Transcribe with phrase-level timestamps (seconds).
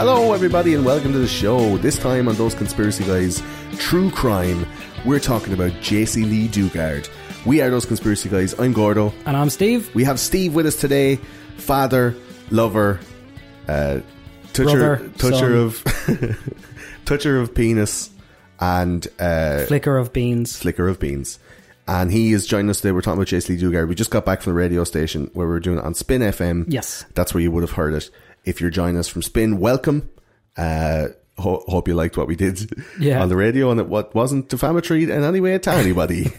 [0.00, 1.76] Hello, everybody, and welcome to the show.
[1.76, 3.42] This time on Those Conspiracy Guys
[3.76, 4.64] True Crime,
[5.04, 7.06] we're talking about Jaycee Lee Dugard.
[7.44, 8.58] We are Those Conspiracy Guys.
[8.58, 9.12] I'm Gordo.
[9.26, 9.94] And I'm Steve.
[9.94, 11.16] We have Steve with us today,
[11.58, 12.16] father,
[12.50, 12.98] lover,
[13.68, 14.00] uh,
[14.54, 16.24] toucher, Brother, toucher son.
[16.24, 16.64] of,
[17.04, 18.08] toucher of penis,
[18.58, 20.56] and uh, Flicker of beans.
[20.58, 21.38] flicker of beans.
[21.86, 22.92] And he is joining us today.
[22.92, 23.86] We're talking about Jaycee Lee Dugard.
[23.88, 26.22] We just got back from the radio station where we were doing it on Spin
[26.22, 26.64] FM.
[26.68, 27.04] Yes.
[27.14, 28.08] That's where you would have heard it.
[28.44, 30.10] If you're joining us from Spin, welcome.
[30.56, 31.08] Uh,
[31.38, 33.22] ho- hope you liked what we did Yeah.
[33.22, 36.32] on the radio and it what wasn't defamatory in any way to anybody.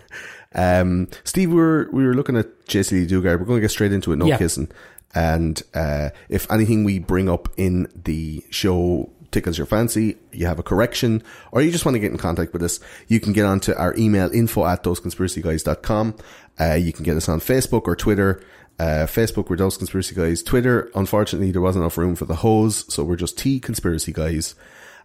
[0.54, 3.38] um, Steve, we were we were looking at Jaycee Lee Dugard.
[3.38, 4.16] We're going to get straight into it.
[4.16, 4.38] No Yeah.
[4.38, 4.68] kissing.
[5.14, 10.58] And uh, if anything we bring up in the show tickles your fancy, you have
[10.58, 12.78] a correction, or you just want to get in contact with us,
[13.08, 16.14] you can get onto our email info at thoseconspiracyguys.com.
[16.60, 18.40] Uh, you can get us on Facebook or Twitter.
[18.80, 20.42] Uh, Facebook, we're Those Conspiracy Guys.
[20.42, 24.54] Twitter, unfortunately, there wasn't enough room for the hose, so we're just T Conspiracy Guys.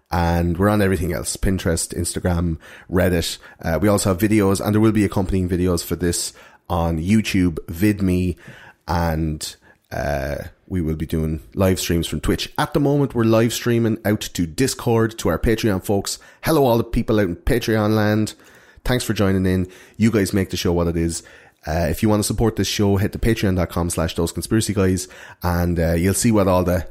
[0.09, 2.57] And we're on everything else Pinterest, Instagram,
[2.89, 3.37] Reddit.
[3.61, 6.31] Uh, we also have videos, and there will be accompanying videos for this
[6.69, 8.37] on YouTube, VidMe,
[8.87, 9.57] and
[9.91, 10.35] uh,
[10.67, 12.53] we will be doing live streams from Twitch.
[12.57, 16.17] At the moment, we're live streaming out to Discord, to our Patreon folks.
[16.45, 18.35] Hello, all the people out in Patreon land.
[18.85, 19.67] Thanks for joining in.
[19.97, 21.23] You guys make the show what it is.
[21.67, 25.08] Uh, if you want to support this show, head to patreon.com slash those conspiracy guys
[25.41, 26.88] and uh, you'll see what all the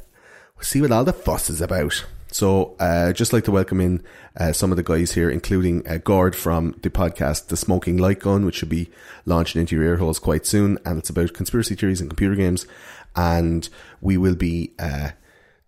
[0.60, 2.04] see what all the fuss is about.
[2.34, 4.02] So, uh, just like to welcome in
[4.36, 8.18] uh, some of the guys here, including uh, Gord from the podcast The Smoking Light
[8.18, 8.90] Gun, which should be
[9.24, 12.66] launching into your ear holes quite soon, and it's about conspiracy theories and computer games.
[13.14, 13.68] And
[14.00, 15.10] we will be uh,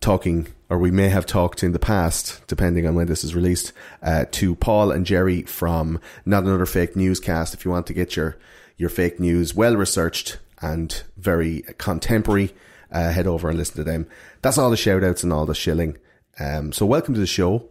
[0.01, 3.73] talking, or we may have talked in the past, depending on when this is released,
[4.03, 7.55] uh, to Paul and Jerry from Not Another Fake Newscast.
[7.55, 8.39] If you want to get your
[8.77, 12.55] your fake news well researched and very contemporary,
[12.93, 14.07] uh, head over and listen to them.
[14.43, 15.99] That's all the shout outs and all the shilling.
[16.39, 17.69] Um, so welcome to the show.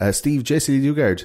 [0.00, 1.24] Uh, Steve, Jaycee Dugard,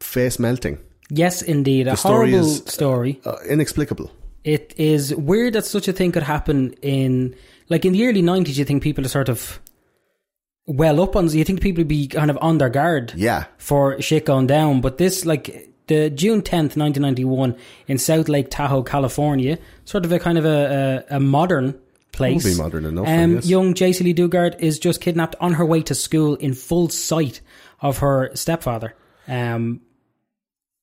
[0.00, 0.78] face melting.
[1.10, 1.86] Yes, indeed.
[1.86, 3.20] A story horrible is- story.
[3.24, 4.10] Uh, inexplicable.
[4.42, 7.34] It is weird that such a thing could happen in,
[7.70, 9.58] like, in the early 90s, you think people are sort of
[10.66, 13.44] well up on, you think people would be kind of on their guard Yeah.
[13.58, 14.80] for shit going down.
[14.82, 17.56] But this, like, the June 10th, 1991,
[17.88, 21.78] in South Lake Tahoe, California, sort of a kind of a, a, a modern
[22.12, 22.44] place.
[22.44, 25.82] Will be modern enough, Um, young Jaycee Lee Dugard is just kidnapped on her way
[25.82, 27.40] to school in full sight
[27.80, 28.94] of her stepfather,
[29.28, 29.80] um,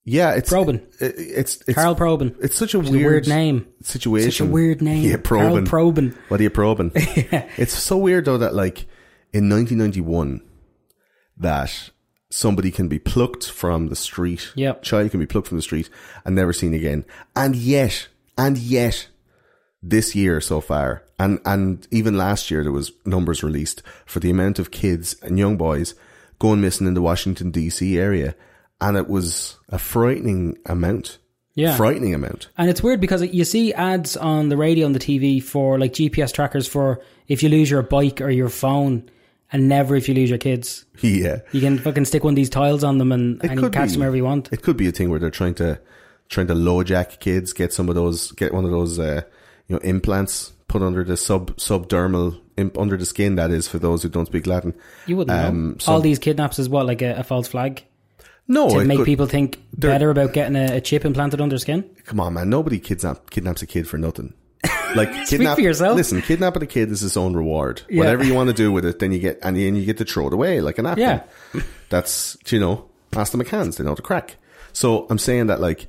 [0.04, 0.82] Yeah, it's Probyn.
[1.00, 2.36] it- it's it's Carl Probyn.
[2.44, 3.68] it's such a weird, a weird name.
[3.82, 4.32] situation.
[4.32, 5.04] Such a weird name.
[5.10, 5.58] Yeah, Carl.
[5.62, 6.16] Probyn.
[6.28, 6.92] What are you probing?
[7.58, 8.86] It's so weird though that like
[9.34, 10.42] in 1991
[11.38, 11.90] that
[12.32, 14.52] somebody can be plucked from the street.
[14.56, 14.84] Yep.
[14.84, 15.90] Child can be plucked from the street
[16.26, 17.06] and never seen again.
[17.36, 19.08] And yet, and yet,
[19.84, 24.30] this year so far, and and even last year there was numbers released for the
[24.30, 25.96] amount of kids and young boys
[26.40, 27.98] going missing in the Washington D.C.
[27.98, 28.36] area,
[28.80, 31.18] and it was a frightening amount.
[31.54, 31.76] Yeah.
[31.76, 32.48] frightening amount.
[32.58, 35.92] And it's weird because you see ads on the radio and the TV for like
[35.92, 39.10] GPS trackers for if you lose your bike or your phone
[39.52, 40.86] and never if you lose your kids.
[41.02, 41.40] Yeah.
[41.52, 43.92] You can fucking stick one of these tiles on them and, and you catch be.
[43.94, 44.54] them wherever you want.
[44.54, 45.80] It could be a thing where they're trying to
[46.30, 49.22] trying to lowjack kids, get some of those, get one of those, uh,
[49.68, 53.36] you know, implants put under the sub subdermal, imp, under the skin.
[53.36, 54.74] That is for those who don't speak Latin.
[55.08, 55.76] You wouldn't Um, know.
[55.80, 57.84] some- All these kidnaps is what, like a, a false flag?
[58.48, 61.84] No, To make could- people think better about getting a, a chip implanted under skin?
[62.06, 62.50] Come on, man.
[62.50, 64.34] Nobody kidnap, kidnaps a kid for nothing.
[64.96, 65.96] Like kidnap, for yourself.
[65.96, 67.82] Listen, kidnapping a kid is its own reward.
[67.90, 68.00] Yeah.
[68.00, 70.06] Whatever you want to do with it, then you get and then you get to
[70.06, 71.22] throw it away like an napkin.
[71.54, 71.62] Yeah.
[71.90, 74.36] That's you know, ask the McCanns, they know the crack.
[74.74, 75.88] So I'm saying that like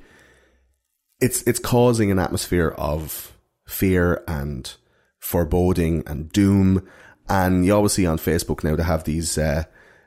[1.21, 4.73] it's it's causing an atmosphere of fear and
[5.19, 6.87] foreboding and doom.
[7.29, 9.65] And you always see on Facebook now to have these uh,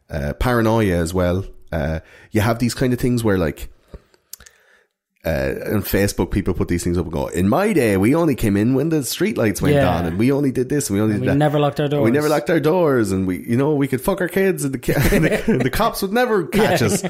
[0.10, 1.46] uh, paranoia as well.
[1.72, 2.02] Uh,
[2.32, 3.70] you have these kind of things where like
[5.26, 8.36] uh, on Facebook, people put these things up and go, in my day, we only
[8.36, 9.90] came in when the street lights went Yeah.
[9.98, 11.38] on and we only did this and we only And did we that.
[11.38, 12.04] never locked our doors.
[12.04, 14.76] We never locked our doors and we, you know, we could fuck our kids and
[14.76, 15.10] the,
[15.48, 17.04] and the, the cops would never catch us.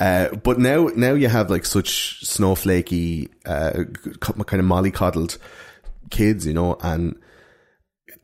[0.00, 3.84] Uh, but now, now you have like such snowflakey, uh,
[4.20, 5.38] kind of mollycoddled
[6.10, 7.14] kids, you know, and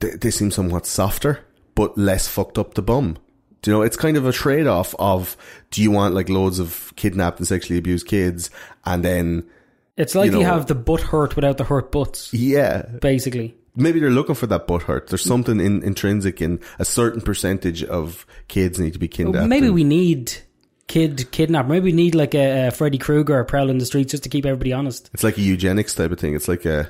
[0.01, 1.39] they, they seem somewhat softer,
[1.75, 3.17] but less fucked up the bum.
[3.63, 5.37] Do you know, it's kind of a trade off of
[5.71, 8.51] do you want like loads of kidnapped and sexually abused kids
[8.85, 9.45] and then,
[9.97, 13.57] It's like you you, have the butt hurt without the hurt butts, yeah, basically.
[13.75, 15.09] maybe they're looking for that butt hurt.
[15.09, 19.49] There's something in, intrinsic in a certain percentage of kids need to be kidnapped.
[19.49, 20.33] Maybe and- we need
[20.87, 21.67] kid kidnap.
[21.67, 24.73] Maybe we need like a, a Freddy Krueger prowling the streets just to keep everybody
[24.73, 25.11] honest.
[25.13, 26.35] It's like a eugenics type of thing.
[26.35, 26.89] It's like a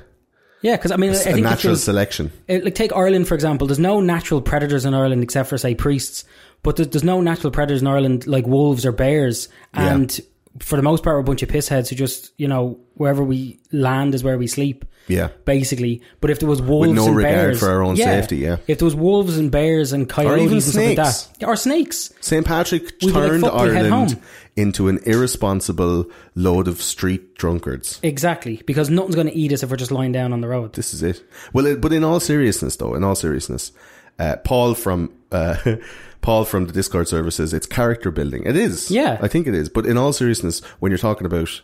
[0.67, 2.29] Yeah, because I mean, I a think it natural selection.
[2.49, 3.67] Uh, like take Ireland for example.
[3.67, 6.25] There's no natural predators in Ireland except for say priests,
[6.61, 9.47] but there's, there's no natural predators in Ireland like wolves or bears.
[9.73, 9.93] Yeah.
[9.93, 10.19] And
[10.59, 13.61] for the most part, we're a bunch of pissheads who just you know wherever we
[13.71, 14.83] land is where we sleep.
[15.09, 15.29] Yeah.
[15.45, 16.01] basically.
[16.19, 18.57] But if there was wolves With no and regard bears, for our own safety, yeah.
[18.67, 21.23] If there was wolves and bears and coyotes even and stuff like snakes.
[21.27, 22.45] that, or snakes, St.
[22.45, 24.21] Patrick like, turned "Fuck, head Ireland home."
[24.57, 27.99] Into an irresponsible load of street drunkards.
[28.01, 30.73] exactly, because nothing's going to eat us if we're just lying down on the road.
[30.73, 31.23] This is it.
[31.53, 33.71] Well, it, but in all seriousness, though, in all seriousness,
[34.17, 35.57] uh, Paul from uh,
[36.21, 38.43] Paul from the Discord services, it's character building.
[38.47, 38.89] It is.
[38.89, 39.19] Yeah.
[39.21, 39.69] I think it is.
[39.69, 41.61] But in all seriousness, when you're talking about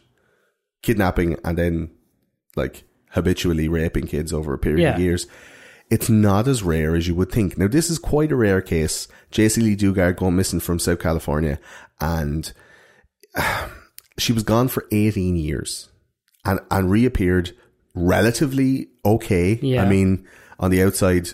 [0.84, 1.90] kidnapping and then
[2.56, 4.94] like habitually raping kids over a period Yeah.
[4.94, 5.26] of years,
[5.90, 7.58] it's not as rare as you would think.
[7.58, 9.08] Now, this is quite a rare case.
[9.32, 11.60] Jaycee Lee Dugard going missing from South California,
[12.00, 12.54] and
[14.18, 15.90] she was gone for 18 years
[16.46, 17.56] and, and reappeared
[17.96, 19.60] relatively okay.
[19.62, 19.84] Yeah.
[19.84, 20.28] I mean,
[20.60, 21.30] on the outside,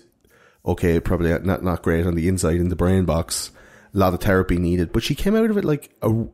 [0.66, 3.52] okay, probably not, not great on the inside in the brain box.
[3.94, 6.26] A lot of therapy needed, but she came out of it like a,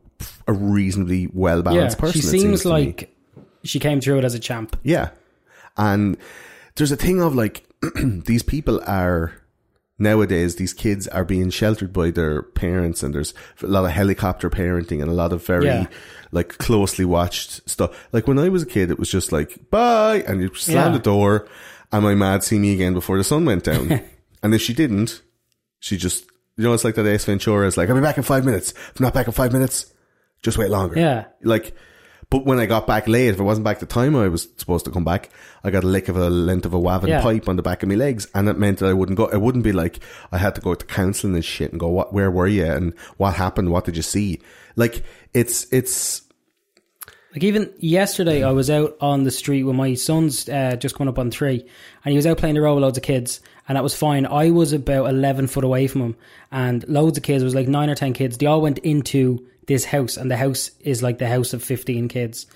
[0.46, 2.20] a reasonably well Yeah, balanced person.
[2.20, 3.14] she it seems like
[3.64, 4.78] she came through it as a champ.
[4.82, 5.10] Yeah.
[5.76, 6.16] And
[6.76, 7.66] there's a thing of like,
[8.02, 9.32] these people are,
[9.98, 13.32] nowadays, these kids are being sheltered by their parents and there's
[13.62, 15.86] a lot of helicopter parenting and a lot of very, Yeah.
[16.32, 18.08] like, closely watched stuff.
[18.12, 20.98] Like when I was a kid, it was just like, bye, and you slam Yeah.
[20.98, 21.48] the door
[21.92, 24.00] and my mad see me again before the sun went down.
[24.42, 25.22] and if she didn't,
[25.78, 26.24] she just,
[26.56, 28.70] you know, it's like that Ace Ventura is like, I'll be back in five minutes.
[28.72, 29.92] If I'm not back in five minutes,
[30.42, 30.98] just wait longer.
[30.98, 31.24] Yeah.
[31.42, 31.74] Like,
[32.30, 34.84] but when I got back late, if it wasn't back the time I was supposed
[34.86, 35.30] to come back,
[35.62, 37.20] I got a lick of a length of a waving Yeah.
[37.22, 39.26] pipe on the back of my legs, and it meant that I wouldn't go.
[39.26, 40.00] It wouldn't be like
[40.32, 42.12] I had to go to counselling and shit and go, "What?
[42.12, 42.64] Where were you?
[42.66, 43.70] And what happened?
[43.70, 44.40] What did you see?"
[44.74, 45.02] Like
[45.32, 46.22] it's it's
[47.32, 51.10] Like even yesterday, I was out on the street with my son's uh, just coming
[51.10, 51.60] up on three,
[52.04, 54.24] and he was out playing the road with loads of kids, and that was fine.
[54.24, 56.16] I was about eleven foot away from him,
[56.50, 57.42] and loads of kids.
[57.42, 58.38] It was like nine or ten kids.
[58.38, 62.08] They all went into this house, and the house is like the house of fifteen
[62.08, 62.46] kids,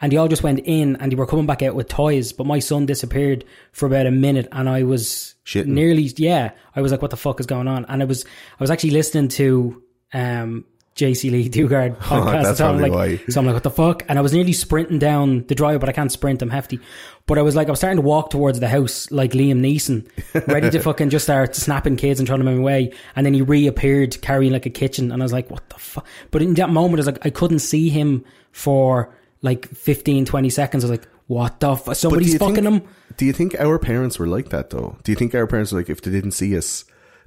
[0.00, 2.32] and they all just went in, and they were coming back out with toys.
[2.32, 5.66] But my son disappeared for about a minute, and I was Shitting.
[5.66, 6.52] nearly yeah.
[6.74, 8.90] I was like, "What the fuck is going on?" And I was I was actually
[8.90, 9.82] listening to
[10.12, 10.64] um.
[10.96, 12.42] Jaycee Lee Dugard oh, podcast.
[12.42, 13.16] that's so I'm like, why.
[13.28, 14.04] so I'm like, what the fuck?
[14.08, 16.42] And I was nearly sprinting down the drive, but I can't sprint.
[16.42, 16.80] I'm hefty.
[17.26, 20.08] But I was like, I was starting to walk towards the house like Liam Neeson,
[20.48, 22.92] ready to fucking just start snapping kids and trying to make my way.
[23.14, 25.12] And then he reappeared carrying like a kitchen.
[25.12, 26.06] And I was like, what the fuck?
[26.30, 30.50] But in that moment, I was like, I couldn't see him for like 15, 20
[30.50, 30.84] seconds.
[30.84, 31.94] I was like, what the fuck?
[31.94, 32.88] Somebody's fucking think, him.
[33.16, 34.96] Do you think our parents were like that though?
[35.04, 36.84] Do you think our parents were like if they didn't see us,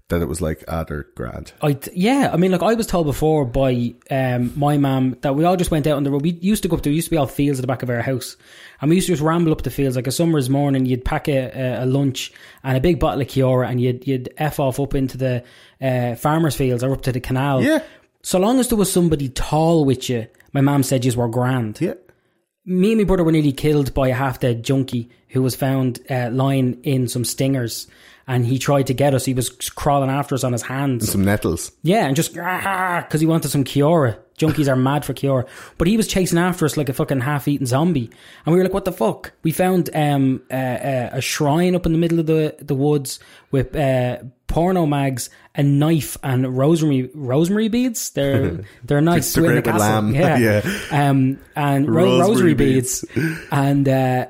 [0.09, 1.53] that it was like they're grand?
[1.61, 5.45] I yeah, I mean, like I was told before by um, my mum that we
[5.45, 6.21] all just went out on the road.
[6.21, 6.93] We used to go up there.
[6.93, 8.35] Used to be all fields at the back of our house,
[8.81, 9.95] and we used to just ramble up the fields.
[9.95, 12.31] Like a summer's morning, you'd pack a, a, a lunch
[12.63, 15.43] and a big bottle of Kiora, and you'd you'd f off up into the
[15.81, 17.63] uh, farmers' fields or up to the canal.
[17.63, 17.81] Yeah.
[18.21, 21.81] So long as there was somebody tall with you, my mum said you were grand.
[21.81, 21.95] Yeah.
[22.65, 25.99] Me and my brother were nearly killed by a half dead junkie who was found
[26.09, 27.87] uh, lying in some stingers.
[28.25, 29.25] And he tried to get us.
[29.25, 31.11] He was crawling after us on his hands.
[31.11, 31.71] Some nettles.
[31.81, 34.17] Yeah, and just because he wanted some Kiora.
[34.37, 37.67] Junkies are mad for Kiora, but he was chasing after us like a fucking half-eaten
[37.67, 38.09] zombie,
[38.45, 41.85] and we were like, "What the fuck?" We found um, uh, uh, a shrine up
[41.85, 43.19] in the middle of the the woods
[43.51, 48.09] with uh, porno mags, a knife, and rosemary rosemary beads.
[48.09, 49.31] They're they're nice.
[49.35, 49.87] They're Sweet great the castle.
[49.87, 50.15] lamb.
[50.15, 50.37] Yeah,
[50.91, 51.09] Yeah.
[51.09, 53.05] Um, and ro- Rosemary rosary beads.
[53.13, 54.29] beads, and.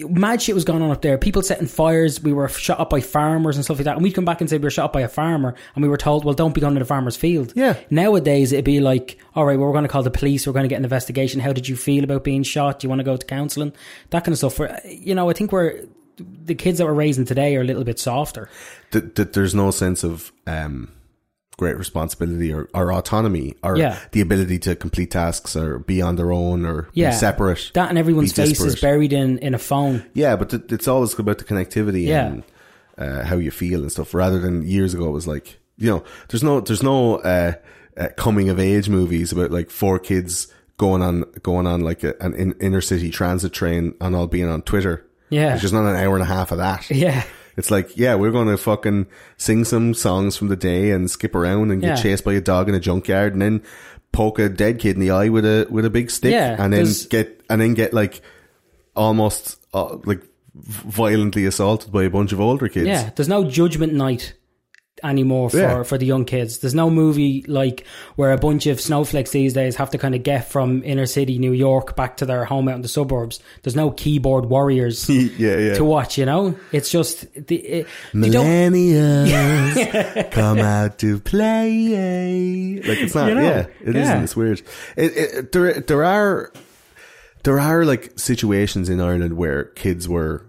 [0.00, 1.16] Mad shit was going on up there.
[1.18, 2.20] People setting fires.
[2.20, 3.94] We were shot up by farmers and stuff like that.
[3.94, 5.88] And we'd come back and say we were shot up by a farmer, and we
[5.88, 7.76] were told, "Well, don't be going to the farmer's field." Yeah.
[7.90, 10.46] Nowadays, it'd be like, "All right, well, we're going to call the police.
[10.46, 11.40] We're going to get an investigation.
[11.40, 12.80] How did you feel about being shot?
[12.80, 13.72] Do you want to go to counselling?
[14.10, 15.84] That kind of stuff." For you know, I think we're
[16.16, 18.48] the kids that we're raising today are a little bit softer.
[18.90, 20.92] That, that there's no sense of um,
[21.56, 23.98] great responsibility or, or autonomy or Yeah.
[24.12, 27.70] the ability to complete tasks or be on their own or Yeah, be separate.
[27.74, 30.04] That and everyone's face is buried in in a phone.
[30.14, 32.26] Yeah, but th- it's always about the connectivity Yeah.
[32.26, 32.42] and
[32.98, 34.14] uh, how you feel and stuff.
[34.14, 37.52] Rather than years ago, it was like you know, there's no there's no uh,
[37.96, 40.46] uh, coming of age movies about like four kids
[40.76, 44.48] going on going on like a, an in, inner city transit train and all being
[44.48, 45.04] on Twitter.
[45.30, 45.48] Yeah.
[45.50, 46.88] there's just not an hour and a half of that.
[46.90, 47.24] Yeah.
[47.56, 49.06] It's like, yeah, we're going to fucking
[49.36, 52.02] sing some songs from the day and skip around and get Yeah.
[52.02, 53.62] chased by a dog in a junkyard and then
[54.12, 56.72] poke a dead kid in the eye with a with a big stick Yeah, and
[56.72, 58.20] then get and then get like
[58.96, 60.22] almost uh, like
[60.54, 62.86] violently assaulted by a bunch of older kids.
[62.86, 64.34] Yeah, there's no judgment night
[65.04, 65.82] anymore for, Yeah.
[65.82, 66.58] for the young kids.
[66.58, 67.84] There's no movie like
[68.16, 71.38] where a bunch of snowflakes these days have to kind of get from inner city
[71.38, 73.40] New York back to their home out in the suburbs.
[73.62, 75.08] There's no keyboard warriors
[75.38, 75.74] yeah, yeah.
[75.74, 76.54] to watch, you know?
[76.72, 82.76] It's just the it, Millennials come out to play.
[82.76, 83.28] Like it's not.
[83.28, 84.14] You know, yeah, it yeah.
[84.14, 84.62] not It's weird.
[84.96, 86.52] It, it, there, there are,
[87.42, 90.46] there are like situations in Ireland where kids were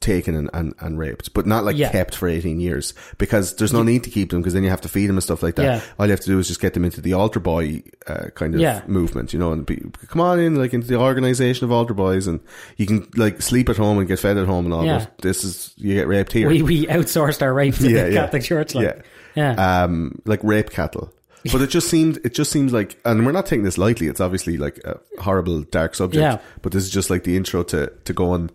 [0.00, 1.90] taken and, and, and raped, but not like Yeah.
[1.90, 4.80] kept for 18 years because there's no need to keep them because then you have
[4.82, 5.62] to feed them and stuff like that.
[5.64, 5.80] Yeah.
[5.98, 8.54] All you have to do is just get them into the altar boy uh, kind
[8.54, 9.76] of movement, you know, and be,
[10.08, 12.40] come on in like into the organization of altar boys and
[12.76, 14.98] you can like sleep at home and get fed at home and all Yeah.
[15.06, 16.48] but This is, you get raped here.
[16.48, 18.12] we, we outsourced our rape to the.
[18.12, 18.74] Catholic Church.
[18.74, 19.52] Like, Yeah.
[19.54, 19.84] yeah.
[19.84, 21.12] um, like rape cattle.
[21.52, 24.06] But it just seemed, it just seems like, and we're not taking this lightly.
[24.06, 26.22] It's obviously like a horrible, dark subject.
[26.22, 26.38] Yeah.
[26.62, 28.50] But this is just like the intro to to going.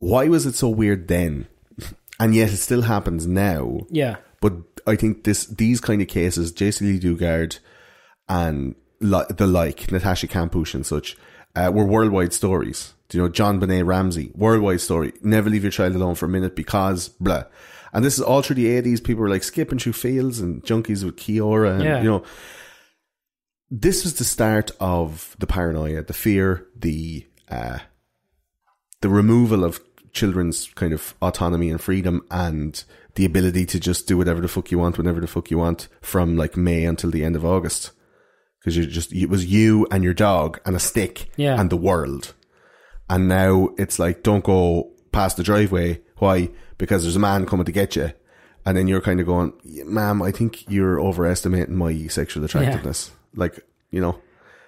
[0.00, 1.46] Why was it so weird then,
[2.20, 3.80] and yet it still happens now?
[3.90, 4.16] yeah.
[4.42, 4.54] But
[4.86, 7.58] I think this these kind of cases, Jaycee Lee Dugard
[8.28, 11.16] and li- the like, Natasha Kampusch and such,
[11.54, 12.94] uh, were worldwide stories.
[13.10, 15.12] Do you know JonBenét Ramsey, worldwide story.
[15.22, 17.44] Never leave your child alone for a minute because blah.
[17.92, 19.00] And this is all through the eighties.
[19.02, 21.98] People were like skipping through fields and junkies with Kiora, and Yeah.
[22.02, 22.22] you know.
[23.70, 27.80] This was the start of the paranoia, the fear, the uh,
[29.02, 29.80] the removal of
[30.12, 32.82] children's kind of autonomy and freedom and
[33.14, 35.88] the ability to just do whatever the fuck you want whenever the fuck you want
[36.00, 37.90] from like May until the end of August.
[38.60, 41.58] Because you just, it was you and your dog and a stick Yeah.
[41.60, 42.34] and the world.
[43.08, 46.00] And now it's like, don't go past the driveway.
[46.18, 46.50] Why?
[46.78, 48.12] Because there's a man coming to get you.
[48.66, 53.10] And then you're kind of going, ma'am, I think you're overestimating my sexual attractiveness.
[53.34, 54.20] Like, you know,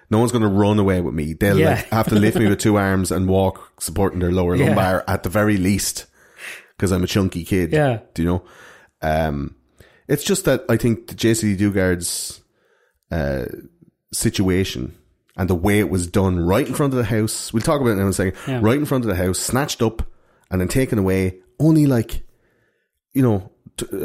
[0.09, 1.33] no one's going to run away with me.
[1.33, 1.71] They'll Yeah.
[1.75, 4.67] like have to lift me with two arms and walk supporting their lower Yeah.
[4.67, 6.05] lumbar at the very least
[6.77, 7.71] because I'm a chunky kid.
[7.71, 7.99] Yeah.
[8.13, 8.43] Do you know?
[9.01, 9.55] Um,
[10.07, 12.41] it's just that I think the JCD Dugard's
[13.11, 13.45] uh,
[14.11, 14.95] situation
[15.35, 17.51] and the way it was done right in front of the house.
[17.53, 18.35] We'll talk about it in a second.
[18.47, 18.59] Yeah.
[18.61, 20.03] Right in front of the house, snatched up
[20.51, 21.39] and then taken away.
[21.59, 22.21] Only like,
[23.13, 23.97] you know, t- uh,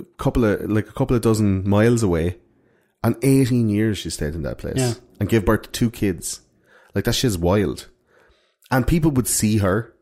[0.00, 2.38] a couple of like a couple of dozen miles away.
[3.04, 4.94] And 18 years she stayed in that place Yeah.
[5.20, 6.40] And give birth to two kids.
[6.94, 7.88] Like that shit's wild.
[8.70, 9.94] And people would see her.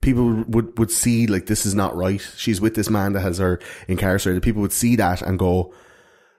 [0.00, 2.20] People would, would see like this is not right.
[2.36, 4.42] She's with this man that has her incarcerated.
[4.42, 5.74] People would see that and go,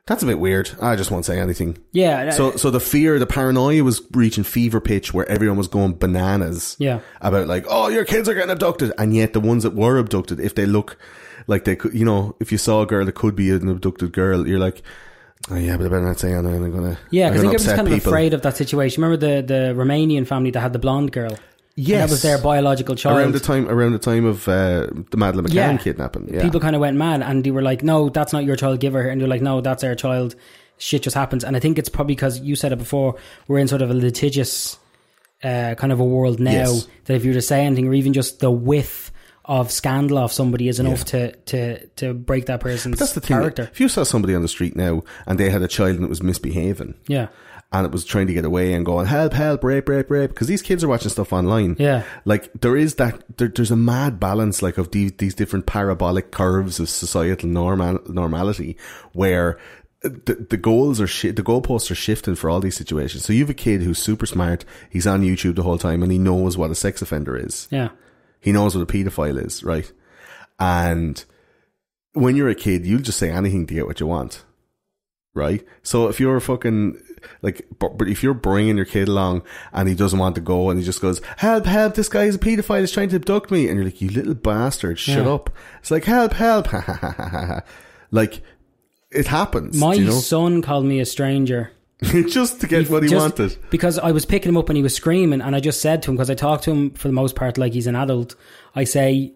[0.09, 0.71] that's a bit weird.
[0.81, 1.77] I just won't say anything.
[1.91, 2.31] Yeah.
[2.31, 6.75] So, so the fear, the paranoia was reaching fever pitch where everyone was going bananas.
[6.79, 7.01] Yeah.
[7.21, 8.91] About like, oh, your kids are getting abducted.
[8.97, 10.97] And yet the ones that were abducted, if they look
[11.45, 14.11] like they could, you know, if you saw a girl that could be an abducted
[14.11, 14.81] girl, you're like,
[15.51, 16.33] oh yeah, but I better not say.
[16.33, 18.11] I'm gonna, Yeah, because I think gonna I was upset kind of people.
[18.11, 19.01] afraid of that situation.
[19.03, 21.31] Remember the, the Romanian family that had the blonde girl?
[21.31, 21.39] And
[21.75, 22.09] Yes.
[22.09, 23.17] That was their biological child.
[23.19, 25.77] around the time, around the time of uh, the Madeleine McCann Yeah.
[25.77, 26.27] kidnapping.
[26.33, 26.41] Yeah.
[26.41, 28.91] People kind of went mad and they were like, no, that's not your child, give
[28.93, 29.07] her.
[29.07, 30.35] And they're like, no, that's our child.
[30.77, 31.45] Shit just happens.
[31.45, 33.15] And I think it's probably because you said it before,
[33.47, 34.77] we're in sort of a litigious
[35.41, 36.87] uh, kind of a world now Yes.
[37.05, 39.09] that if you were to say anything or even just the width
[39.49, 43.35] of scandal off somebody is enough to, to, to break that person's That's the thing.
[43.35, 43.63] character.
[43.63, 46.09] If you saw somebody on the street now and they had a child and it
[46.09, 47.29] was misbehaving, Yeah.
[47.71, 50.47] and it was trying to get away and going help help rape rape rape because
[50.47, 52.03] these kids are watching stuff online Yeah.
[52.25, 56.29] like there is that there, there's a mad balance like of these, these different parabolic
[56.31, 58.77] curves of societal normal normality
[59.13, 59.57] where
[60.01, 63.41] the, the goals are shi- the goalposts are shifting for all these situations so you
[63.41, 66.57] have a kid who's super smart he's on youtube the whole time and he knows
[66.57, 67.89] what a sex offender is Yeah.
[68.39, 69.91] He knows what a paedophile is, right?
[70.59, 71.23] And
[72.13, 74.43] when you're a kid, you'll just say anything to get what you want,
[75.33, 75.65] right?
[75.83, 77.01] So if you're fucking
[77.41, 79.43] like, but, but if you're bringing your kid along
[79.73, 81.95] and he doesn't want to go and he just goes, "Help, help!
[81.95, 82.79] This guy is a paedophile.
[82.81, 85.33] He's trying to abduct me," and you're like, "You little bastard, shut Yeah.
[85.33, 86.67] up!" It's like, "Help, help!"
[88.11, 88.41] like
[89.11, 89.75] it happens.
[89.79, 90.11] My you know?
[90.19, 91.71] son called me a stranger.
[92.27, 93.57] just to get what he Just wanted.
[93.69, 96.11] Because I was picking him up and he was screaming, and I just said to
[96.11, 98.35] him, because I talk to him for the most part like he's an adult,
[98.73, 99.33] I say,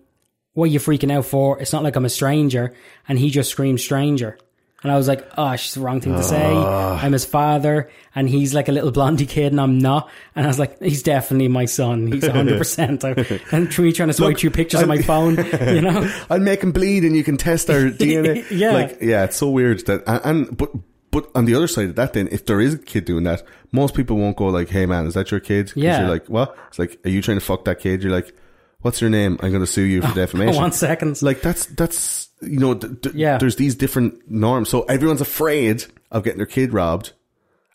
[0.53, 1.59] What are you freaking out for?
[1.59, 2.73] It's not like I'm a stranger.
[3.07, 4.37] And he just screamed, Stranger.
[4.81, 6.51] And I was like, Oh, it's the wrong thing to say.
[6.53, 7.01] Ah.
[7.03, 10.09] I'm his father, and he's like a little blondie kid, and I'm not.
[10.33, 12.07] And I was like, He's definitely my son.
[12.07, 13.03] He's 100%.
[13.51, 16.09] I, and me trying to swipe through pictures on my phone, you know?
[16.29, 18.49] I'll make him bleed and you can test our DNA.
[18.49, 18.71] Yeah.
[18.71, 20.71] Like, yeah, it's so weird that, and, and, but,
[21.13, 23.43] but on the other side of that then, if there is a kid doing that,
[23.71, 25.71] most people won't go like, hey man, is that your kid?
[25.75, 26.01] Yeah.
[26.01, 26.57] You're like, what?
[26.67, 28.03] It's like, are you trying to fuck that kid?
[28.03, 28.35] You're like,
[28.81, 29.37] what's your name?
[29.41, 30.61] I'm going to sue you for defamation.
[30.61, 31.21] One second.
[31.21, 33.37] Like that's, that's, you know, th- th- Yeah.
[33.37, 34.67] there's these different norms.
[34.69, 37.13] So everyone's afraid of getting their kid robbed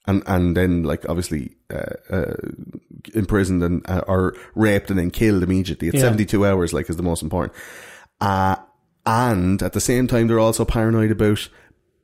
[0.06, 2.34] and, and then like obviously, uh, uh,
[3.14, 5.88] imprisoned and, uh, or raped and then killed immediately.
[5.88, 6.02] It's Yeah.
[6.02, 7.52] 72 hours, like is the most important.
[8.20, 8.56] Uh,
[9.06, 11.48] and at the same time they're also paranoid about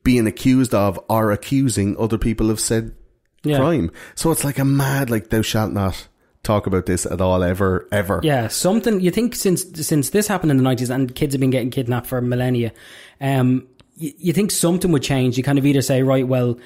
[0.05, 2.93] being accused of or accusing other people of said
[3.43, 3.57] Yeah.
[3.59, 3.91] crime.
[4.15, 6.07] So it's like a mad like thou shalt not
[6.43, 8.21] talk about this at all ever ever.
[8.23, 11.51] Yeah, something you think since since this happened in the nineties and kids have been
[11.51, 12.73] getting kidnapped for millennia,
[13.21, 15.37] um, you, you think something would change.
[15.39, 16.59] You kind of either say, right, well,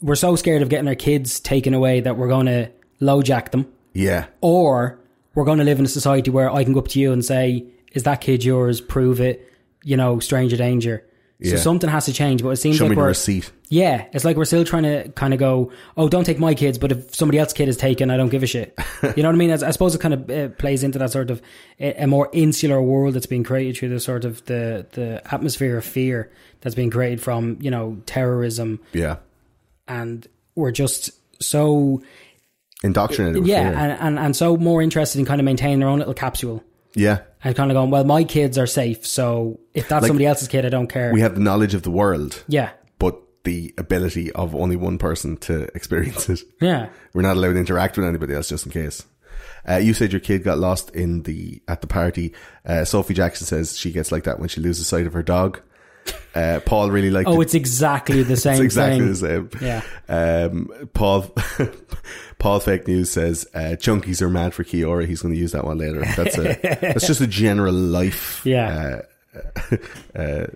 [0.00, 3.66] we're so scared of getting our kids taken away that we're going to lowjack them,
[3.94, 4.26] Yeah.
[4.40, 4.98] or
[5.34, 7.24] we're going to live in a society where I can go up to you and
[7.24, 8.80] say, "Is that kid yours?
[8.80, 9.46] Prove it."
[9.84, 11.04] You know, stranger danger.
[11.50, 13.50] So something has to change, but it seems Show like me the we're receipt.
[13.68, 16.78] yeah, it's like we're still trying to kind of go, oh, don't take my kids,
[16.78, 18.78] but if somebody else's kid is taken, I don't give a shit.
[19.16, 19.50] You know what I mean?
[19.50, 21.42] As- I suppose it kind of uh, plays into that sort of
[21.80, 25.76] a, a more insular world that's being created through the sort of the the atmosphere
[25.76, 26.30] of fear
[26.60, 29.16] that's being created from you know terrorism, Yeah.
[29.88, 31.10] and we're just
[31.42, 32.02] so
[32.84, 33.40] Indoctrinated.
[33.42, 33.78] with yeah, fear.
[33.78, 36.62] and, and and so more interested in kind of maintaining their own little capsule.
[36.94, 37.20] Yeah.
[37.44, 40.48] And kind of going, well, my kids are safe, so if that's Like, somebody else's
[40.48, 41.12] kid, I don't care.
[41.12, 45.36] We have the knowledge of the world, yeah, but the ability of only one person
[45.38, 46.40] to experience it.
[46.60, 49.04] yeah, We're not allowed to interact with anybody else just in case.
[49.68, 52.32] Uh, you said your kid got lost in the at the party.
[52.66, 55.60] Uh, Sophie Jackson says she gets like that when she loses sight of her dog.
[56.34, 57.44] Uh, Paul really liked Oh, it.
[57.44, 59.08] it's exactly the same It's exactly thing.
[59.08, 59.50] the same.
[59.60, 59.82] Yeah.
[60.08, 61.30] Um, Paul
[62.42, 65.06] Paul fake news says uh, chunkies are mad for Kiora.
[65.06, 66.00] He's going to use that one later.
[66.16, 68.42] That's a that's just a general life.
[68.44, 69.02] Yeah.
[70.14, 70.46] Uh,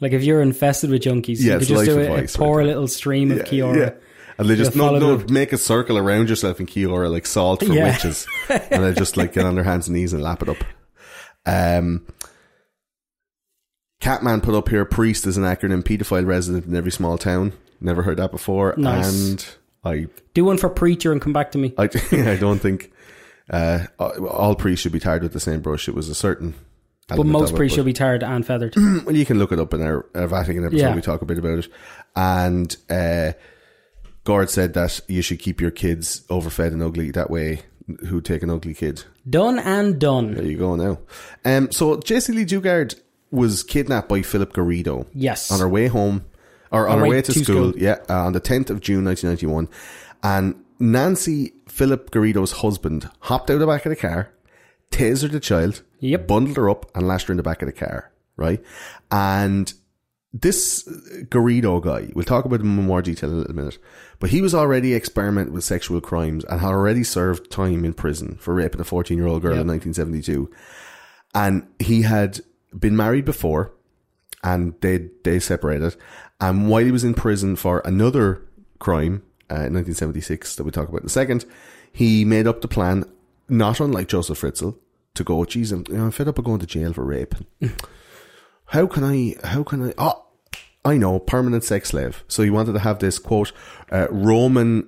[0.00, 2.62] Like if you're infested with junkies, Yeah, you could just do a, a pour right?
[2.64, 3.76] a little stream of Kiora.
[3.76, 3.90] Yeah.
[4.38, 7.72] And they just no, no make a circle around yourself in Kiora like salt for
[7.72, 7.86] Yeah.
[7.90, 10.58] witches, and they just like get on their hands and knees and lap it up.
[11.44, 12.06] Um,
[14.00, 17.52] Catman put up here: priest is an acronym, pedophile resident in every small town.
[17.80, 19.28] Never heard that before, Nice.
[19.30, 19.44] and
[19.84, 21.74] I, Do one for preacher and come back to me.
[21.78, 22.92] I, I don't think
[23.50, 25.88] uh, all priests should be tarred with the same brush.
[25.88, 26.54] It was a certain,
[27.08, 28.74] but most priests should be tarred and feathered.
[28.76, 30.80] well, you can look it up in our, our Vatican episode.
[30.80, 30.94] Yeah.
[30.94, 31.68] We talk a bit about it.
[32.14, 33.32] And uh,
[34.24, 37.10] Gord said that you should keep your kids overfed and ugly.
[37.10, 37.62] That way,
[38.08, 39.04] who take an ugly kid?
[39.28, 40.34] done and done.
[40.34, 40.98] There you go now.
[41.44, 42.94] Um, so Jaycee Lee Dugard
[43.30, 45.06] was kidnapped by Philip Garrido.
[45.12, 45.50] Yes.
[45.50, 46.24] On her way home,
[46.70, 47.82] or on On her way to, to school, school.
[47.82, 49.68] yeah, uh, on the 10th of June 1991.
[50.22, 54.30] And Nancy, Philip Garrido's husband, hopped out of the back of the car,
[54.90, 56.26] tasered the child, Yep.
[56.26, 58.62] bundled her up, and lashed her in the back of the car, right?
[59.10, 59.72] And
[60.32, 60.84] this
[61.30, 63.78] Garrido guy, we'll talk about him in more detail in a little minute,
[64.20, 68.36] but he was already experimenting with sexual crimes and had already served time in prison
[68.38, 70.50] for raping a 14 year old girl in 1972.
[71.34, 72.40] And he had
[72.78, 73.72] been married before
[74.44, 75.96] and they, they separated.
[76.40, 78.42] And while he was in prison for another
[78.78, 81.44] crime, uh, in 1976, that we'll talk about in a second,
[81.92, 83.04] he made up the plan,
[83.48, 84.76] not unlike Joseph Fritzl,
[85.14, 87.34] to go, geez, I'm, you know, I'm fed up of going to jail for rape.
[88.66, 90.24] how can I, how can I, oh,
[90.84, 92.24] I know, permanent sex slave.
[92.28, 93.52] So he wanted to have this quote,
[93.90, 94.86] uh, Roman,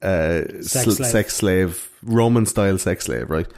[0.00, 1.10] uh, Sex sl- slave.
[1.10, 3.48] sex slave, Roman style sex slave, right?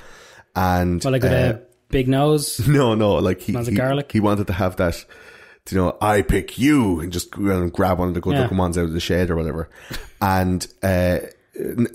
[0.55, 2.59] And, Well, like with uh, a big nose.
[2.69, 4.11] no, no, like he, he, garlic.
[4.11, 5.05] he wanted to have that,
[5.71, 8.43] you know, I pick you and just go and grab one of the good Yeah.
[8.43, 9.69] looking ones out of the shed or whatever.
[10.21, 11.19] And, uh,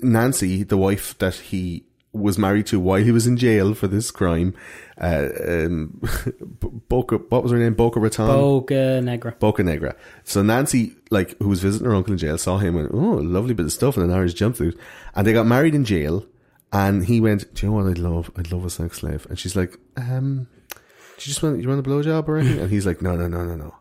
[0.02, 4.10] Nancy, the wife that he was married to while he was in jail for this
[4.10, 4.54] crime,
[5.00, 5.98] uh, um,
[6.88, 7.74] Boca, what was her name?
[7.74, 8.26] Boca Raton?
[8.26, 9.34] Boca Negra.
[9.38, 9.96] Boca Negra.
[10.24, 13.20] So Nancy, like, who was visiting her uncle in jail, saw him and went, oh,
[13.22, 14.76] lovely bit of stuff in an Irish jumpsuit.
[15.14, 16.26] And they got married in jail.
[16.74, 18.30] And he went, do you know what I'd love?
[18.36, 19.26] I'd love a sex slave.
[19.28, 20.46] And she's like, um,
[21.26, 22.60] you just want, you want a blowjob or anything?
[22.60, 23.74] And he's like, no, no, no, no, no.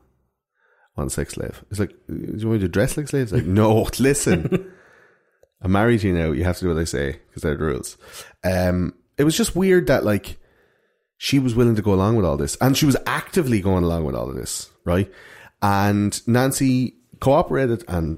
[0.98, 1.64] A sex slave.
[1.72, 3.32] It's like, do you want me to dress like slaves?
[3.32, 4.72] Like, no, listen.
[5.62, 6.32] I'm married to you now.
[6.32, 7.98] You have to do what I say because they're the rules.
[8.44, 10.38] Um, it was just weird that like
[11.18, 14.06] she was willing to go along with all this, and she was actively going along
[14.06, 15.12] with all of this, right?
[15.62, 18.18] And Nancy cooperated and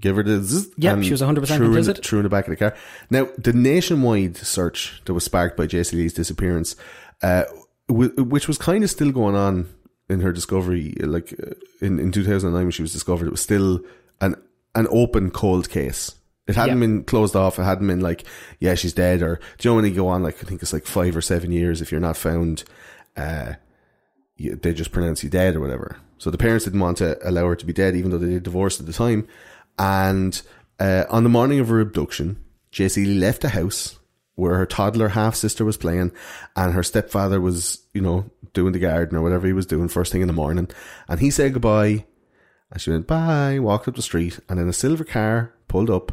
[0.00, 2.50] gave her the zzz, Yep, she was 100% threw in, threw in the back of
[2.50, 2.74] the car.
[3.08, 6.74] Now, the nationwide search that was sparked by Jaycee Lee's disappearance,
[7.22, 7.44] uh,
[7.92, 9.68] which was kind of still going on
[10.08, 13.80] in her discovery, like uh, in, in 2009 when she was discovered, it was still
[14.20, 14.34] an
[14.74, 16.14] an open cold case.
[16.48, 16.86] It hadn't Yeah.
[16.86, 17.58] been closed off.
[17.58, 18.24] It hadn't been like,
[18.58, 19.22] yeah, she's dead.
[19.22, 21.20] Or do you know when you go on like I think it's like five or
[21.22, 22.64] seven years if you're not found,
[23.16, 23.54] uh,
[24.38, 25.96] they just pronounce you dead or whatever.
[26.18, 28.42] So the parents didn't want to allow her to be dead, even though they did
[28.42, 29.26] divorce at the time.
[29.78, 30.40] And
[30.80, 33.98] uh, on the morning of her abduction, Jaycee Lee left the house
[34.34, 36.12] where her toddler half sister was playing,
[36.56, 40.12] and her stepfather was, you know, doing the garden or whatever he was doing first
[40.12, 40.68] thing in the morning.
[41.08, 42.04] And he said goodbye,
[42.70, 46.12] and she went bye, walked up the street, and then a silver car pulled up,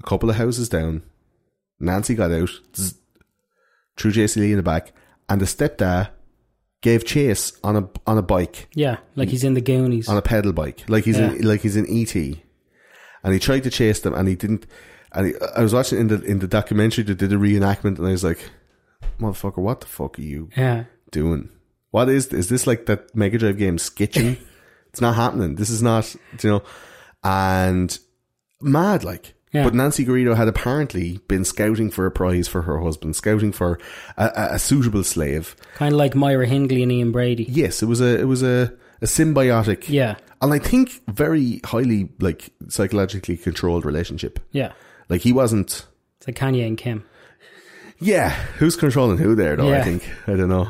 [0.00, 1.02] a couple of houses down.
[1.80, 2.94] Nancy got out, zzz,
[3.96, 4.92] threw Jaycee Lee in the back,
[5.28, 6.10] and the stepdad
[6.82, 10.08] gave chase on a on a bike, Yeah, like he's in the Goonies.
[10.08, 13.70] on a pedal bike, like he's in like he's in ET, and he tried to
[13.70, 14.66] chase them, and he didn't.
[15.14, 18.10] And I was watching in the in the documentary that did a reenactment, and I
[18.10, 18.50] was like,
[19.20, 21.50] "Motherfucker, what the fuck are you yeah, doing?
[21.90, 24.38] What is is this like that Mega Drive game Skitching?
[24.88, 25.54] it's not happening.
[25.54, 26.62] This is not you know."
[27.22, 27.98] And
[28.60, 29.34] mad like.
[29.52, 29.62] Yeah.
[29.62, 33.78] But Nancy Garrido had apparently been scouting for a prize for her husband, scouting for
[34.16, 35.54] a, a, a suitable slave.
[35.76, 37.44] kind of like Myra Hindley and Ian Brady.
[37.44, 42.08] Yes, it was a it was a, a symbiotic Yeah, and I think very highly
[42.18, 44.40] like psychologically controlled relationship.
[44.50, 44.72] yeah.
[45.08, 45.86] Like he wasn't.
[46.18, 47.04] It's like Kanye and Kim.
[48.00, 49.72] Yeah, who's controlling who there though?
[49.72, 50.68] I think I don't know.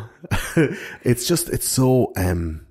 [1.02, 2.66] it's just it's so um,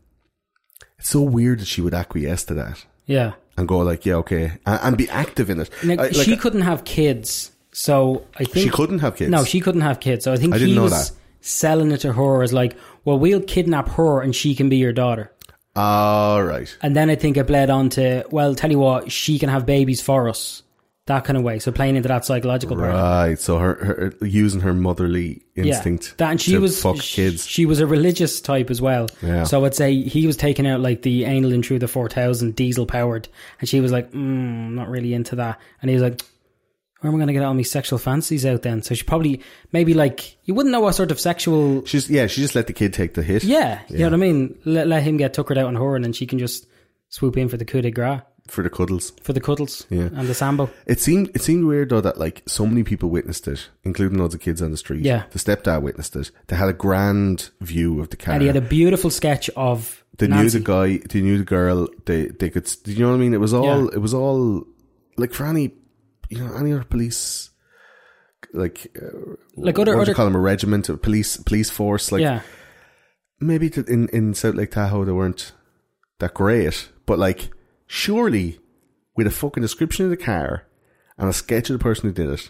[1.00, 3.34] it's so weird that she would acquiesce to that Yeah.
[3.58, 5.70] and go like, yeah, okay, and, and be active in it.
[5.84, 9.32] Now, I- like, she couldn't have kids, so I think she couldn't have kids.
[9.32, 10.24] No, she couldn't have kids.
[10.24, 11.12] So I think I he was that.
[11.42, 14.94] selling it to her as like, well, we'll kidnap her and she can be your
[14.94, 15.32] daughter.
[15.76, 16.76] All right.
[16.82, 19.66] And then I think it bled on to, well, tell you what, she can have
[19.66, 20.62] babies for us.
[21.08, 21.60] That kind of way.
[21.60, 22.94] So playing into that psychological part.
[22.94, 23.38] Right.
[23.38, 23.76] So her,
[24.20, 26.18] her using her motherly instinct.
[26.18, 27.46] That and she was fuck sh- kids.
[27.46, 29.08] She was a religious type as well.
[29.22, 29.44] Yeah.
[29.44, 33.28] So I'd say he was taking out like the anal intruder four thousand diesel powered,
[33.60, 35.60] and she was like, mm, not really into that.
[35.82, 36.22] And he was like,
[37.02, 38.82] where am I going to get all my sexual fantasies out then?
[38.82, 39.42] So she probably
[39.74, 41.84] maybe like you wouldn't know what sort of sexual.
[41.86, 42.28] She's yeah.
[42.28, 43.44] She just let the kid take the hit.
[43.44, 44.58] Yeah, you know what I mean.
[44.64, 46.66] Let, let him get tuckered out on her, and then she can just
[47.10, 49.14] swoop in for the coup de grace, for the cuddles.
[49.24, 50.10] for the cuddles, Yeah.
[50.14, 50.70] and the sambo.
[50.86, 54.36] It seemed it seemed weird though that like so many people witnessed it, including loads
[54.36, 55.04] of kids on the street.
[55.06, 55.24] Yeah.
[55.32, 56.32] the stepdad witnessed it.
[56.48, 58.34] They had a grand view of the car.
[58.34, 60.60] And he had a beautiful sketch of they knew Nancy.
[60.60, 61.00] the guy.
[61.10, 61.88] They knew the girl.
[62.06, 62.70] They they could.
[62.84, 63.34] Do you know what I mean?
[63.34, 63.66] It was all.
[63.86, 63.88] Yeah.
[63.94, 64.66] It was all
[65.18, 65.72] like for any,
[66.30, 67.50] you know, any other police.
[68.54, 70.36] Like, uh, Like other- what would you other- call them?
[70.36, 72.12] A regiment, a police police force.
[72.12, 72.42] Like yeah,
[73.40, 75.54] maybe to, in in South Lake Tahoe they weren't
[76.20, 77.50] that great, but like
[77.94, 78.58] surely
[79.16, 80.66] with a fucking description of the car
[81.18, 82.50] and a sketch of the person who did it,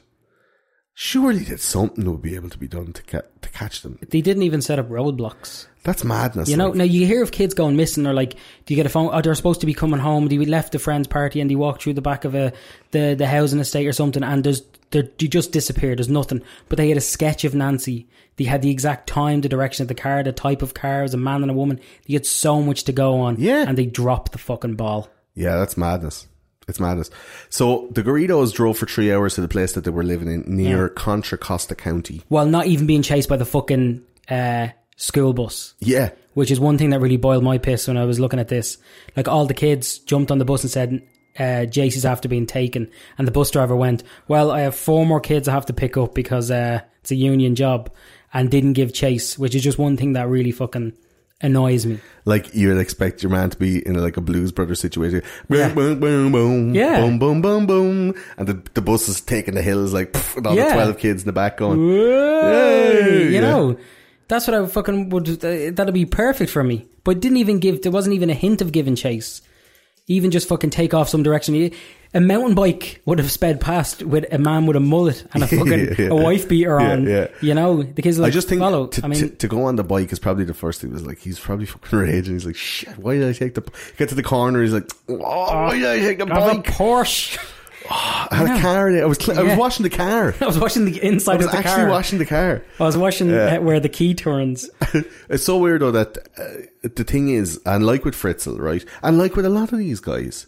[0.94, 4.00] surely that something would be able to be done to ca- to catch them.
[4.10, 5.68] they didn't even set up roadblocks.
[5.84, 6.48] That's madness.
[6.48, 6.76] You know, like.
[6.76, 9.10] now you hear of kids going missing, or like, do you get a phone?
[9.12, 10.28] Oh, they're supposed to be coming home.
[10.30, 12.54] They left a friend's party and they walked through the back of a
[12.92, 15.98] the the housing estate or something, and there's they you just disappeared.
[16.00, 16.42] There's nothing.
[16.70, 18.08] But they had a sketch of Nancy.
[18.38, 21.04] They had the exact time, the direction of the car, the type of car, it
[21.04, 21.80] was a man and a woman.
[22.08, 23.66] They had so much to go on, Yeah.
[23.68, 25.08] and they dropped the fucking ball.
[25.36, 26.28] Yeah, that's madness.
[26.68, 27.10] It's madness.
[27.50, 30.44] So the Garridos drove for three hours to the place that they were living in
[30.48, 32.22] near Contra Costa County.
[32.30, 35.74] While not even being chased by the fucking uh, school bus.
[35.80, 36.12] Yeah.
[36.36, 38.78] which is one thing that really boiled my piss when I was looking at this.
[39.16, 41.02] Like all the kids jumped on the bus and said,
[41.40, 45.20] uh, is after being taken," and the bus driver went, "Well, I have four more
[45.20, 47.90] kids I have to pick up because uh, it's a union job,"
[48.34, 50.94] and didn't give chase, which is just one thing that really fucking
[51.44, 52.00] annoys me.
[52.26, 55.22] Like you'd expect your man to be in like a Blues Brothers situation.
[55.50, 55.74] Yeah.
[55.74, 56.74] Boom, boom, boom, boom.
[56.76, 57.02] Yeah.
[57.02, 58.16] Boom, boom, boom, boom.
[58.38, 60.70] And the, the bus is taking the hills like, pff, and all Yeah.
[60.70, 63.42] the 12 kids in the back going, Hey, you yeah.
[63.42, 63.78] know,
[64.28, 65.28] that's what I fucking would.
[65.44, 66.88] Uh, that'd be perfect for me.
[67.04, 67.82] But didn't even give.
[67.82, 69.42] There wasn't even a hint of giving chase.
[70.08, 71.72] Even just fucking take off some direction.
[72.16, 75.48] A mountain bike would have sped past with a man with a mullet and a
[75.48, 76.08] fucking Yeah.
[76.12, 77.08] a wife beater on.
[77.08, 77.28] yeah.
[77.42, 78.88] You know, the kids are I just think follow.
[78.88, 80.92] to, I mean, to, to go on the bike is probably the first thing.
[80.92, 82.34] Was like he's probably fucking raging.
[82.34, 82.98] He's like, shit.
[83.00, 83.64] Why did I take the?
[83.98, 84.62] Get to the corner.
[84.62, 86.66] He's like, oh, why did I take the I have a bike?
[86.68, 87.40] Porsche.
[87.90, 88.92] I had a car.
[88.92, 89.04] There.
[89.04, 90.34] I was cl- I was washing the car.
[90.42, 91.90] I was washing the inside was of the actually car.
[91.90, 92.64] washing the car.
[92.80, 93.58] I was washing Yeah.
[93.58, 94.70] uh, where the key turns.
[95.30, 99.18] It's so weird though that uh, the thing is, and like with Fritzl, right, and
[99.18, 100.48] like with a lot of these guys,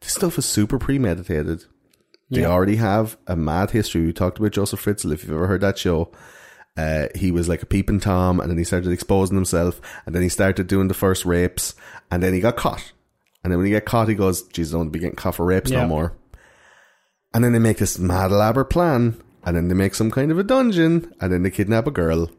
[0.00, 1.64] this stuff is super premeditated.
[2.30, 2.48] They Yeah.
[2.48, 4.04] already have a mad history.
[4.04, 5.12] We talked about Joseph Fritzl.
[5.12, 6.10] If you've ever heard that show,
[6.76, 10.22] uh, he was like a peeping tom, and then he started exposing himself, and then
[10.22, 11.74] he started doing the first rapes,
[12.10, 12.92] and then he got caught.
[13.42, 15.14] And then when he got caught, he goes, "Jesus, I don't want to be getting
[15.16, 15.82] caught for rapes Yeah.
[15.82, 16.12] no more."
[17.36, 20.38] And then they make this mad elaborate plan, and then they make some kind of
[20.38, 22.30] a dungeon, and then they kidnap a girl.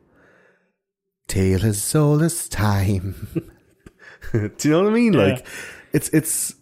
[1.27, 3.27] Tale as soul as time.
[4.31, 5.13] Do you know what I mean?
[5.13, 5.45] Like,
[5.93, 6.55] it's it's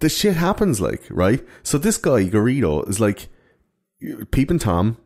[0.00, 0.80] the shit happens.
[0.80, 1.46] Like, right?
[1.62, 3.28] So this guy Garrido is like
[4.32, 4.96] peeping tom,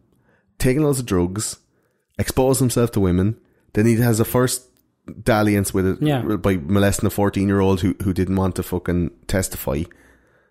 [0.59, 1.59] taking loads of drugs,
[2.19, 3.37] expose himself to women.
[3.75, 4.67] Then he has a first
[5.23, 6.23] dalliance with it Yeah.
[6.23, 9.83] by molesting a fourteen year old who who didn't want to fucking testify.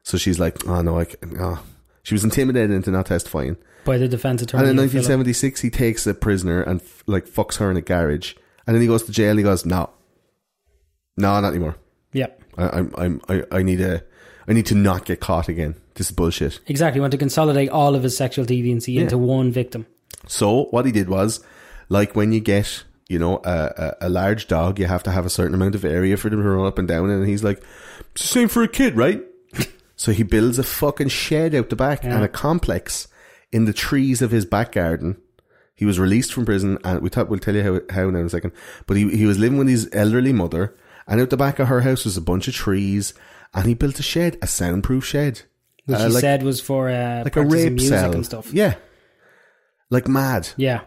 [0.03, 1.07] So she's like, oh no, I
[1.39, 1.63] oh.
[2.05, 3.57] She was intimidated into not testifying.
[3.83, 4.61] by the defense attorney.
[4.61, 8.35] And in 1976, he takes a prisoner and like fucks her in a garage.
[8.67, 9.31] And then he goes to jail.
[9.31, 9.89] And he goes, no,
[11.17, 11.75] no, not anymore.
[12.13, 12.41] Yep.
[12.57, 14.03] I, I'm, I'm, I, I need a,
[14.47, 15.75] I need to not get caught again.
[15.95, 16.59] This is bullshit.
[16.67, 16.99] exactly.
[16.99, 19.87] He wanted to consolidate all of his sexual deviancy into one victim.
[20.27, 21.43] So what he did was,
[21.89, 25.25] like when you get you know, a, a, a large dog, you have to have
[25.25, 27.09] a certain amount of area for them to run up and down.
[27.09, 27.63] And he's like,
[28.13, 29.23] it's the same for a kid, right?
[29.95, 32.15] So he builds a fucking shed out the back Yeah.
[32.15, 33.07] and a complex
[33.51, 35.17] in the trees of his back garden.
[35.75, 38.25] He was released from prison, and we thought we'll tell you how how now in
[38.27, 38.51] a second.
[38.87, 40.73] But he he was living with his elderly mother,
[41.07, 43.13] and out the back of her house was a bunch of trees,
[43.53, 45.41] and he built a shed, a soundproof shed,
[45.85, 48.53] Which Uh, he like, said was for uh, like a rape music cell and stuff.
[48.53, 48.75] Yeah,
[49.89, 50.49] like mad.
[50.57, 50.81] Yeah.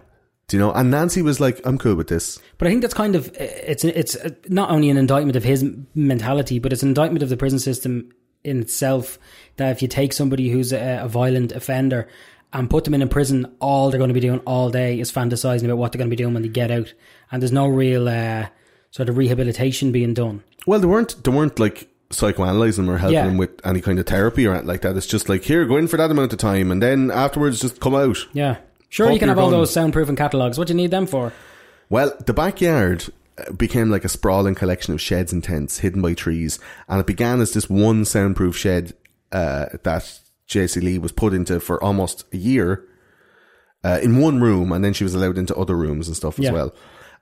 [0.48, 0.72] Do you know?
[0.72, 3.84] And Nancy was like, "I'm cool with this." But I think that's kind of it's
[3.84, 4.16] it's
[4.48, 5.62] not only an indictment of his
[5.94, 8.10] mentality, but it's an indictment of the prison system
[8.44, 9.18] in itself.
[9.56, 12.08] That if you take somebody who's a, a violent offender
[12.52, 15.12] and put them in a prison, all they're going to be doing all day is
[15.12, 16.92] fantasizing about what they're going to be doing when they get out,
[17.30, 18.46] and there's no real uh,
[18.90, 20.42] sort of rehabilitation being done.
[20.66, 21.22] Well, they weren't.
[21.24, 23.26] They weren't like psychoanalyzing them or helping Yeah.
[23.26, 24.96] them with any kind of therapy or anything like that.
[24.96, 27.80] It's just like here, go in for that amount of time, and then afterwards, just
[27.80, 28.16] come out.
[28.32, 28.56] Yeah,
[28.88, 29.60] sure Hope you can have all gone.
[29.60, 30.56] those soundproofing catalogs.
[30.58, 31.32] What do you need them for?
[31.90, 33.04] Well, the backyard
[33.56, 37.40] became like a sprawling collection of sheds and tents hidden by trees, and it began
[37.40, 38.94] as this one soundproof shed
[39.32, 42.84] uh, that Jaycee Lee was put into for almost a year
[43.84, 46.48] uh, in one room, and then she was allowed into other rooms and stuff Yeah.
[46.48, 46.74] as well.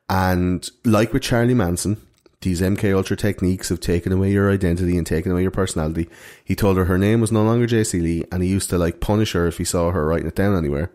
[0.09, 1.97] And like with Charlie Manson,
[2.43, 6.09] these MK Ultra techniques have taken away your identity and taken away your personality.
[6.45, 9.01] He told her her name was no longer Jaycee Lee, and he used to like
[9.01, 10.91] punish her if he saw her writing it down anywhere.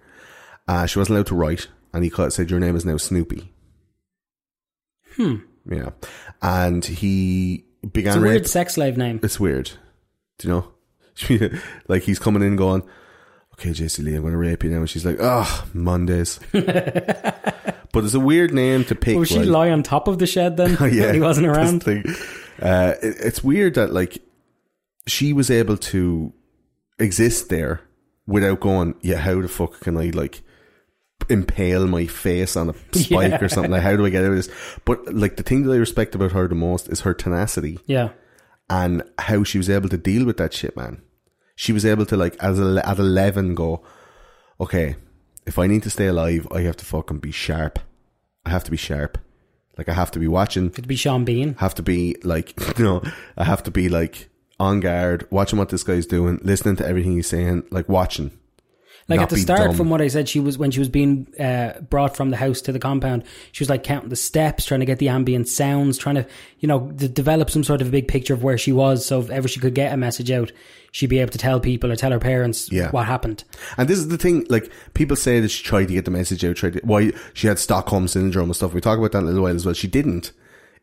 [0.67, 3.51] Uh, she wasn't allowed to write, and he said, "Your name is now Snoopy."
[5.15, 5.35] Hmm,
[5.69, 5.89] Yeah,
[6.41, 8.29] and he began it's a rape.
[8.31, 9.19] weird sex slave name.
[9.23, 9.71] It's weird.
[10.39, 11.59] Do you know?
[11.87, 12.83] like he's coming in going,
[13.53, 14.77] okay, Jaycee Lee, I'm going to rape you now.
[14.77, 16.39] And she's like, oh, Mondays.
[16.51, 19.15] but it's a weird name to pick.
[19.17, 19.47] Will she right?
[19.47, 20.77] lie on top of the shed then?
[20.79, 21.83] Oh, yeah, he wasn't around.
[21.87, 24.19] Uh, it- it's weird that like
[25.07, 26.33] she was able to
[26.99, 27.81] exist there
[28.25, 28.95] without going.
[29.01, 30.41] Yeah, how the fuck can I like
[31.29, 33.43] impale my face on a spike Yeah.
[33.43, 33.71] or something?
[33.71, 34.49] Like, how do I get out of this?
[34.85, 38.09] But like the thing that I respect about her the most is her tenacity Yeah,
[38.69, 41.01] and how she was able to deal with that shit, man.
[41.55, 43.83] She was able to like as a, at eleven go,
[44.59, 44.95] okay,
[45.45, 47.79] if I need to stay alive, I have to fucking be sharp.
[48.45, 49.17] I have to be sharp.
[49.77, 50.67] Like I have to be watching.
[50.71, 51.55] it'd be Sean Bean.
[51.59, 53.01] Have to be like you know.
[53.37, 54.29] I have to be like
[54.59, 58.31] on guard, watching what this guy's doing, listening to everything he's saying, like watching.
[59.11, 59.75] Like not at the start, dumb.
[59.75, 62.61] from what I said, she was when she was being uh, brought from the house
[62.61, 63.23] to the compound.
[63.51, 66.25] She was like counting the steps, trying to get the ambient sounds, trying to
[66.59, 69.05] you know d- develop some sort of a big picture of where she was.
[69.05, 70.51] So if ever she could get a message out,
[70.91, 72.89] she'd be able to tell people or tell her parents Yeah.
[72.91, 73.43] what happened.
[73.77, 76.43] And this is the thing, like, people say that she tried to get the message
[76.43, 78.73] out, tried to, why she had Stockholm syndrome and stuff.
[78.73, 79.73] We talk about that in a little while as well.
[79.73, 80.31] She didn't.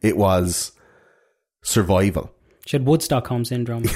[0.01, 0.73] It was
[1.63, 2.33] survival.
[2.69, 3.85] She had Woodstockholm syndrome.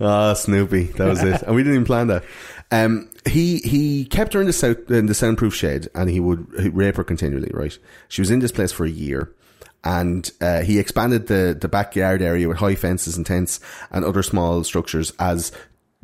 [0.00, 0.84] Ah, Snoopy.
[0.84, 1.42] That was it.
[1.42, 2.22] and we didn't even plan that.
[2.70, 6.46] Um, he, he kept her in the south, in the soundproof shed and he would
[6.72, 7.76] rape her continually, right?
[8.06, 9.34] She was in this place for a year.
[9.82, 13.58] And, uh, he expanded the, the backyard area with high fences and tents
[13.90, 15.50] and other small structures as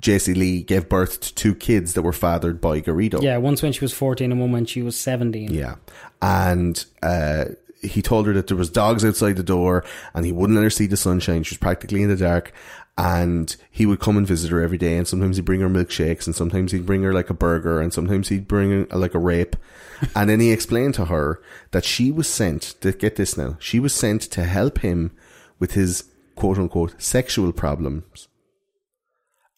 [0.01, 3.23] Jaycee Lee gave birth to two kids that were fathered by Garrido.
[3.23, 5.55] yeah, once when she was fourteen and one when she was seventeen.
[5.55, 5.77] Yeah.
[6.21, 7.45] And uh,
[7.85, 10.71] he told her that there was dogs outside the door and he wouldn't let her
[10.71, 11.43] see the sunshine.
[11.43, 12.53] She was practically in the dark.
[12.97, 14.97] And he would come and visit her every day.
[14.97, 17.93] And sometimes he'd bring her milkshakes and sometimes he'd bring her like a burger and
[17.93, 19.57] sometimes he'd bring her like a rape.
[20.17, 21.43] and then he explained to her
[21.73, 25.11] that she was sent, to get this now, she was sent to help him
[25.59, 26.05] with his
[26.37, 28.29] quote unquote sexual problems.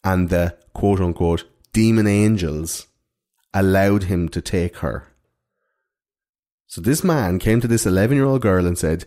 [0.03, 2.87] And the quote unquote demon angels
[3.53, 5.09] allowed him to take her.
[6.67, 9.05] So this man came to this 11 year old girl and said,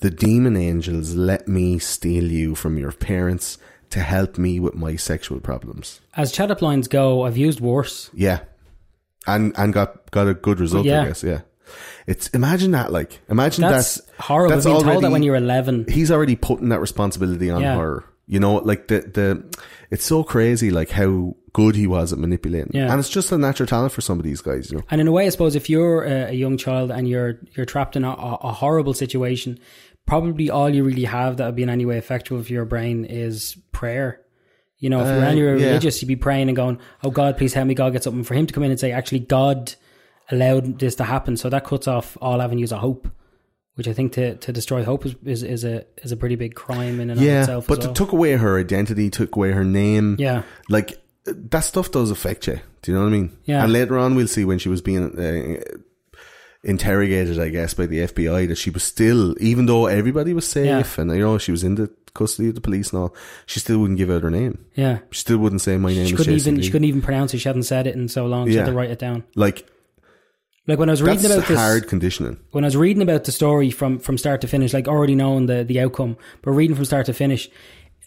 [0.00, 3.58] The demon angels let me steal you from your parents
[3.90, 6.00] to help me with my sexual problems.
[6.16, 8.10] As chat up lines go, I've used worse.
[8.14, 8.40] Yeah.
[9.26, 11.02] And and got got a good result, Yeah.
[11.02, 11.42] I guess, yeah.
[12.06, 14.54] It's imagine that like imagine That's, that's horrible.
[14.56, 15.84] that's being told that when you're eleven.
[15.88, 17.76] he's already putting that responsibility on Yeah.
[17.76, 18.04] her.
[18.26, 19.58] You know, like the the
[19.90, 22.70] it's so crazy like how good he was at manipulating.
[22.72, 22.90] Yeah.
[22.90, 24.84] And it's just a natural talent for some of these guys, you know.
[24.90, 27.96] And in a way, I suppose if you're a, young child and you're you're trapped
[27.96, 29.58] in a, a, horrible situation,
[30.06, 33.04] probably all you really have that would be in any way effective for your brain
[33.04, 34.20] is prayer.
[34.78, 35.50] You know, if you're Uh, any yeah.
[35.50, 38.34] religious, you'd be praying and going, "Oh God, please help me, God, get something." For
[38.34, 39.74] him to come in and say, "Actually, God
[40.30, 43.08] allowed this to happen," so that cuts off all avenues of hope.
[43.74, 46.54] Which I think to, to destroy hope is, is, is a is a pretty big
[46.54, 47.66] crime in and of Yeah, itself.
[47.66, 47.90] but well.
[47.90, 50.16] it took away her identity, took away her name.
[50.18, 52.60] yeah, like that stuff does affect you.
[52.82, 53.36] Do you know what I mean?
[53.44, 53.62] Yeah.
[53.64, 55.78] And later on, we'll see when she was being uh,
[56.64, 60.98] interrogated, I guess, by the FBI, that she was still, even though everybody was safe
[60.98, 63.14] and you know she was in the custody of the police and all,
[63.46, 64.64] she still wouldn't give out her name.
[64.74, 64.98] yeah.
[65.10, 66.62] She still wouldn't say my name She couldn't even Lee.
[66.62, 67.38] she couldn't even pronounce it.
[67.38, 68.48] She hadn't said it in so long.
[68.48, 68.70] She had Yeah.
[68.70, 69.24] to write it down.
[69.34, 69.66] like
[70.66, 72.36] Like when I was reading That's about this, hard conditioning.
[72.52, 75.46] when I was reading about the story from from start to finish, like already knowing
[75.46, 77.48] the the outcome, but reading from start to finish,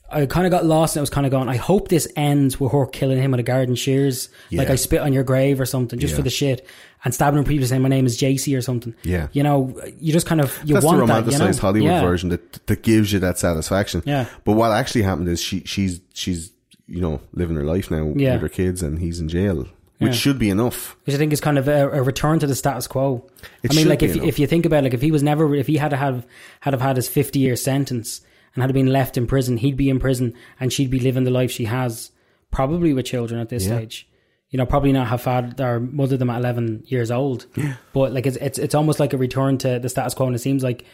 [0.09, 2.59] I kind of got lost and I was kind of going, I hope this ends
[2.59, 5.65] with her killing him with a garden shears, like I spit on your grave or
[5.65, 6.17] something, just Yeah.
[6.17, 6.65] for the shit,
[7.03, 8.93] and stabbing him people saying my name is Jaycee or something.
[9.03, 9.27] Yeah.
[9.33, 11.57] you know, you just kind of you That's the want romanticized that, you know?
[11.59, 12.01] Hollywood yeah.
[12.01, 14.03] version that that gives you that satisfaction.
[14.05, 14.25] Yeah.
[14.43, 16.51] But what actually happened is she she's she's
[16.87, 18.33] you know living her life now Yeah.
[18.33, 19.57] with her kids, and he's in jail,
[19.97, 20.11] which Yeah.
[20.11, 20.95] should be enough.
[21.05, 23.25] which I think is kind of a, a return to the status quo.
[23.63, 24.27] It I mean, like if enough.
[24.27, 26.25] if you think about it, like if he was never if he had to have
[26.59, 28.21] had have had his fifty year sentence
[28.55, 31.31] and had been left in prison, he'd be in prison and she'd be living the
[31.31, 32.11] life she has,
[32.51, 33.75] probably with children at this Yeah.
[33.77, 34.07] stage.
[34.49, 37.45] You know, probably not have had or mother them at eleven years old.
[37.57, 37.75] Yeah.
[37.93, 40.39] But like it's it's it's almost like a return to the status quo, and it
[40.39, 40.85] seems like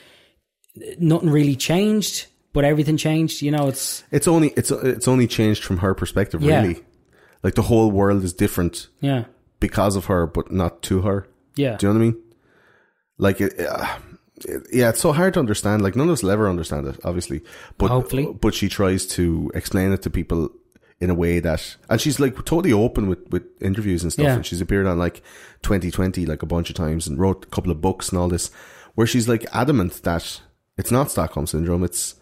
[0.99, 3.41] nothing really changed, but everything changed.
[3.41, 6.61] You know, it's It's only it's it's only changed from her perspective, Yeah.
[6.61, 6.79] really.
[7.43, 9.25] Like the whole world is different yeah,
[9.59, 11.27] because of her, but not to her.
[11.55, 12.21] yeah, Do you know what I mean?
[13.17, 14.10] Like it, uh, it-
[14.71, 15.81] yeah, it's so hard to understand.
[15.81, 17.41] Like none of us will ever understand it, obviously.
[17.77, 18.25] But Hopefully.
[18.39, 20.49] but she tries to explain it to people
[20.99, 24.23] in a way that, and she's like totally open with with interviews and stuff.
[24.25, 24.35] Yeah.
[24.35, 25.21] And she's appeared on like
[25.63, 28.51] 2020 like a bunch of times and wrote a couple of books and all this,
[28.95, 30.41] where she's like adamant that
[30.77, 31.83] it's not Stockholm syndrome.
[31.83, 32.15] It's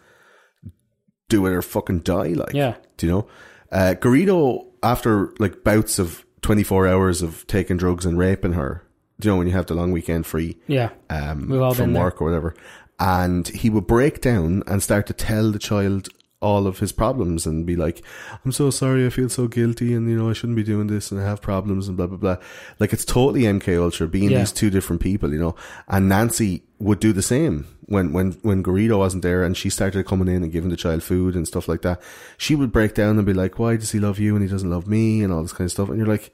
[1.30, 2.30] do it or fucking die.
[2.30, 2.76] Like Yeah.
[2.98, 3.28] do you know?
[3.72, 8.84] Uh, Garrido, after like bouts of 24 hours of taking drugs and raping her,
[9.22, 10.90] you know, when you have the long weekend free yeah.
[11.10, 12.04] um, We've all from been there.
[12.04, 12.56] work or whatever,
[13.00, 16.10] and he would break down and start to tell the child
[16.42, 18.02] all of his problems and be like,
[18.46, 21.12] I'm so sorry, I feel so guilty, and you know, I shouldn't be doing this,
[21.12, 22.38] and I have problems, and blah, blah, blah.
[22.80, 24.40] Like, it's totally MK Ultra being Yeah.
[24.40, 25.56] these two different people, you know,
[25.90, 30.06] and Nancy would do the same when, when, when Garrido wasn't there and she started
[30.06, 32.02] coming in and giving the child food and stuff like that.
[32.38, 34.70] She would break down and be like, why does he love you and he doesn't
[34.70, 35.90] love me and all this kind of stuff.
[35.90, 36.34] And you're like,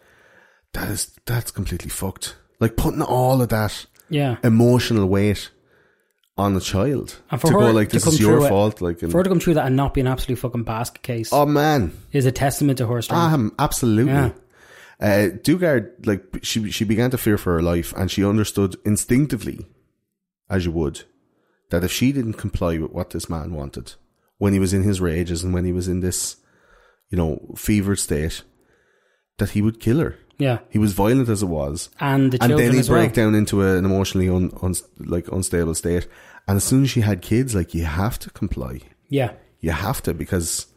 [0.73, 2.35] that is, that's completely fucked.
[2.59, 4.37] Like putting all of that Yeah.
[4.43, 5.49] emotional weight
[6.37, 8.81] on the child And for to her go like to this is your it- fault
[8.81, 11.29] like For her to come through that and not be an absolute fucking basket case
[11.31, 13.33] oh man is a testament to her strength.
[13.33, 14.31] um, absolutely Yeah.
[14.99, 19.65] uh, Dugard like she she began to fear for her life and she understood instinctively
[20.49, 21.03] as you would
[21.71, 23.93] that if she didn't comply with what this man wanted
[24.37, 26.35] when he was in his rages and when he was in this
[27.09, 28.43] you know fevered state
[29.37, 30.59] that he would kill her yeah.
[30.69, 32.99] he was violent as it was And the and then he'd as well.
[33.01, 36.07] break down into a, an emotionally un, un, like unstable state.
[36.47, 38.81] And as soon as she had kids, like you have to comply.
[39.09, 39.31] Yeah.
[39.61, 40.67] You have to because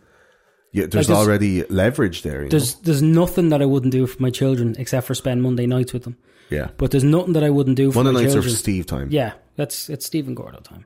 [0.72, 2.44] you, there's Like, there's- already leverage there.
[2.44, 5.66] You There's there's nothing that I wouldn't do for my children except for spend Monday
[5.66, 6.16] nights with them.
[6.50, 6.68] yeah.
[6.78, 8.54] But there's nothing that I wouldn't do for Monday my nights are children.
[8.56, 9.08] Steve time.
[9.10, 10.84] Yeah, that's it's Stephen Gordo time.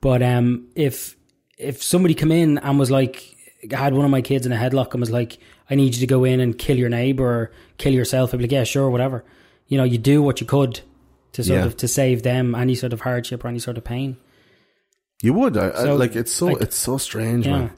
[0.00, 1.16] But um, if
[1.58, 3.29] if somebody come in and was like
[3.70, 6.06] had one of my kids in a headlock and was like, "I need you to
[6.06, 9.24] go in and kill your neighbor or kill yourself," I'd be like, "Yeah, sure, whatever."
[9.68, 10.80] You know, you do what you could
[11.32, 11.66] to sort Yeah.
[11.66, 14.16] of to save them any sort of hardship or any sort of pain.
[15.22, 15.56] You would.
[15.58, 17.58] I, I, like it's so like- it's so strange, Yeah.
[17.58, 17.70] man.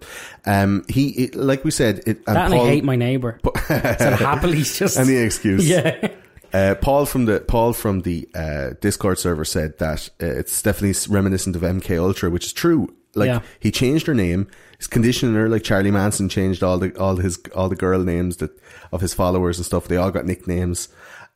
[0.46, 3.40] Um, he it, like we said, it That Paul, I hate my neighbor.
[3.68, 5.68] so happily just any excuse.
[5.68, 6.08] yeah,
[6.52, 10.94] Uh, Paul from the Paul from the uh, Discord server said that uh, it's definitely
[11.12, 12.94] reminiscent of MK Ultra, which is true.
[13.14, 13.40] Like Yeah.
[13.58, 14.46] he changed her name,
[14.82, 18.38] his conditioning her like Charlie Manson changed all the all his all the girl names
[18.38, 18.50] that
[18.90, 19.86] of his followers and stuff.
[19.86, 20.88] They all got nicknames,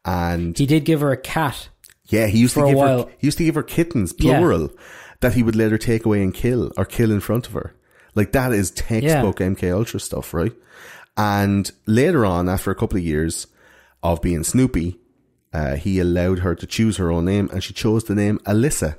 [0.04, 1.68] and he did give her a cat.
[2.08, 4.38] yeah, he used to give her he used to give her kittens Yeah.
[4.38, 4.70] plural
[5.20, 7.74] that he would let her take away and kill or kill in front of her.
[8.16, 10.52] Like that is textbook MK Ultra stuff, right?
[11.16, 13.46] And later on, after a couple of years
[14.02, 14.98] of being Snoopy,
[15.52, 18.96] uh, he allowed her to choose her own name, and she chose the name Alyssa.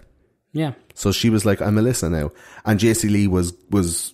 [0.54, 2.32] Yeah, So she was like, "I'm Alyssa now,"
[2.66, 4.14] and Jaycee Lee was was,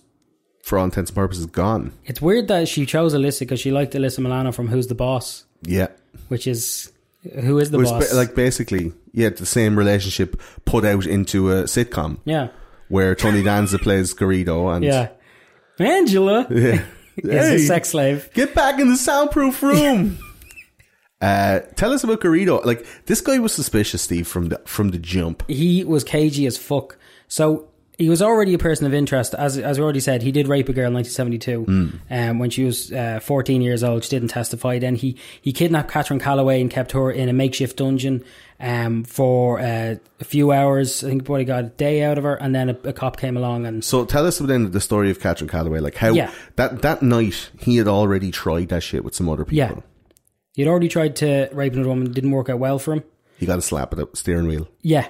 [0.64, 1.92] for all intents and purposes, gone.
[2.06, 5.44] it's weird that she chose Alyssa because she liked Alyssa Milano from Who's the Boss,
[5.62, 5.88] Yeah,
[6.28, 6.90] which is
[7.42, 8.10] who is the boss?
[8.10, 12.48] ba- like basically, yeah, the same relationship put out into a sitcom yeah,
[12.88, 15.08] where Tony Danza plays Garrido, and yeah.
[15.78, 16.82] Angela yeah.
[17.16, 17.54] is Hey.
[17.56, 18.28] a sex slave.
[18.34, 20.18] Get back in the soundproof room.
[21.20, 22.64] uh, tell us about Garrido.
[22.64, 25.42] Like this guy was suspicious, Steve, from the from the jump.
[25.48, 26.96] He was cagey as fuck.
[27.28, 27.68] So
[27.98, 29.34] he was already a person of interest.
[29.34, 32.64] As as we already said, he did rape a girl in 1972 um, when she
[32.64, 34.04] was uh, 14 years old.
[34.04, 34.78] She didn't testify.
[34.78, 38.24] Then he, he kidnapped Catherine Callaway and kept her in a makeshift dungeon
[38.60, 41.04] um, for uh, a few hours.
[41.04, 42.34] I think he probably got a day out of her.
[42.34, 45.20] And then a, a cop came along and So tell us then the story of
[45.20, 45.78] Catherine Callaway.
[45.80, 46.32] Like how Yeah.
[46.56, 49.56] that that night he had already tried that shit with some other people.
[49.56, 49.74] Yeah.
[50.52, 52.12] He had already tried to rape another woman.
[52.12, 53.04] Didn't work out well for him.
[53.38, 54.68] He got a slap at the steering wheel.
[54.82, 55.08] Yeah.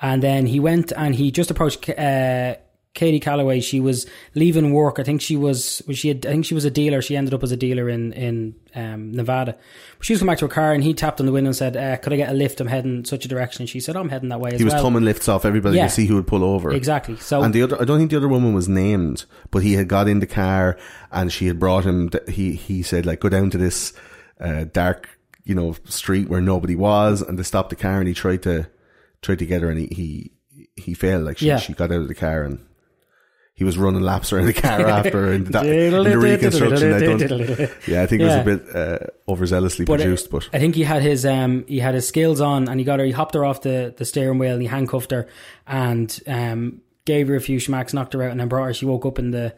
[0.00, 2.56] And then he went and he just approached uh,
[2.92, 3.60] Katie Callaway.
[3.60, 4.98] She was leaving work.
[4.98, 5.82] I think she was.
[5.92, 6.10] She?
[6.10, 7.00] A, I think she was a dealer.
[7.02, 9.56] She ended up as a dealer in in um, Nevada.
[10.00, 11.76] She was coming back to her car, and he tapped on the window and said,
[11.76, 12.60] uh, "Could I get a lift?
[12.60, 14.74] I'm heading such a direction." And she said, "I'm heading that way as He was
[14.74, 15.86] well." coming lifts off everybody Yeah.
[15.86, 16.72] to see who would pull over.
[16.72, 17.16] exactly.
[17.16, 19.88] So And the other, I don't think the other woman was named, but he had
[19.88, 20.76] got in the car
[21.10, 22.10] and she had brought him.
[22.28, 23.92] He he said like go down to this
[24.40, 25.08] uh, dark,
[25.44, 28.68] you know, street where nobody was, and they stopped the car and he tried to
[29.26, 29.86] tried to get her and he
[30.54, 31.24] he, he failed.
[31.24, 31.58] Like she Yeah.
[31.58, 32.58] she got out of the car and
[33.54, 36.92] he was running laps around the car after in, that, in the reconstruction.
[36.92, 37.58] I don't,
[37.88, 38.98] yeah, I think it was a bit uh,
[39.32, 42.68] overzealously But, produced, but I think he had his um he had his skills on
[42.68, 45.10] and he got her he hopped her off the, the steering wheel and he handcuffed
[45.10, 45.26] her
[45.66, 48.84] and um gave her a few schmacks, knocked her out and then brought her she
[48.86, 49.54] woke up in the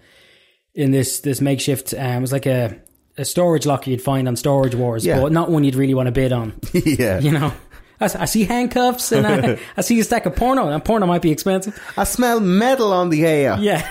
[0.75, 2.79] in this this makeshift um it was like a
[3.17, 5.21] a storage locker you'd find on storage wars, Yeah.
[5.21, 6.53] but not one you'd really want to bid on.
[6.73, 7.53] yeah, You know.
[8.01, 11.23] I, I see handcuffs and I, I see a stack of porno and porno might
[11.23, 11.79] be expensive.
[11.97, 13.57] I smell metal on the air.
[13.59, 13.89] Yeah.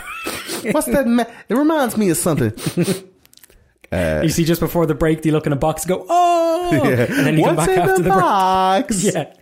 [0.71, 1.07] What's that?
[1.07, 2.53] Me- it reminds me of something.
[3.91, 7.25] you see just before the break you look in a box and go, Oh and
[7.25, 8.21] then you come What's back in after the, the break.
[8.21, 9.03] box?
[9.13, 9.33] Yeah.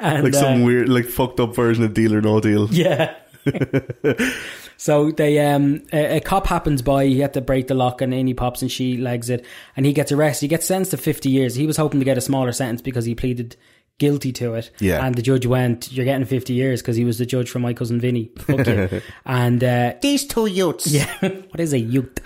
[0.00, 2.68] and, like uh, some weird, like fucked up version of Deal or No Deal.
[2.70, 3.14] Yeah.
[4.76, 8.12] So they um a, a cop happens by, he had to break the lock and
[8.12, 9.44] in he pops and she legs it
[9.76, 10.46] and he gets arrested.
[10.46, 11.54] He gets sentenced to fifty years.
[11.54, 13.56] He was hoping to get a smaller sentence because he pleaded
[13.98, 14.70] guilty to it.
[14.80, 15.06] Yeah.
[15.06, 17.72] And the judge went, You're getting fifty years because he was the judge for my
[17.74, 18.30] cousin Vinny.
[18.38, 19.00] Fuck you.
[19.24, 20.86] and uh These two youths.
[20.88, 22.18] yeah, what is a youth?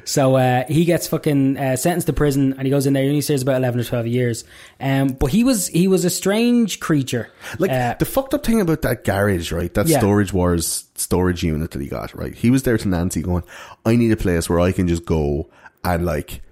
[0.04, 3.02] so uh, he gets fucking uh, sentenced to prison, and he goes in there.
[3.04, 4.44] and he stays about eleven or twelve years.
[4.80, 7.30] Um, but he was he was a strange creature.
[7.58, 9.72] Like Uh, the fucked up thing about that garage, right?
[9.74, 9.98] That Yeah.
[9.98, 12.34] storage wars storage unit that he got, right?
[12.34, 13.42] He was there to Nancy going,
[13.84, 15.50] I need a place where I can just go
[15.84, 16.42] and like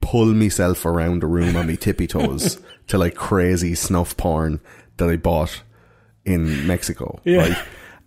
[0.00, 2.58] pull myself around the room on my tippy toes
[2.88, 4.60] to like crazy snuff porn
[4.96, 5.62] that I bought
[6.24, 7.38] in Mexico, Yeah.
[7.48, 7.58] right?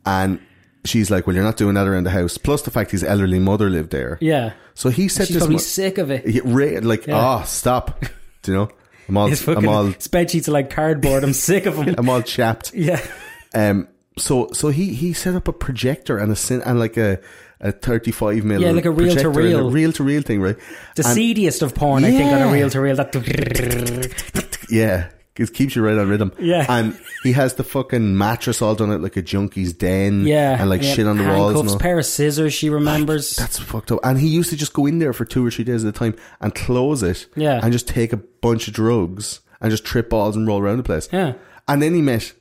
[0.06, 0.40] And
[0.86, 2.38] she's like, Well, you're not doing that around the house.
[2.38, 4.18] Plus the fact his elderly mother lived there.
[4.22, 6.42] yeah, So he said she's this probably mo- sick of it.
[6.46, 7.18] Ra- like, Yeah.
[7.18, 8.02] ah, stop.
[8.42, 8.70] Do you know?
[9.08, 11.24] I'm all, I'm all, spreadsheets are like cardboard.
[11.24, 11.96] I'm sick of them.
[11.98, 12.74] I'm all chapped.
[12.76, 13.02] yeah,
[13.56, 13.88] Um,
[14.20, 17.20] so, so he, he set up a projector and a cin- and like a,
[17.62, 18.62] a 35 mil.
[18.62, 19.68] Yeah, like a reel to reel.
[19.68, 20.58] A reel to reel thing, right?
[20.96, 22.06] the And- seediest of porn.
[22.06, 22.96] I think on a reel to reel.
[22.96, 23.12] That
[24.70, 25.10] Yeah.
[25.36, 26.34] It keeps you right on rhythm.
[26.38, 26.66] Yeah.
[26.68, 30.28] And he has the fucking mattress all done out like a junkie's den.
[30.28, 31.72] yeah, And like yeah, shit on the walls.
[31.72, 32.54] And pair of scissors.
[32.54, 33.38] She remembers.
[33.38, 34.02] That's fucked up.
[34.04, 35.98] And he used to just go in there for two or three days at a
[35.98, 37.28] time and close it.
[37.38, 37.62] Yeah.
[37.64, 40.84] And just take a bunch of drugs and just trip balls and roll around the
[40.84, 41.08] place.
[41.14, 41.34] yeah,
[41.70, 42.34] And then he met,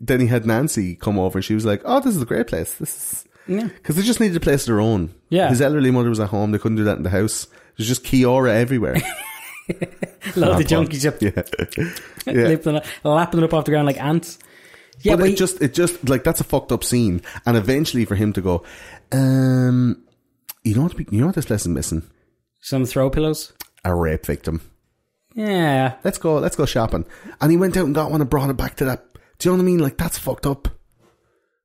[0.00, 2.48] then he had Nancy come over and she was like, oh, this is a great
[2.48, 2.74] place.
[2.74, 5.14] This is, yeah, because they just needed a place of their own.
[5.28, 5.48] Yeah.
[5.48, 6.52] His elderly mother was at home.
[6.52, 7.46] They couldn't do that in the house.
[7.76, 8.96] There's just Kiora everywhere.
[10.36, 10.86] loads of Fun.
[10.86, 11.30] junkies just yeah.
[12.26, 12.48] yeah.
[12.48, 14.38] it- lapping it up off the ground like ants.
[15.00, 17.22] Yeah, but, but, it he- just, it just, like, that's a fucked up scene.
[17.46, 18.62] And eventually for him to go,
[19.10, 20.04] um,
[20.62, 22.02] you know what, you know what this place is missing?
[22.60, 23.52] some throw pillows.
[23.84, 24.60] A rape victim.
[25.34, 27.06] Yeah, Let's go, let's go shopping.
[27.40, 29.04] And he went out and got one and brought it back to that.
[29.38, 29.78] Do you know what I mean?
[29.80, 30.68] Like, that's fucked up.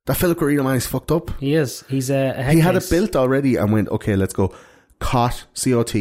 [0.08, 1.30] That Philip Garrido man is fucked up.
[1.38, 1.84] he is.
[1.88, 2.90] He's a, a head He had it case.
[2.90, 4.52] built already and went, okay, let's go.
[4.98, 5.94] Caught, COT.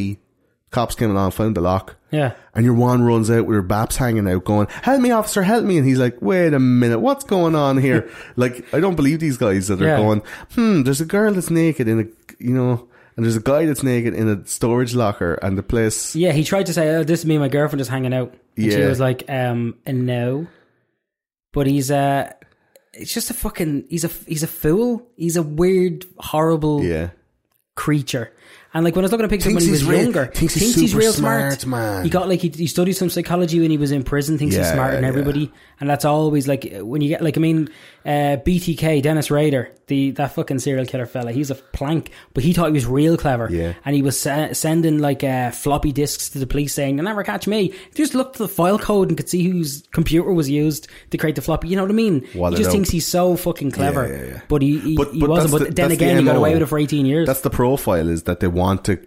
[0.71, 1.95] Cops came along, found the lock.
[2.11, 5.43] Yeah, And your one runs out with your baps hanging out going, help me officer,
[5.43, 5.77] help me.
[5.77, 8.09] And he's like, wait a minute, what's going on here?
[8.37, 9.97] like, I don't believe these guys that are Yeah.
[9.97, 10.23] going,
[10.55, 12.05] hmm, there's a girl that's naked in a,
[12.43, 12.87] you know,
[13.17, 16.31] and there's a guy that's naked in a storage locker and the place, yeah.
[16.31, 18.71] He tried to say, "Oh, this is me and my girlfriend just hanging out," and
[18.71, 20.47] she was like, "Um, no."
[21.51, 22.31] But he's uh
[22.97, 23.85] it's just a fucking.
[23.89, 25.07] He's a he's a fool.
[25.15, 27.09] He's a weird, horrible yeah.
[27.75, 28.33] creature.
[28.73, 30.25] And like when I was looking at pictures Thinks when he was he's real- younger,
[30.27, 31.95] thinks he's super real smart, smart.
[31.95, 32.03] man.
[32.03, 34.37] He got like he, he studied some psychology when he was in prison.
[34.37, 35.09] Thinks he's Yeah, smarter than yeah.
[35.09, 37.69] everybody, and that's always like when you get like I mean,
[38.05, 41.31] uh, BTK Dennis Rader, the that fucking serial killer fella.
[41.31, 43.47] He's a plank, but he thought he was real clever.
[43.51, 43.73] Yeah.
[43.85, 47.23] and he was se- sending like uh, floppy disks to the police saying, "They'll never
[47.23, 50.31] catch me." If you just looked at the file code and could see whose computer
[50.33, 51.69] was used to create the floppy.
[51.69, 52.21] You know what I mean?
[52.25, 54.41] He just thinks he's so fucking clever, Yeah, yeah, yeah.
[54.47, 55.51] but he he, But- he but wasn't.
[55.51, 57.25] that's But the- then that's the again, he got away with it for eighteen years.
[57.27, 58.99] That's the profile is that they want to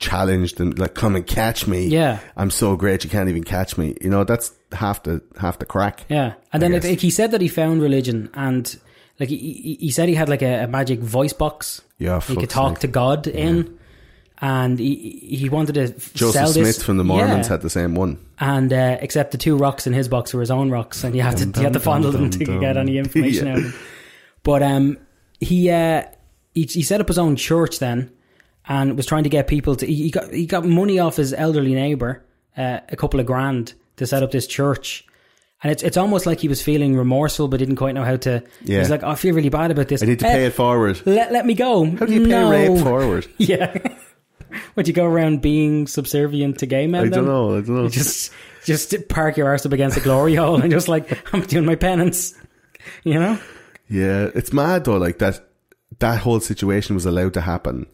[0.00, 1.86] challenge them, like, come and catch me.
[1.86, 2.18] Yeah.
[2.36, 3.96] I'm so great, you can't even catch me.
[4.00, 6.04] You know, that's half the, half the crack.
[6.08, 8.76] Yeah, and then I like, like, he said that he found religion, and
[9.20, 11.80] like he, he, said he had like a, a magic voice box.
[11.98, 12.80] Yeah, he could talk sake.
[12.80, 13.78] to God in,
[14.40, 17.52] and he he wanted to Joseph sell Smith this from the Mormons Yeah.
[17.52, 18.18] had the same one.
[18.38, 21.22] and uh, except the two rocks in his box were his own rocks, and you
[21.22, 23.52] had to you had to fondle them to dum, get any information Yeah.
[23.52, 23.74] out of them.
[24.42, 24.98] But um,
[25.40, 26.02] he uh,
[26.54, 28.10] he he set up his own church then,
[28.66, 29.86] and was trying to get people to.
[29.86, 32.22] He, he got he got money off his elderly neighbor,
[32.56, 35.06] uh, a couple of grand to set up this church.
[35.64, 38.42] And it's it's almost like he was feeling remorseful, but didn't quite know how to.
[38.62, 38.80] Yeah.
[38.80, 40.02] He's like, oh, I feel really bad about this.
[40.02, 41.00] I need to Eh, pay it forward.
[41.06, 41.86] Let let me go.
[41.86, 42.50] How do you pay no.
[42.50, 43.26] rape forward?
[43.38, 43.74] Yeah.
[44.76, 47.00] Would you go around being subservient to gay men?
[47.00, 47.12] I then?
[47.12, 47.56] don't know.
[47.56, 47.88] I don't know.
[48.00, 48.30] Just
[48.64, 51.74] just park your arse up against a glory hole and just like I'm doing my
[51.74, 52.34] penance.
[53.02, 53.38] You know?
[53.88, 54.96] Yeah, it's mad though.
[54.98, 55.40] Like that,
[55.98, 57.86] that whole situation was allowed to happen,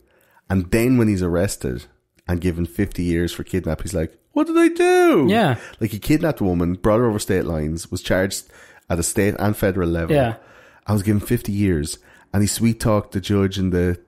[0.49, 1.87] and then when he's arrested
[2.29, 5.57] and given fifty years for kidnap, he's like, "What did I do?" Yeah.
[5.81, 8.45] like he kidnapped a woman, brought her over state lines, was charged
[8.89, 10.15] at a state and federal level.
[10.17, 10.37] Yeah.
[10.87, 11.99] I was given fifty years,
[12.33, 13.99] and he sweet talked the judge and the,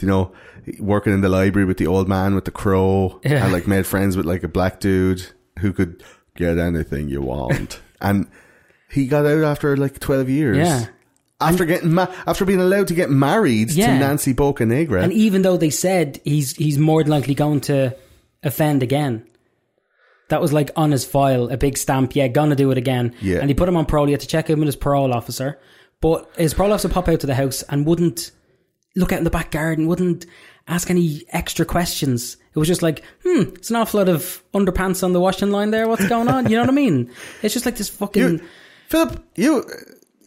[0.00, 0.32] you know,
[0.78, 3.44] working in the library with the old man with the crow, Yeah.
[3.44, 5.26] and like made friends with like a black dude
[5.60, 6.02] who could
[6.36, 8.26] get anything you want, and
[8.90, 10.58] he got out after like twelve years.
[10.58, 10.86] Yeah.
[11.42, 13.86] After getting ma- after being allowed to get married Yeah.
[13.94, 15.02] to Nancy Bocanegra.
[15.02, 17.96] And even though they said he's he's more than likely going to
[18.42, 19.24] offend again.
[20.30, 23.14] That was like on his file, a big stamp, yeah, gonna do it again.
[23.20, 23.38] Yeah.
[23.38, 25.60] And he put him on parole, he had to check him with his parole officer.
[26.00, 28.30] But his parole officer pop out to the house and wouldn't
[28.96, 30.26] look out in the back garden, wouldn't
[30.66, 32.36] ask any extra questions.
[32.54, 35.70] It was just like, hmm, it's an awful lot of underpants on the washing line
[35.70, 35.88] there.
[35.88, 36.48] What's going on?
[36.48, 37.10] You know what I mean?
[37.42, 38.40] It's just like this fucking you,
[38.88, 39.64] Philip, you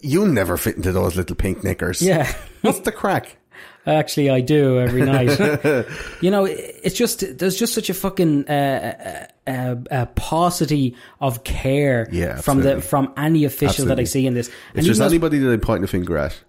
[0.01, 2.01] you never fit into those little pink knickers.
[2.01, 2.32] Yeah.
[2.62, 3.38] What's the crack?
[3.86, 5.38] Actually, I do every night.
[6.22, 12.08] you know, it's just there's just such a fucking uh, uh, uh, paucity of care
[12.12, 14.50] Yeah, from the from any official that I see in this.
[14.74, 16.39] It's just anybody that I point the finger at.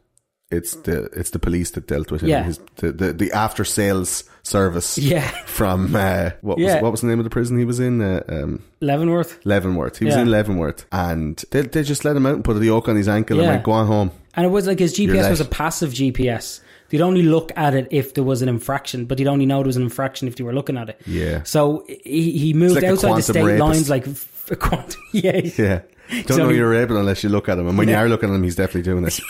[0.51, 2.29] It's the it's the police that dealt with him.
[2.29, 2.45] Yeah.
[2.45, 4.99] His, the, the the after sales service.
[5.15, 5.27] Yeah.
[5.47, 8.01] From uh, what was what was the name of the prison he was in?
[8.01, 9.99] Uh, um, Leavenworth, Leavenworth.
[9.99, 10.23] He was Yeah.
[10.23, 13.09] in Leavenworth, and they they just let him out and put a yoke on his
[13.09, 15.93] ankle and went, "Go on home." and it was like his GPS was a passive
[15.93, 16.61] GPS.
[16.95, 19.67] They'd only look at it if there was an infraction, but they'd only know there
[19.67, 21.01] was an infraction if they were looking at it.
[21.09, 21.43] Yeah.
[21.43, 23.61] So he, he moved like outside the state rapist.
[23.61, 25.01] lines, like f- a quantum.
[25.13, 25.81] Yeah, Yeah.
[26.13, 27.67] Don't So know you're raping unless you look at him.
[27.67, 29.21] And when you are looking at him, he's definitely doing this.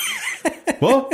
[0.81, 1.11] what?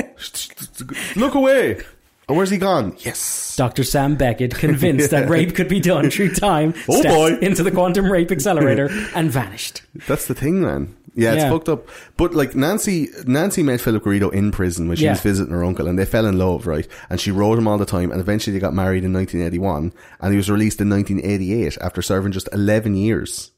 [1.14, 1.82] Look away.
[2.28, 2.96] Oh, where's he gone?
[3.00, 3.54] Yes.
[3.56, 3.82] Dr.
[3.84, 7.46] Sam Beckett, convinced that rape could be done through time, Oh, stepped boy.
[7.46, 9.82] into the quantum rape accelerator and vanished.
[10.08, 10.96] That's the thing, man.
[11.14, 11.50] Yeah, it's Yeah.
[11.50, 11.88] fucked up.
[12.16, 15.12] But like Nancy, Nancy met Philip Garrido in prison when she Yeah.
[15.12, 16.86] was visiting her uncle, and they fell in love, right?
[17.08, 20.32] And she wrote him all the time, and eventually they got married in 1981, and
[20.32, 23.50] he was released in 1988 after serving just 11 years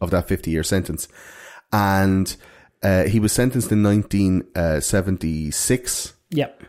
[0.00, 1.08] of that 50 year sentence,
[1.72, 2.36] and
[2.82, 6.62] uh, he was sentenced in 1976 Yep.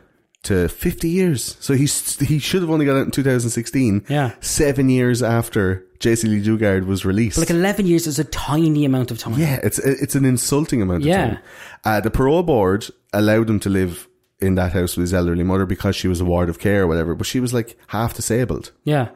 [0.44, 1.56] To 50 years.
[1.60, 4.06] So he's, he should have only got out in 2016.
[4.10, 4.34] Yeah.
[4.42, 7.38] Seven years after Jaycee Lee Dugard was released.
[7.38, 9.34] Like 11 years is a tiny amount of time.
[9.40, 11.26] yeah, it's, it's an insulting amount of Yeah.
[11.28, 11.40] time.
[11.86, 14.08] Uh, the parole board allowed him to live
[14.40, 16.88] in that house with his elderly mother because she was a ward of care or
[16.88, 18.72] whatever, but she was like half disabled.
[18.84, 19.10] Yeah.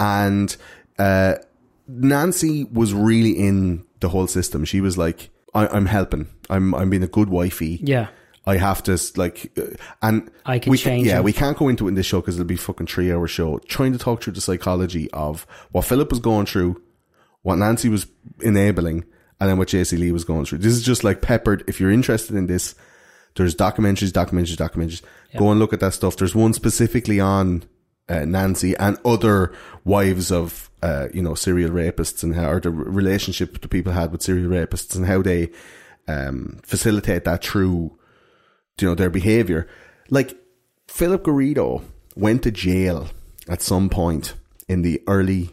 [0.00, 0.56] And,
[0.98, 1.36] uh,
[1.86, 4.64] Nancy was really in the whole system.
[4.64, 6.26] She was like, I, I'm helping.
[6.50, 7.78] I'm, I'm being a good wifey.
[7.82, 8.08] Yeah.
[8.46, 11.24] I have to like, uh, and I can we change yeah, him.
[11.24, 13.26] we can't go into it in this show because it'll be a fucking three hour
[13.26, 13.58] show.
[13.68, 16.82] Trying to talk through the psychology of what Philip was going through,
[17.42, 18.06] what Nancy was
[18.42, 19.04] enabling,
[19.40, 20.58] and then what Jaycee Lee was going through.
[20.58, 21.64] This is just like peppered.
[21.66, 22.74] If you're interested in this,
[23.36, 25.02] there's documentaries, documentaries, documentaries.
[25.36, 26.16] Go and look at that stuff.
[26.16, 27.64] There's one specifically on
[28.08, 29.52] uh, Nancy and other
[29.84, 34.12] wives of, uh, you know, serial rapists and how, or the relationship the people had
[34.12, 35.50] with serial rapists and how they,
[36.06, 37.98] um, facilitate that through,
[38.80, 39.66] you know, their behavior.
[40.10, 40.36] Like,
[40.88, 41.82] Philip Garrido
[42.16, 43.08] went to jail
[43.48, 44.34] at some point
[44.68, 45.50] in the early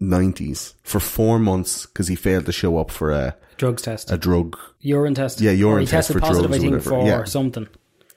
[0.00, 4.10] 90s for four months because he failed to show up for a, Drugs test.
[4.10, 4.56] a drug.
[4.80, 5.40] urine test.
[5.40, 7.24] Yeah, urine test for positive, drugs I or think, for Yeah.
[7.24, 7.68] something.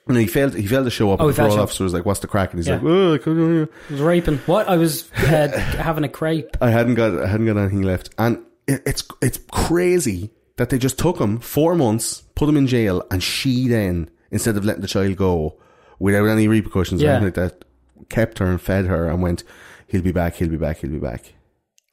[0.06, 0.54] No, he failed.
[0.54, 1.20] He failed to show up.
[1.22, 2.74] Oh, and the parole officer was like, "What's the crack?" And he's Yeah.
[2.74, 4.36] like, "Oh, I was raping.
[4.44, 4.68] What?
[4.68, 6.58] I was uh, having a crepe.
[6.60, 7.18] I hadn't got.
[7.22, 11.38] I hadn't got anything left." And it, it's it's crazy that they just took him
[11.38, 15.54] four months, put him in jail, and she then instead of letting the child go
[15.98, 17.64] without any repercussions or anything like that,
[18.10, 19.44] kept her and fed her and went,
[19.86, 20.34] "He'll be back.
[20.34, 20.78] He'll be back.
[20.80, 21.32] He'll be back.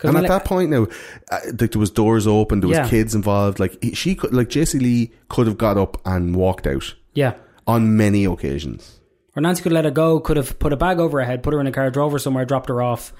[0.03, 0.87] And at I- that point now,
[1.31, 2.87] uh, like there was doors open, there was Yeah.
[2.89, 3.59] kids involved.
[3.59, 7.33] Like she could, like Jaycee Lee could have got up and walked out yeah.
[7.67, 8.99] on many occasions.
[9.35, 11.53] Or Nancy could let her go, could have put a bag over her head, put
[11.53, 13.13] her in a car, drove her somewhere, dropped her off.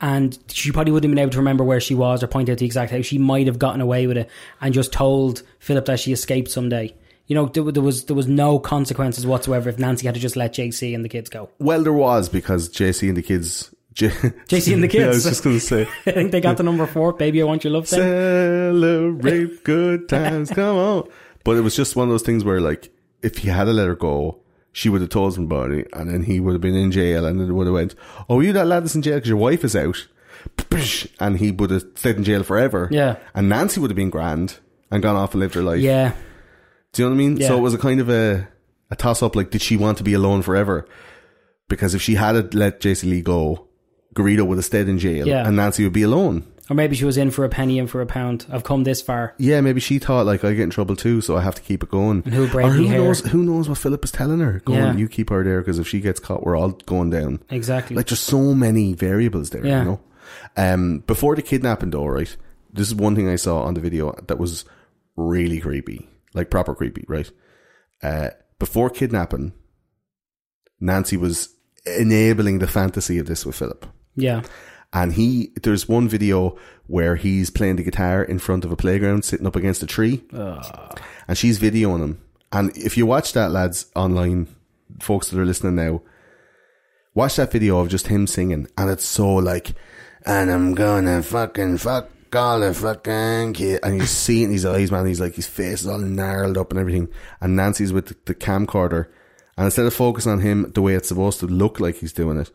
[0.00, 2.56] And she probably wouldn't have been able to remember where she was or point out
[2.58, 3.04] the exact house.
[3.04, 6.94] She might have gotten away with it and just told Philip that she escaped someday.
[7.30, 10.34] You know, there, there was there was no consequences whatsoever if Nancy had to just
[10.34, 11.48] let Jaycee and the kids go.
[11.60, 13.72] Well, there was because Jaycee and the kids.
[13.94, 15.16] J- Jaycee and the Yeah, I kids.
[15.18, 17.62] was just going to say, I think they got the number four, baby, I want
[17.64, 18.00] your love thing.
[18.00, 21.08] celebrate good times, come on.
[21.44, 23.86] But it was just one of those things where, like, if he had to let
[23.86, 24.38] her go,
[24.72, 27.52] she would have told somebody, and then he would have been in jail, and it
[27.52, 27.94] would have went,
[28.28, 30.06] "Oh, you that lad that's in jail because your wife is out,"
[31.20, 32.88] and he would have stayed in jail forever.
[32.90, 33.16] Yeah.
[33.34, 34.58] and Nancy would have been grand,
[34.90, 35.80] and gone off and lived her life.
[35.80, 36.12] Yeah.
[36.92, 37.36] Do you know what I mean?
[37.36, 37.48] Yeah.
[37.48, 38.48] So it was a kind of a,
[38.90, 39.36] a toss up.
[39.36, 40.86] Like, did she want to be alone forever?
[41.68, 43.68] Because if she had let Jaycee Lee go,
[44.14, 45.46] Garrido would have stayed in jail Yeah.
[45.46, 46.44] and Nancy would be alone.
[46.68, 48.46] Or maybe she was in for a penny and for a pound.
[48.50, 49.34] I've come this far.
[49.38, 51.82] Yeah, maybe she thought like I get in trouble too, so I have to keep
[51.82, 52.22] it going.
[52.24, 52.98] And who'll break or who me hair?
[52.98, 53.20] knows?
[53.20, 54.60] Who knows what Philip is telling her?
[54.64, 54.94] Going, Yeah.
[54.96, 57.40] you keep her there because if she gets caught, we're all going down.
[57.50, 57.96] Exactly.
[57.96, 59.78] Like there's so many variables there, Yeah.
[59.80, 60.00] you know.
[60.56, 62.36] Um, before the kidnapping, though, right?
[62.72, 64.64] This is one thing I saw on the video that was
[65.16, 67.30] really creepy, like proper creepy, right?
[68.02, 69.52] Uh, before kidnapping,
[70.80, 71.54] Nancy was
[71.86, 73.86] enabling the fantasy of this with Philip.
[74.16, 74.42] yeah.
[74.92, 76.58] And he, there's one video
[76.88, 80.24] where he's playing the guitar in front of a playground, sitting up against a tree,
[81.28, 82.20] and she's videoing him.
[82.50, 84.48] And if you watch that, lads, online,
[85.00, 86.02] folks that are listening now,
[87.14, 89.74] watch that video of just him singing, and it's so like,
[90.26, 94.66] and I'm gonna fucking fuck all the fucking kid, and you see it in his
[94.66, 95.06] eyes, man.
[95.06, 97.08] He's like, his face is all gnarled up and everything.
[97.40, 99.06] And Nancy's with the, the camcorder,
[99.56, 102.38] and instead of focusing on him the way it's supposed to look like he's doing
[102.38, 102.50] it,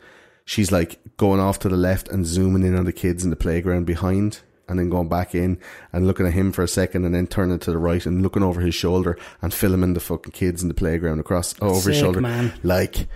[0.46, 3.36] she's like going off to the left and zooming in on the kids in the
[3.36, 4.42] playground behind.
[4.68, 5.60] And then going back in
[5.94, 8.42] and looking at him for a second and then turning to the right and looking
[8.42, 12.20] over his shoulder and filming the fucking kids in the playground across over his shoulder.
[12.20, 12.52] man.
[12.64, 13.08] Like,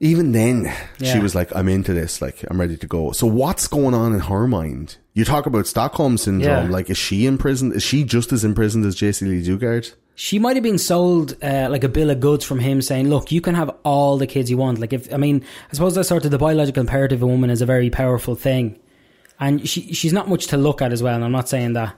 [0.00, 0.72] even then,
[1.02, 2.20] she was like, I'm into this.
[2.20, 3.12] Like, I'm ready to go.
[3.12, 4.96] So what's going on in her mind?
[5.14, 6.66] You talk about Stockholm syndrome.
[6.66, 6.70] Yeah.
[6.70, 7.72] Like, is she imprisoned?
[7.74, 9.94] Is she just as imprisoned as Jaycee Lee Dugard?
[10.14, 13.30] She might have been sold uh, like a bill of goods from him saying, look,
[13.32, 14.78] you can have all the kids you want.
[14.78, 17.50] Like, if, I mean, I suppose that's sort of the biological imperative of a woman
[17.50, 18.78] is a very powerful thing.
[19.38, 21.88] And she she's not much to look at as well, and I'm not saying that.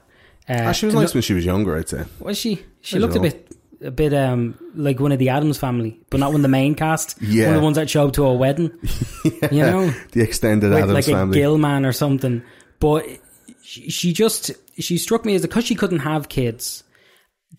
[0.49, 2.03] Uh, Ah, she was nice look- when she was younger, I'd say.
[2.19, 2.61] Was she?
[2.81, 3.48] She I looked a bit,
[3.81, 6.75] a bit um like one of the Addams family, but not one of the main
[6.75, 7.21] cast.
[7.21, 7.45] Yeah.
[7.47, 8.71] one of the ones that show up to a wedding.
[9.51, 11.39] You know, The extended Addams like family.
[11.39, 12.43] a Gilman or something.
[12.79, 13.05] But
[13.63, 16.83] she, she just she struck me as because she couldn't have kids.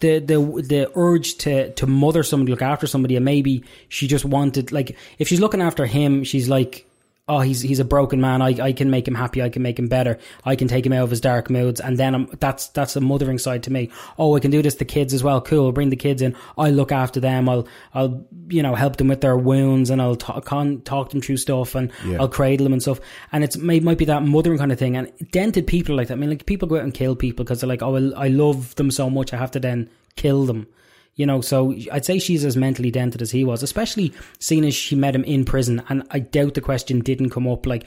[0.01, 4.25] The the the urge to to mother somebody, look after somebody, and maybe she just
[4.25, 6.87] wanted like if she's looking after him, she's like.
[7.31, 8.43] Oh, he's he's a broken man.
[8.43, 9.41] I, I can make him happy.
[9.41, 10.18] I can make him better.
[10.45, 13.01] I can take him out of his dark moods, and then I'm, that's that's a
[13.01, 13.91] mothering side to me.
[14.18, 15.41] Oh, I can do this to kids as well.
[15.41, 15.70] Cool.
[15.70, 16.35] Bring the kids in.
[16.59, 17.49] I'll look after them.
[17.49, 21.20] I'll I'll you know help them with their wounds, and I'll talk con, talk them
[21.20, 22.18] through stuff, and Yeah.
[22.20, 23.01] I'll cradle them and stuff.
[23.31, 24.97] And it's may might be that mothering kind of thing.
[24.97, 26.14] And dented people like that.
[26.14, 28.26] I mean, like people go out and kill people because they're like, oh, well, I
[28.26, 30.66] love them so much, I have to then kill them.
[31.16, 34.74] You know, so I'd say she's as mentally dented as he was, especially seeing as
[34.74, 35.82] she met him in prison.
[35.88, 37.84] And I doubt the question didn't come up like,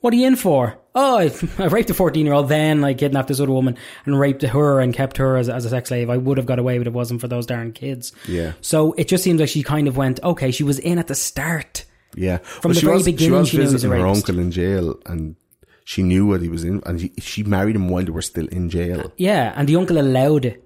[0.00, 0.78] what are you in for?
[0.94, 4.18] Oh, I, I raped a 14 year old, then I kidnapped this other woman and
[4.18, 6.10] raped her and kept her as, as a sex slave.
[6.10, 8.12] I would have got away but it wasn't for those darn kids.
[8.28, 8.52] Yeah.
[8.60, 11.14] So it just seems like she kind of went, okay, she was in at the
[11.14, 11.84] start.
[12.14, 12.38] Yeah.
[12.38, 14.06] From Well, the very was, beginning, she was she knew he was a visiting her
[14.06, 15.36] uncle in jail and
[15.84, 18.46] she knew what he was in and she, she married him while they were still
[18.48, 19.12] in jail.
[19.16, 20.62] Yeah, and the uncle allowed it.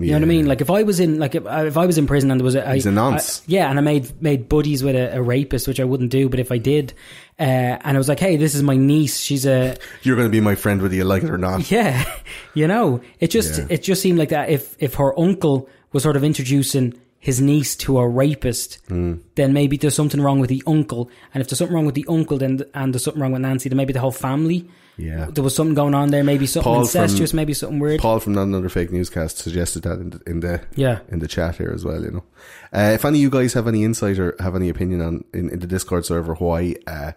[0.00, 0.46] You know what I mean?
[0.46, 2.54] Like if I was in, like if, if I was in prison and there was
[2.54, 3.40] a, He's a I- nonce.
[3.40, 6.28] I- yeah, and I made made buddies with a, a rapist, which I wouldn't do,
[6.28, 6.92] but if I did,
[7.38, 9.18] uh, and I was like, hey, this is my niece.
[9.18, 11.70] She's a You're going to be my friend whether you like it or not.
[11.70, 12.04] yeah,
[12.54, 13.66] you know, it just Yeah.
[13.70, 14.48] it just seemed like that.
[14.50, 19.16] If if her uncle was sort of introducing his niece to a rapist, Hmm.
[19.34, 22.06] then maybe there's something wrong with the uncle, and if there's something wrong with the
[22.08, 24.66] uncle, then and there's something wrong with Nancy, then maybe the whole family.
[25.00, 25.26] Yeah.
[25.30, 28.00] There was something going on there, maybe something Paul from- incestuous, maybe something weird.
[28.00, 31.00] Paul from Not Another Fake Newscast suggested that in the, in the Yeah.
[31.08, 32.02] in the chat here as well.
[32.02, 32.24] You know,
[32.72, 35.48] uh, if any of you guys have any insight or have any opinion on in,
[35.50, 37.12] in the Discord server why uh,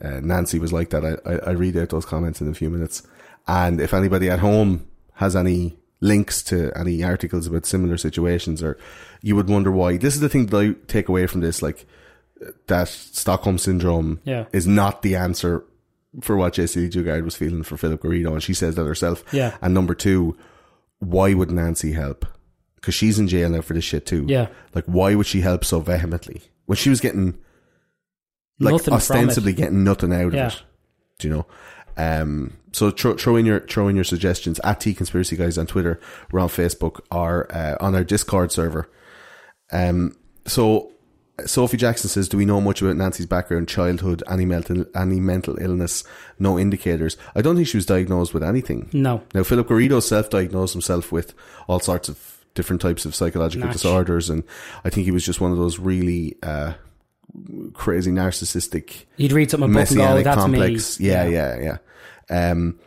[0.00, 2.70] uh, Nancy was like that, I, I I read out those comments in a few
[2.70, 3.02] minutes.
[3.46, 8.78] And if anybody at home has any links to any articles about similar situations, or
[9.22, 11.84] you would wonder why, this is the thing that I take away from this, like
[12.68, 14.44] that Stockholm syndrome Yeah.
[14.52, 15.64] is not the answer
[16.20, 19.24] for what Jaycee Dugard was feeling for Philip Garrido, and she says that herself.
[19.32, 19.56] Yeah.
[19.60, 20.36] And number two,
[20.98, 22.26] why would Nancy help?
[22.76, 24.24] Because she's in jail now for this shit too.
[24.28, 24.48] Yeah.
[24.74, 27.38] Like, why would she help so vehemently when she was getting
[28.60, 30.46] like Nothing ostensibly getting nothing out Yeah.
[30.46, 30.62] of it?
[31.18, 31.46] Do you know?
[31.96, 35.66] Um, so throw, throw in your throw in your suggestions at T Conspiracy Guys on
[35.66, 35.98] Twitter,
[36.30, 38.88] we're on Facebook, or uh, on our Discord server.
[39.72, 40.16] Um,
[40.46, 40.92] so
[41.46, 45.56] Sophie Jackson says, "Do we know much about Nancy's background, childhood, any mental any mental
[45.60, 46.04] illness?
[46.38, 47.16] No indicators.
[47.34, 48.88] I don't think she was diagnosed with anything.
[48.92, 49.22] No.
[49.34, 51.34] Now, Philip Garrido self-diagnosed himself with
[51.68, 53.74] all sorts of different types of psychological Natch.
[53.74, 54.42] disorders, and
[54.84, 56.72] I think he was just one of those really uh,
[57.72, 61.00] crazy narcissistic You'd read something in a book and go, messianic that's complex.
[61.00, 61.06] me.
[61.06, 61.78] Yeah, yeah,
[62.30, 62.50] yeah.
[62.50, 62.78] Um,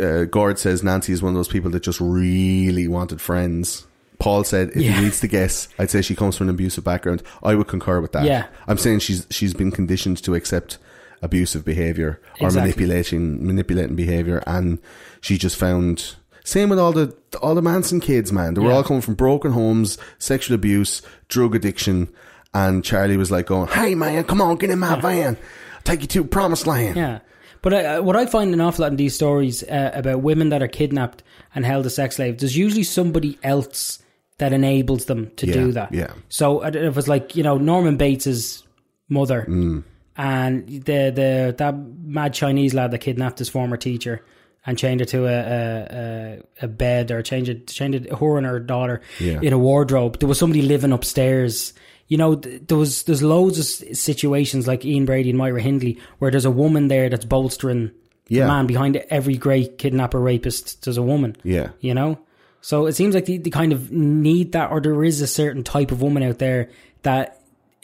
[0.00, 3.86] uh, Gord says Nancy is one of those people that just really wanted friends.
[4.18, 4.92] Paul said if Yeah.
[4.92, 7.22] he needs to guess, I'd say she comes from an abusive background.
[7.42, 8.24] I would concur with that.
[8.24, 8.46] Yeah.
[8.66, 10.78] I'm saying she's she's been conditioned to accept
[11.22, 12.60] abusive behavior or Exactly.
[12.70, 14.78] manipulating manipulating behavior, and
[15.20, 16.14] she just found
[16.44, 17.12] Same with all the
[17.42, 18.54] all the Manson kids, man.
[18.54, 18.76] They were Yeah.
[18.76, 22.08] all coming from broken homes, sexual abuse, drug addiction,
[22.54, 25.36] and Charlie was like going, "Hey man, come on, get in my van,
[25.82, 27.18] take you to promised land." Yeah.
[27.62, 30.62] But uh, what I find an awful lot in these stories uh, about women that
[30.62, 33.98] are kidnapped and held as sex slaves, there's usually somebody else
[34.38, 35.92] that enables them to Yeah, do that.
[35.94, 36.12] yeah.
[36.28, 38.62] So it was like you know Norman Bates's
[39.08, 39.84] mother Mm.
[40.16, 44.22] and the the that mad Chinese lad that kidnapped his former teacher
[44.66, 48.46] and chained her to a a, a, bed or changed it chained it, her and
[48.46, 49.40] her daughter Yeah.
[49.42, 50.18] in a wardrobe.
[50.18, 51.72] There was somebody living upstairs.
[52.08, 56.30] You know, there was there's loads of situations like Ian Brady and Myra Hindley where
[56.30, 57.90] there's a woman there that's bolstering
[58.28, 58.42] Yeah.
[58.46, 60.84] the man behind every great kidnapper rapist.
[60.84, 61.36] There's a woman.
[61.44, 61.68] Yeah.
[61.80, 62.18] You know,
[62.66, 65.62] so it seems like they, they kind of need that, or there is a certain
[65.62, 66.68] type of woman out there
[67.02, 67.40] that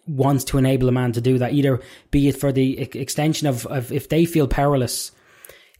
[0.08, 1.52] wants to enable a man to do that.
[1.52, 1.80] Either
[2.10, 5.12] be it for the extension of, of if they feel powerless.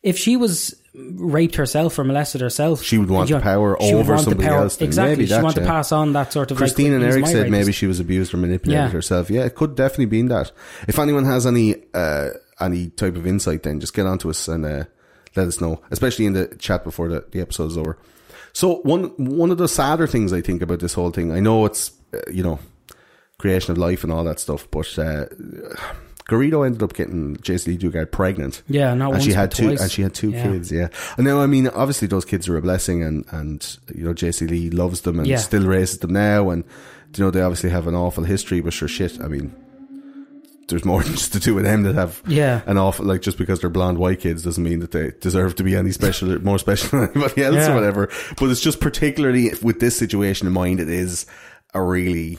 [0.05, 4.47] If she was raped herself or molested herself, She would want the power over somebody
[4.47, 4.87] power- else then.
[4.87, 6.57] Exactly, Maybe she that, want to pass on that sort of.
[6.57, 8.89] Christine like, and Eric said maybe she was abused or manipulated Yeah.
[8.89, 9.31] herself.
[9.31, 10.53] Yeah, it could definitely be in that.
[10.87, 12.29] If anyone has any uh,
[12.61, 14.85] any type of insight, then just get on to us and uh,
[15.35, 17.99] let us know, especially in the chat before the, the episode is over.
[18.53, 21.65] So one one of the sadder things I think about this whole thing, I know
[21.65, 22.59] it's uh, you know
[23.39, 25.27] creation of life and all that stuff, but uh,
[26.29, 28.63] Garrido ended up getting Jaycee Lee Dugard pregnant.
[28.69, 29.81] Yeah, not and once she had two, twice.
[29.83, 30.43] and she had two Yeah.
[30.45, 30.71] kids.
[30.71, 34.15] Yeah, and now I mean, obviously those kids are a blessing, and and you know
[34.15, 35.39] Jaycee Lee loves them and Yeah.
[35.39, 36.65] still raises them now, and
[37.17, 39.21] you know they obviously have an awful history, but sure shit.
[39.21, 39.53] I mean,
[40.69, 42.63] there's more than just the two of them that have Yeah.
[42.67, 45.63] an awful like just because they're blonde white kids doesn't mean that they deserve to
[45.65, 47.73] be any special more special than anybody else Yeah.
[47.73, 48.09] or whatever.
[48.39, 51.27] But it's just particularly with this situation in mind, it is
[51.75, 52.39] a really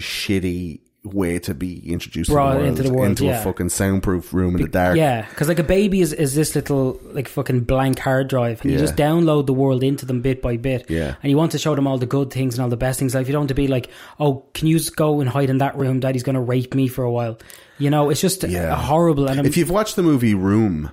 [0.00, 3.40] shitty way to be introduced Brought to the world, into the world, into yeah.
[3.40, 4.96] a fucking soundproof room in the dark.
[4.96, 8.70] Yeah, because like a baby is, is this little like fucking blank hard drive, and
[8.70, 10.88] you just download the world into them bit by bit.
[10.88, 11.16] Yeah.
[11.22, 13.14] and you want to show them all the good things and all the best things.
[13.16, 13.90] Like you don't want to be like,
[14.20, 15.98] oh, can you just go and hide in that room?
[15.98, 17.36] Daddy's going to rape me for a while.
[17.78, 18.72] You know, it's just Yeah.
[18.72, 19.28] a horrible.
[19.28, 20.90] And I'm, If you've watched the movie Room,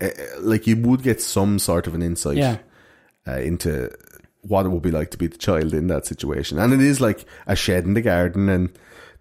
[0.00, 0.08] uh,
[0.40, 2.58] like you would get some sort of an insight Yeah.
[3.26, 3.90] uh, into
[4.42, 6.58] what it would be like to be the child in that situation.
[6.58, 8.70] And it is like a shed in the garden, and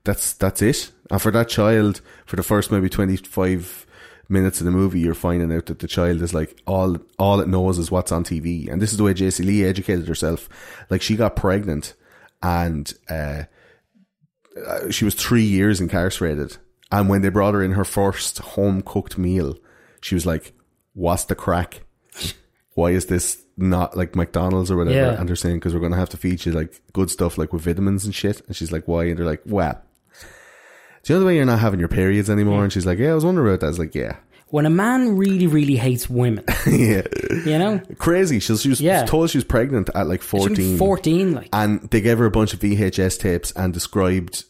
[0.07, 0.91] that's that's it.
[1.11, 3.85] And for that child, for the first maybe twenty five
[4.29, 7.47] minutes of the movie, you're finding out that the child is like all all it
[7.47, 10.49] knows is what's on TV, and this is the way Jaycee Lee educated herself.
[10.89, 11.93] Like she got pregnant,
[12.41, 13.43] and uh,
[14.65, 16.57] uh, she was three years incarcerated.
[16.89, 19.57] And when they brought her in her first home cooked meal,
[20.01, 20.53] she was like,
[20.93, 21.81] "What's the crack?
[22.75, 25.19] Why is this not like McDonald's or whatever?" Yeah.
[25.19, 27.51] And they're saying because we're going to have to feed you like good stuff like
[27.51, 28.41] with vitamins and shit.
[28.47, 29.81] And she's like, "Why?" And they're like, "Well,
[31.07, 33.11] do you know the way you're not having your periods anymore?" And she's like, "Yeah,
[33.11, 34.17] I was wondering about that." I was like, "Yeah,
[34.49, 37.03] when a man really, really hates women, yeah,
[37.45, 39.05] you know, crazy." She was, she was Yeah.
[39.05, 42.31] told she was pregnant at like She's fourteen, fourteen, like and they gave her a
[42.31, 44.43] bunch of VHS tapes and described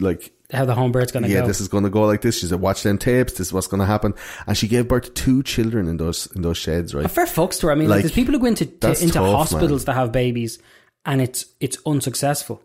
[0.00, 1.46] like how the home bird's going to go, yeah, go.
[1.46, 2.38] this is going to go like this.
[2.40, 3.34] She said, watch them tapes.
[3.34, 4.12] This is what's going to happen.
[4.46, 7.04] And she gave birth to two children in those in those sheds, right?
[7.06, 7.72] a fair fucks to her.
[7.72, 9.92] I mean, like, Like, there's people who go into to, that's into tough, hospitals to
[9.94, 10.58] have babies,
[11.06, 12.60] and it's it's unsuccessful.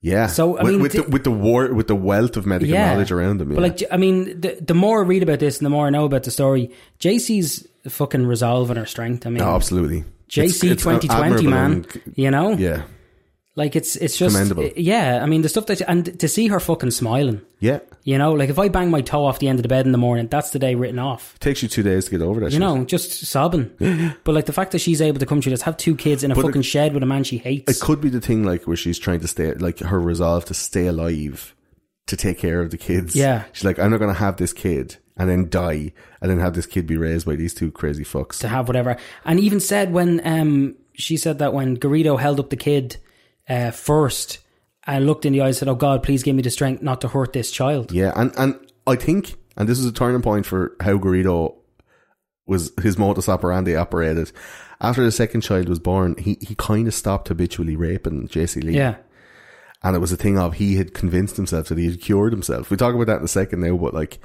[0.00, 0.28] Yeah.
[0.28, 2.74] So, I with, mean, with, the- the, with the war, with the wealth of medical
[2.76, 3.56] knowledge around them, yeah.
[3.56, 5.90] But like, I mean, the, the more I read about this and the more I
[5.90, 6.70] know about the story,
[7.00, 9.26] Jaycee's fucking resolve and her strength.
[9.26, 10.04] I mean, no, absolutely.
[10.28, 12.82] Jaycee twenty twenty man, and- you know, yeah,
[13.58, 14.70] like it's it's just Commendable.
[14.76, 15.20] yeah.
[15.22, 17.80] I mean, the stuff that and to see her fucking smiling, yeah.
[18.04, 19.92] you know, like if I bang my toe off the end of the bed in
[19.92, 21.38] the morning, that's the day written off.
[21.40, 22.46] takes you two days to get over that.
[22.46, 22.60] You shit.
[22.60, 23.70] know, just sobbing.
[24.24, 26.30] but like the fact that she's able to come through this, have two kids in
[26.30, 27.70] a But fucking it- shed with a man she hates.
[27.70, 30.54] it could be the thing like where she's trying to stay, like her resolve to
[30.54, 31.54] stay alive,
[32.06, 33.14] to take care of the kids.
[33.16, 33.44] Yeah.
[33.52, 36.54] she's like, I'm not going to have this kid and then die, and then have
[36.54, 38.38] this kid be raised by these two crazy fucks.
[38.38, 38.96] to have whatever.
[39.24, 42.96] And even said when um she said that when Garrido held up the kid
[43.48, 44.38] uh, first
[44.86, 47.00] and looked in the eyes and said, "Oh God, please give me the strength not
[47.02, 50.46] to hurt this child." Yeah, and and I think, and this is a turning point
[50.46, 51.56] for how Garrido
[52.46, 54.32] was his modus operandi operated.
[54.80, 58.76] After the second child was born, he he kind of stopped habitually raping Jaycee Lee.
[58.76, 58.96] Yeah,
[59.82, 62.70] and it was a thing of he had convinced himself that he had cured himself.
[62.70, 64.18] We talk about that in a second now, but like,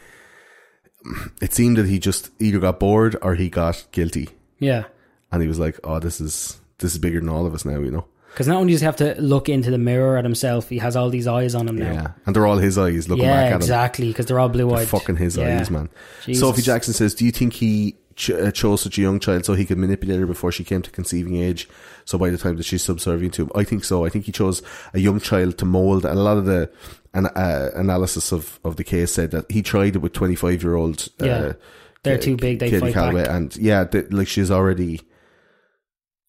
[1.41, 4.86] it seemed that he just either got bored or he got guilty, yeah.
[5.32, 7.80] and he was like, "Oh, this is this is bigger than all of us now,"
[7.80, 8.05] you know.
[8.34, 10.96] Because not only does he have to look into the mirror at himself, he has
[10.96, 11.92] all these eyes on him now.
[11.94, 13.58] Yeah, and they're all his eyes looking Yeah, back at him.
[13.62, 14.08] exactly.
[14.08, 14.88] Because they're all blue They're eyed.
[14.88, 15.60] fucking his Yeah.
[15.60, 15.90] eyes, man.
[16.26, 16.42] Jesus.
[16.42, 19.54] Sophie Jackson says, "Do you think he ch- uh, chose such a young child so
[19.54, 21.70] he could manipulate her before she came to conceiving age?
[22.06, 24.04] So by the time that she's subservient to him, I think so.
[24.04, 24.64] I think he chose
[24.96, 26.70] a young child to mold, and a lot of the
[27.14, 30.64] an, uh, analysis of of the case said that he tried it with twenty five
[30.64, 31.08] year old.
[31.22, 31.38] Yeah.
[31.38, 31.54] Uh,
[32.02, 33.32] They're K- too big, they Katie fight Callaway, back.
[33.32, 35.02] and yeah, they, like she's already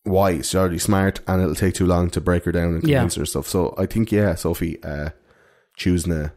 [0.04, 2.98] why she's already smart and it'll take too long to break her down and Yeah.
[2.98, 3.48] convince her of stuff.
[3.48, 5.10] So I think yeah, Sophie uh,
[5.76, 6.32] choosing a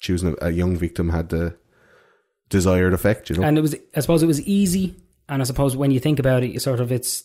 [0.00, 1.56] choosing a, a young victim had the
[2.48, 3.30] desired effect.
[3.30, 4.94] You know, and it was I suppose it was easy,
[5.28, 7.24] and I suppose when you think about it, you sort of it's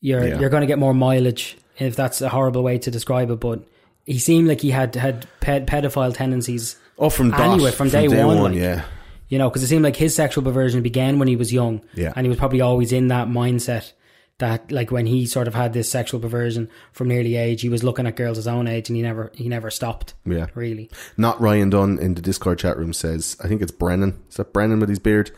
[0.00, 0.38] you're Yeah.
[0.38, 3.60] you're going to get more mileage if that's a horrible way to describe it, but.
[4.06, 8.42] He seemed like he had had ped- pedophile tendencies, oh, from Anyway, from day one,
[8.42, 8.82] like- yeah,
[9.28, 12.12] you know, because it seemed like his sexual perversion began when he was young, Yeah.
[12.16, 13.92] and he was probably always in that mindset
[14.40, 17.68] that, like, when he sort of had this sexual perversion from an early age, he
[17.68, 20.14] was looking at girls his own age, and he never he never stopped.
[20.26, 20.46] yeah.
[20.54, 24.20] Really, Not Ryan Dunn in the Discord chat room says, I think it's Brennan.
[24.28, 25.30] Is that Brennan with his beard?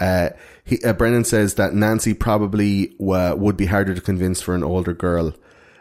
[0.00, 0.30] Uh,
[0.64, 4.64] he, uh, Brennan says that Nancy probably uh, would be harder to convince for an
[4.64, 5.34] older girl.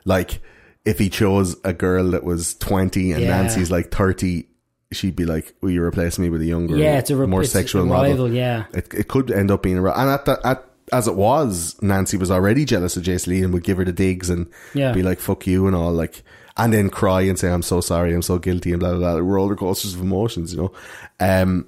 [0.05, 0.41] Like,
[0.85, 3.29] if he chose a girl that was 20 and Yeah.
[3.41, 4.47] Nancy's like 30,
[4.91, 7.41] she'd be like, will you replace me with a younger, yeah, it's a re- more
[7.41, 8.11] it's sexual a model?
[8.11, 11.07] rival, yeah, It, it could end up being a ri- And at, the, at as
[11.07, 14.29] it was, Nancy was already jealous of Jaycee Lee and would give her the digs
[14.29, 14.91] and Yeah.
[14.91, 16.23] be like, fuck you and all, like,
[16.57, 19.13] and then cry and say, I'm so sorry, I'm so guilty and blah, blah, blah.
[19.15, 20.71] We're roller coasters of emotions, you know.
[21.19, 21.65] Um,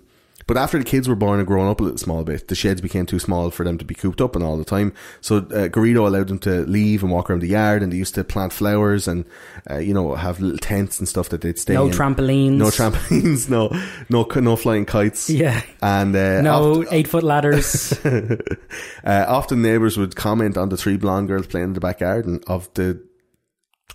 [0.47, 2.81] but after the kids were born and grown up a little small bit, the sheds
[2.81, 4.93] became too small for them to be cooped up and all the time.
[5.21, 8.15] So uh, Garrido allowed them to leave and walk around the yard, and they used
[8.15, 9.25] to plant flowers and
[9.69, 11.91] uh, you know have little tents and stuff that they'd stay no in.
[11.91, 13.69] trampolines, no trampolines, no
[14.09, 20.15] no no flying kites, yeah, and uh, no eight foot ladders, uh, often neighbours would
[20.15, 23.01] comment on the three blonde girls playing in the back garden of the,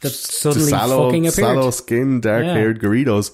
[0.00, 1.34] that the suddenly sallow, fucking appeared.
[1.34, 3.30] sallow skin, dark haired Garridos.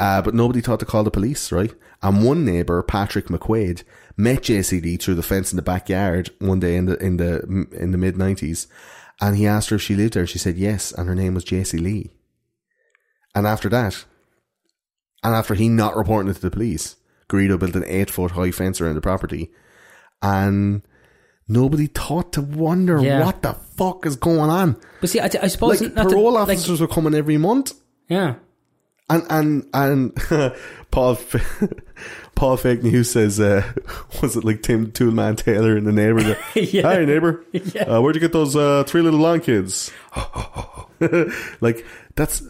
[0.00, 1.74] Uh, but nobody thought to call the police, right?
[2.02, 3.82] And one neighbour, Patrick McQuaid,
[4.16, 7.40] met JCD through the fence in the backyard one day in the in the
[7.72, 8.68] in the mid nineties,
[9.20, 10.26] and he asked her if she lived there.
[10.26, 12.10] She said yes, and her name was Jaycee Lee.
[13.34, 14.04] And after that,
[15.24, 16.94] and after he not reporting it to the police,
[17.28, 19.50] Garrido built an eight foot high fence around the property,
[20.22, 20.82] and
[21.48, 23.24] nobody thought to wonder Yeah.
[23.24, 24.76] what the fuck is going on.
[25.00, 27.72] But see, I, I suppose Like not to- parole like, officers were coming every month.
[28.08, 28.36] yeah,
[29.10, 30.14] And and and
[30.90, 31.18] Paul
[32.34, 33.62] Paul Fake News says, uh,
[34.22, 36.38] was it like Tim Toolman Taylor in the neighborhood?
[36.54, 36.82] Yeah.
[36.82, 37.44] Hi neighbor,
[37.86, 39.90] uh, where'd you get those uh, three little blonde kids?
[41.60, 41.84] like
[42.14, 42.42] that's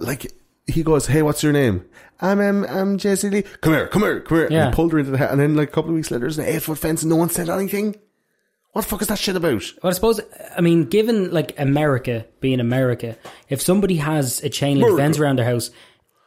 [0.00, 0.32] like
[0.66, 1.84] he goes, hey, what's your name?
[2.20, 3.42] I'm um, I'm Jaycee Lee.
[3.60, 4.46] Come here, come here, come here.
[4.46, 6.20] And he pulled her into the house, and then like a couple of weeks later,
[6.20, 7.96] there's an eight foot fence, and no one said anything.
[8.74, 9.62] What the fuck is that shit about?
[9.82, 10.20] Well, I suppose,
[10.56, 13.16] I mean, given like America being America,
[13.48, 15.02] if somebody has a chain link America.
[15.02, 15.70] fence around their house,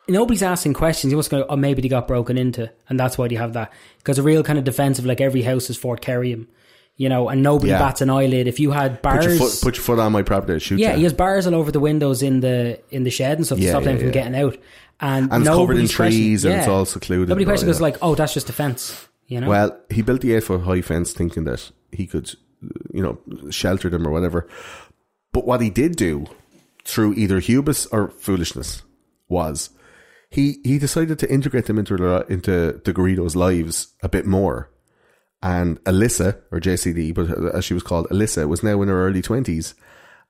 [0.07, 1.11] nobody's asking questions.
[1.11, 3.73] You must go, oh, maybe they got broken into, and that's why they have that.
[3.97, 6.47] Because a real kind of defensive, like every house is Fort Kerriam,
[6.95, 7.79] you know, and nobody Yeah.
[7.79, 8.47] bats an eyelid.
[8.47, 10.79] If you had bars, Put your foot, put your foot on my property, I'll shoot
[10.79, 10.97] yeah, you.
[10.99, 13.63] he has bars all over the windows in the in the shed and stuff to
[13.65, 14.13] Yeah, stop them yeah, from yeah.
[14.13, 14.57] getting out.
[15.01, 17.67] And, And it's covered in nobody's trees and it's all secluded Nobody and all, questions
[17.73, 17.83] goes yeah.
[17.83, 19.49] like, oh, that's just a fence, you know.
[19.49, 22.33] Well, he built the eight foot high fence thinking that he could,
[22.93, 23.17] you know,
[23.51, 24.47] shelter them or whatever.
[25.33, 26.25] But what he did do
[26.85, 28.81] through either hubris or foolishness
[29.29, 29.69] was
[30.29, 31.95] he, he decided to integrate them into,
[32.31, 34.69] into the Garridos' lives a bit more.
[35.41, 39.21] And Alyssa, or JCD, but as she was called, Alyssa, was now in her early
[39.21, 39.75] 20s.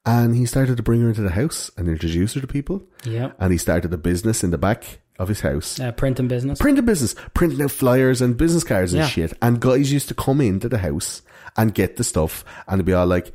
[0.05, 2.84] And he started to bring her into the house and introduce her to people.
[3.05, 6.60] yeah, And he started a business in the back of his house uh, printing business.
[6.60, 9.08] printing business, printing out flyers and business cards and Yeah.
[9.08, 9.34] shit.
[9.41, 11.22] And guys used to come into the house
[11.58, 13.32] and get the stuff and be all like,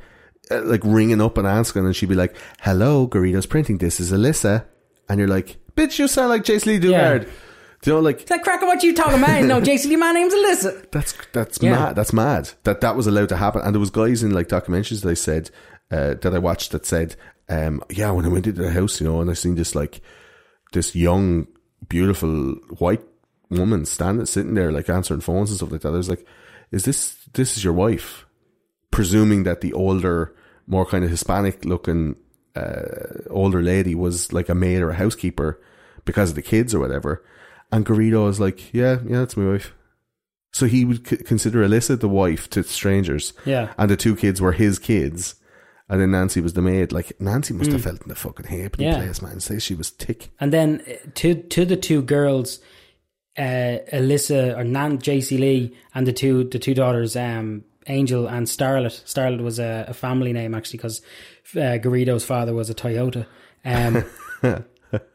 [0.51, 3.77] uh, like ringing up and asking, and she'd be like, "Hello, Garridos Printing.
[3.77, 4.65] This is Alyssa,"
[5.09, 7.27] and you're like, "Bitch, you sound like Jaycee Lee Dugard."
[7.81, 9.43] Do you know, like It's like cracker, what you talking about?
[9.43, 10.89] no, JCD, my name's Alyssa.
[10.91, 11.71] that's that's Yeah.
[11.71, 11.95] mad.
[11.97, 13.61] That's mad that that was allowed to happen.
[13.61, 15.49] And there was guys in like documentaries that I said
[15.91, 17.15] uh, that I watched that said,
[17.49, 19.99] um, "Yeah, when I went into the house, you know, and I seen this like
[20.71, 21.47] this young,
[21.89, 23.01] beautiful white
[23.49, 26.25] woman standing sitting there like answering phones and stuff like that." I was like,
[26.71, 28.25] "Is this this is your wife?"
[28.91, 30.35] Presuming that the older,
[30.67, 32.15] more kind of Hispanic looking
[32.55, 35.59] uh, older lady was like a maid or a housekeeper
[36.05, 37.23] because of the kids or whatever.
[37.71, 39.73] And Garrido was like, "Yeah, yeah, that's my wife."
[40.51, 43.73] So he would c- consider Alyssa the wife to strangers, Yeah.
[43.79, 45.33] and the two kids were his kids,
[45.89, 46.91] and then Nancy was the maid.
[46.91, 48.81] Like Nancy must have felt in the fucking Hmm.
[48.81, 48.99] Yeah.
[48.99, 49.39] the place, man.
[49.39, 50.29] Say she was tick.
[50.39, 52.59] And then uh, to to the two girls,
[53.37, 58.47] uh, Alyssa or Nan Jaycee Lee and the two the two daughters, um, Angel and
[58.47, 59.03] Starlet.
[59.05, 61.01] Starlet was a, a family name actually because
[61.55, 63.25] uh, Garrido's father was a Toyota.
[63.65, 64.03] Um,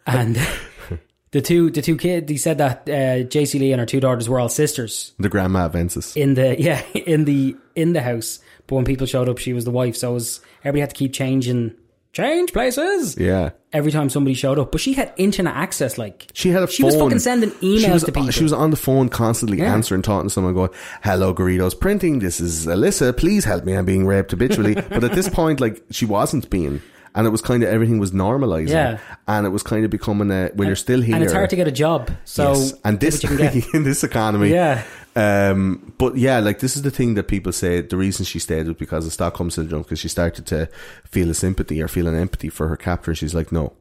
[0.06, 0.36] and
[1.30, 4.28] the two the two kids, he said that uh, Jaycee Lee and her two daughters
[4.28, 6.16] were all sisters The grandma Ventus.
[6.16, 8.40] in the yeah in the in the house.
[8.66, 9.96] But when people showed up, she was the wife.
[9.96, 11.74] So it was, everybody had to keep changing
[12.22, 13.16] change places.
[13.18, 13.50] Yeah.
[13.72, 15.98] Every time somebody showed up, but she had internet access.
[15.98, 16.86] Like She had a she phone.
[16.92, 18.30] was fucking sending emails she was, to people.
[18.30, 19.72] She was on the phone constantly Yeah.
[19.74, 20.70] answering, talking to someone, going,
[21.02, 22.18] "Hello, Garrido's printing.
[22.20, 23.16] This is Alyssa.
[23.16, 23.74] Please help me.
[23.74, 26.80] I'm being raped habitually." but at this point, like she wasn't being,
[27.14, 28.98] and it was kind of everything was normalizing, Yeah.
[29.26, 30.50] and it was kind of becoming a.
[30.54, 32.10] Well, you're still here, and it's hard to get a job.
[32.24, 32.72] So Yes.
[32.84, 33.64] and this what you can get.
[33.74, 34.82] in this economy, Yeah.
[35.18, 37.80] Um, but yeah, like this is the thing that people say.
[37.80, 40.68] The reason she stayed was because of Stockholm syndrome, because she started to
[41.04, 43.14] feel a sympathy or feel an empathy for her captor.
[43.14, 43.72] She's like, no.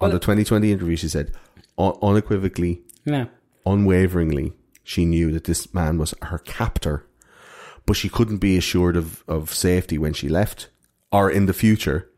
[0.00, 1.32] On the 2020 interview, she said
[1.78, 3.26] un- unequivocally, yeah.
[3.64, 7.06] unwaveringly, she knew that this man was her captor,
[7.86, 10.68] but she couldn't be assured of, of safety when she left
[11.10, 12.10] or in the future.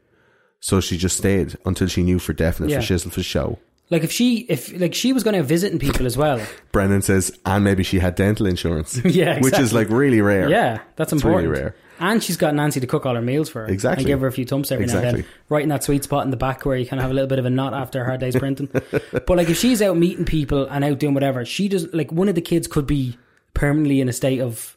[0.58, 2.80] So she just stayed until she knew for definite Yeah.
[2.80, 3.60] for shizzle for show.
[3.88, 6.40] Like if she if like she was going to visiting people as well.
[6.72, 9.00] Brennan says, and maybe she had dental insurance.
[9.04, 10.48] Yeah, Which is like really rare.
[10.48, 11.76] Yeah, that's It's really rare.
[11.98, 13.68] And she's got Nancy to cook all her meals for her.
[13.72, 14.02] Exactly.
[14.02, 15.24] And give her a few thumps every now and then.
[15.48, 17.28] Right in that sweet spot in the back where you kind of have a little
[17.28, 18.68] bit of a knot after a hard day's printing.
[18.70, 22.28] but like if she's out meeting people and out doing whatever, she does like one
[22.28, 23.16] of the kids could be
[23.54, 24.76] permanently in a state of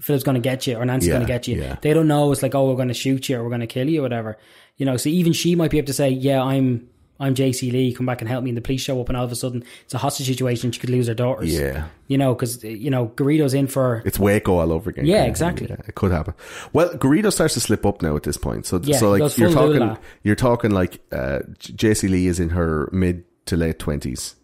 [0.00, 1.60] Philip's going to get you or Nancy's Yeah, going to get you.
[1.60, 1.76] yeah.
[1.82, 2.32] They don't know.
[2.32, 4.02] It's like, oh, we're going to shoot you or we're going to kill you or
[4.02, 4.36] whatever.
[4.76, 6.88] You know, so even she might be able to say, yeah, I'm
[7.20, 8.50] I'm Jaycee Lee, come back and help me.
[8.50, 10.72] And the police show up and all of a sudden it's a hostage situation.
[10.72, 11.52] She could lose her daughters.
[11.56, 11.84] Yeah.
[12.08, 15.04] You know, because, you know, Garrido's in for It's Waco all over again.
[15.06, 15.66] Yeah, exactly.
[15.68, 16.34] Yeah, it could happen.
[16.72, 18.66] Well, Garrido starts to slip up now at this point.
[18.66, 20.00] So, Yeah, so like you're talking, Lula.
[20.22, 24.36] you're talking like uh, Jaycee Lee is in her mid to late twenties.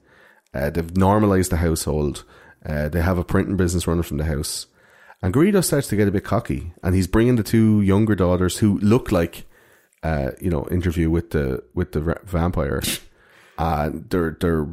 [0.54, 2.24] Uh, they've normalized the household.
[2.64, 4.66] Uh, they have a printing business running from the house,
[5.22, 8.58] and Garrido starts to get a bit cocky, and he's bringing the two younger daughters
[8.58, 9.44] who look like,
[10.02, 12.82] uh, you know, interview with the with the ra- vampire.
[13.58, 14.68] Uh, they're they're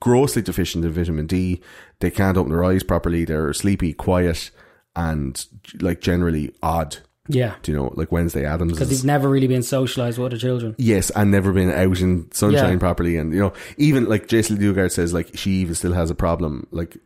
[0.00, 1.60] grossly deficient in vitamin D.
[2.00, 3.26] They can't open their eyes properly.
[3.26, 4.50] They're sleepy, quiet,
[4.96, 5.44] and
[5.80, 6.96] like generally odd.
[7.28, 7.56] yeah.
[7.62, 8.72] Do you know, like Wednesday Addams?
[8.72, 10.74] Because he's never really been socialized with other children.
[10.78, 12.78] Yes, and never been out in sunshine Yeah.
[12.78, 16.14] properly, and you know, even like Jaycee Dugard says, like she even still has a
[16.14, 16.96] problem, like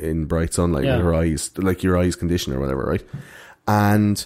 [0.00, 0.98] in bright sunlight Yeah.
[0.98, 3.02] with her eyes, like your eyes condition or whatever, right?
[3.66, 4.24] And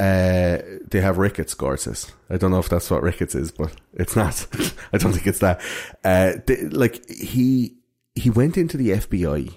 [0.00, 2.10] uh, they have rickets, Gord says.
[2.30, 4.46] I don't know if that's what rickets is, but it's not.
[4.92, 5.60] I don't think it's that.
[6.02, 7.76] Uh, they, like he
[8.14, 9.54] he went into the FBI,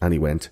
[0.00, 0.50] and he went.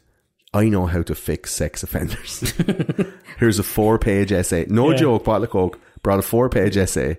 [0.54, 2.52] I know how to fix sex offenders.
[3.38, 4.66] Here's a four page essay.
[4.68, 4.96] No Yeah.
[4.96, 5.80] joke, bottle of coke.
[6.02, 7.18] Brought a four page essay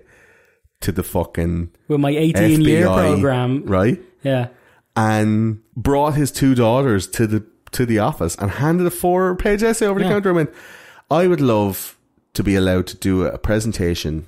[0.80, 3.64] to the fucking With my 18 year FBI, program.
[3.64, 4.00] right?
[4.22, 4.48] Yeah.
[4.96, 9.62] And brought his two daughters to the to the office and handed a four page
[9.62, 10.12] essay over the Yeah.
[10.12, 10.50] counter and went,
[11.10, 11.96] I would love
[12.34, 14.26] to be allowed to do a presentation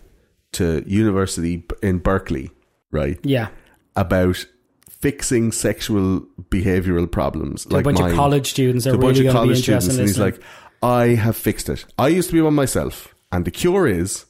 [0.52, 2.50] to university in Berkeley,
[2.90, 3.18] right?
[3.22, 3.48] Yeah.
[3.96, 4.44] About
[4.90, 6.20] fixing sexual
[6.50, 9.28] behavioral problems a like a bunch mine of college students are to a bunch really
[9.28, 10.40] of to college students, and he's like,
[10.82, 11.84] "I have fixed it.
[11.98, 14.26] I used to be one myself, and the cure is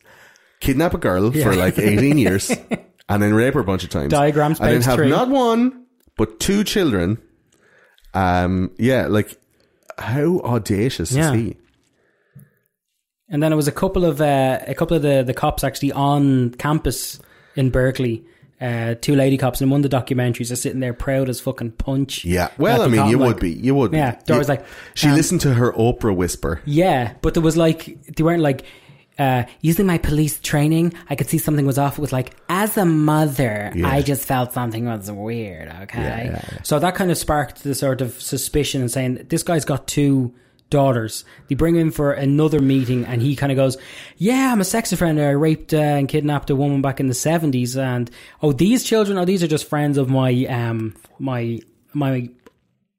[0.60, 2.50] kidnap a girl for like eighteen years,
[3.08, 5.08] and then rape her a bunch of times, Diagrams and then have three.
[5.10, 5.86] not one
[6.16, 7.18] but two children.
[8.14, 9.38] Um, yeah, like
[9.98, 11.32] how audacious Yeah.
[11.32, 11.56] is he?
[13.30, 15.92] And then it was a couple of uh, a couple of the, the cops actually
[15.92, 17.20] on campus
[17.56, 18.24] in Berkeley.
[18.60, 21.70] Uh, two lady cops in one of the documentaries are sitting there proud as fucking
[21.72, 22.26] punch.
[22.26, 23.92] Yeah, well, I mean, you cop, would be, you would.
[23.92, 23.96] be.
[23.96, 26.60] Yeah, Dora's You- like, she um, listened to her Oprah whisper.
[26.66, 28.64] Yeah, but there was like they weren't like
[29.18, 30.92] uh, using my police training.
[31.08, 31.96] I could see something was off.
[31.98, 33.88] It was like as a mother, Yeah.
[33.88, 35.68] I just felt something was weird.
[35.84, 36.62] Okay, yeah, yeah.
[36.62, 40.34] so that kind of sparked the sort of suspicion and saying this guy's got two
[40.70, 41.24] daughters.
[41.48, 43.76] They bring him for another meeting, and he kind of goes,
[44.16, 45.26] "Yeah, I'm a sex offender.
[45.26, 48.10] I raped uh, and kidnapped a woman back in the '70s, and
[48.42, 51.58] oh, these children, oh, these are just friends of my um my
[51.92, 52.28] my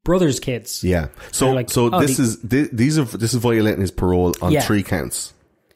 [0.04, 1.08] brother's kids." Yeah.
[1.32, 4.52] So, like, so oh, this is thi- these are this is violating his parole on
[4.52, 4.60] Yeah.
[4.60, 5.32] three counts.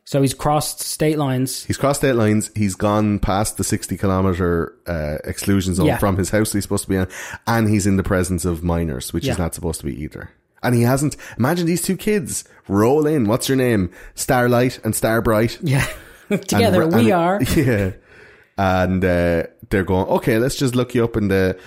[0.08, 1.64] So he's crossed state lines.
[1.64, 2.52] He's crossed state lines.
[2.54, 5.98] He's gone past the 60 kilometer uh, exclusion zone Yeah.
[5.98, 7.08] from his house he's supposed to be in.
[7.48, 9.34] And he's in the presence of minors, which is Yeah.
[9.36, 10.30] not supposed to be either.
[10.66, 11.16] And he hasn't.
[11.38, 13.26] Imagine these two kids roll in.
[13.26, 13.90] What's your name?
[14.14, 15.58] Starlight and Starbright.
[15.62, 15.86] Yeah.
[16.28, 17.42] Together ra- we and- are.
[17.56, 17.92] Yeah.
[18.58, 21.58] And uh, they're going, okay, let's just look you up in the.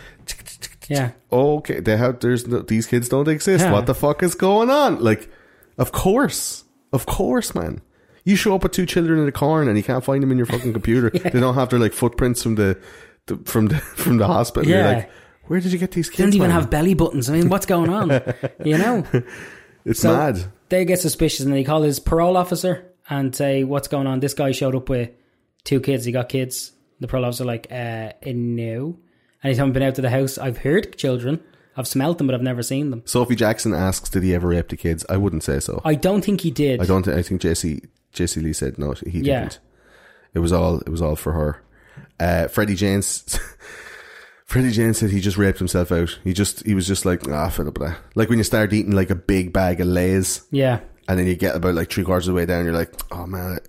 [0.87, 1.11] Yeah.
[1.31, 2.19] Okay, they have.
[2.19, 3.63] There's no, these kids don't exist.
[3.63, 3.71] Yeah.
[3.71, 4.99] What the fuck is going on?
[5.03, 5.29] Like,
[5.77, 7.81] of course, of course, man.
[8.23, 10.37] You show up with two children in a corn and you can't find them in
[10.37, 11.09] your fucking computer.
[11.13, 12.77] They don't have their like footprints from the,
[13.27, 14.67] the from the from the hospital.
[14.67, 14.91] You're Yeah.
[14.95, 15.11] like,
[15.49, 16.19] where did you get these kids?
[16.19, 16.51] Don't even man?
[16.61, 17.29] have belly buttons.
[17.29, 18.09] I mean, what's going on?
[18.63, 19.05] you know?
[19.85, 20.45] It's So mad.
[20.69, 24.19] They get suspicious and they call his parole officer and say, What's going on?
[24.19, 25.09] This guy showed up with
[25.63, 26.05] two kids.
[26.05, 26.71] He got kids.
[26.99, 28.97] The parole officer like, uh, no.
[29.41, 30.37] And he's haven't been out to the house.
[30.37, 31.39] I've heard children.
[31.77, 33.03] I've smelled them, but I've never seen them.
[33.05, 35.81] Sophie Jackson asks, "Did he ever rape the kids?" I wouldn't say so.
[35.85, 36.81] I don't think he did.
[36.81, 37.07] I don't.
[37.07, 37.83] I think Jesse
[38.13, 38.91] Jaycee Lee said no.
[39.07, 39.39] He Yeah.
[39.41, 39.59] didn't.
[40.33, 41.63] It was all it was all for her.
[42.19, 43.39] Uh, Freddie James.
[44.49, 46.17] Freddie James said he just raped himself out.
[46.23, 47.99] He just he was just like ah, up with that.
[48.15, 50.79] Like when you start eating like a big bag of Lay's, Yeah.
[51.07, 53.27] and then you get about like three quarters of the way down, you're like, oh
[53.27, 53.59] man,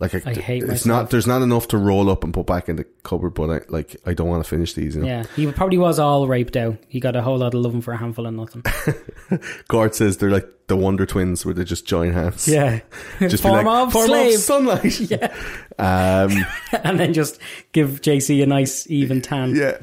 [0.00, 0.86] like I, I hate it's myself.
[0.86, 1.10] not.
[1.10, 3.96] There's not enough to roll up and put back in the cupboard, but I like
[4.06, 4.94] I don't want to finish these.
[4.94, 5.08] You know?
[5.08, 5.24] Yeah.
[5.34, 6.76] He probably was all raped out.
[6.88, 8.62] He got a whole lot of loving for a handful of nothing.
[9.68, 12.46] Gord says they're like the Wonder Twins, where they just join hands.
[12.46, 12.80] Yeah.
[13.20, 14.34] just be Form like of form slave.
[14.34, 15.00] of sunlight.
[15.10, 15.34] Yeah.
[15.78, 16.44] Um,
[16.84, 17.40] and then just
[17.72, 19.54] give Jaycee a nice even tan.
[19.56, 19.78] yeah.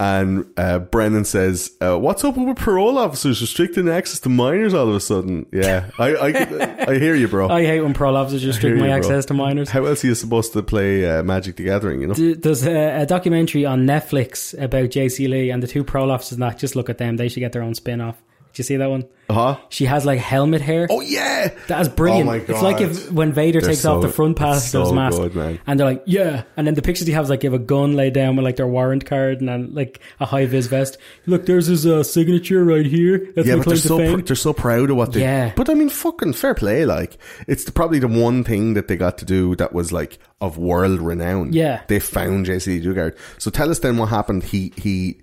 [0.00, 4.88] And uh, Brennan says, uh, "What's up with parole officers restricting access to minors all
[4.88, 7.48] of a sudden?" Yeah, I I, I hear you, bro.
[7.48, 9.70] I hate when parole officers restrict my you, access to minors.
[9.70, 12.00] How else are you supposed to play uh, Magic the Gathering?
[12.00, 15.84] You know, D- There's a, a documentary on Netflix about Jaycee Lee and the two
[15.84, 16.58] parole officers that.
[16.58, 17.16] Just look at them.
[17.16, 18.20] They should get their own spin off.
[18.52, 19.04] Did you see that one?
[19.30, 19.56] huh?
[19.70, 20.86] She has like helmet hair.
[20.90, 22.28] Oh yeah, That is brilliant.
[22.28, 24.74] Oh my It's like if when Vader They're takes so- off the front part it's
[24.74, 25.58] of his so mask, good, man.
[25.66, 28.12] and they're like, "Yeah," and then the pictures he has like, give a gun laid
[28.12, 30.98] down with like their warrant card and then like a high vis vest.
[31.24, 33.32] Look, there's his uh, signature right here.
[33.34, 35.20] That's yeah, but they're so pr- they're so proud of what they.
[35.22, 35.52] Yeah.
[35.56, 36.84] But I mean, fucking fair play.
[36.84, 37.16] Like
[37.48, 40.58] it's the, probably the one thing that they got to do that was like of
[40.58, 41.54] world renown.
[41.54, 41.80] Yeah.
[41.88, 43.16] they found Jaycee Dugard.
[43.38, 44.42] So tell us then what happened.
[44.44, 45.20] He he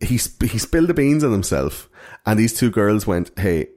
[0.00, 1.88] he sp- he spilled the beans on himself,
[2.26, 3.68] and these two girls went, "Hey."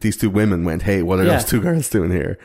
[0.00, 1.32] These two women went, "Hey, what are Yeah.
[1.38, 2.38] those two girls doing here?"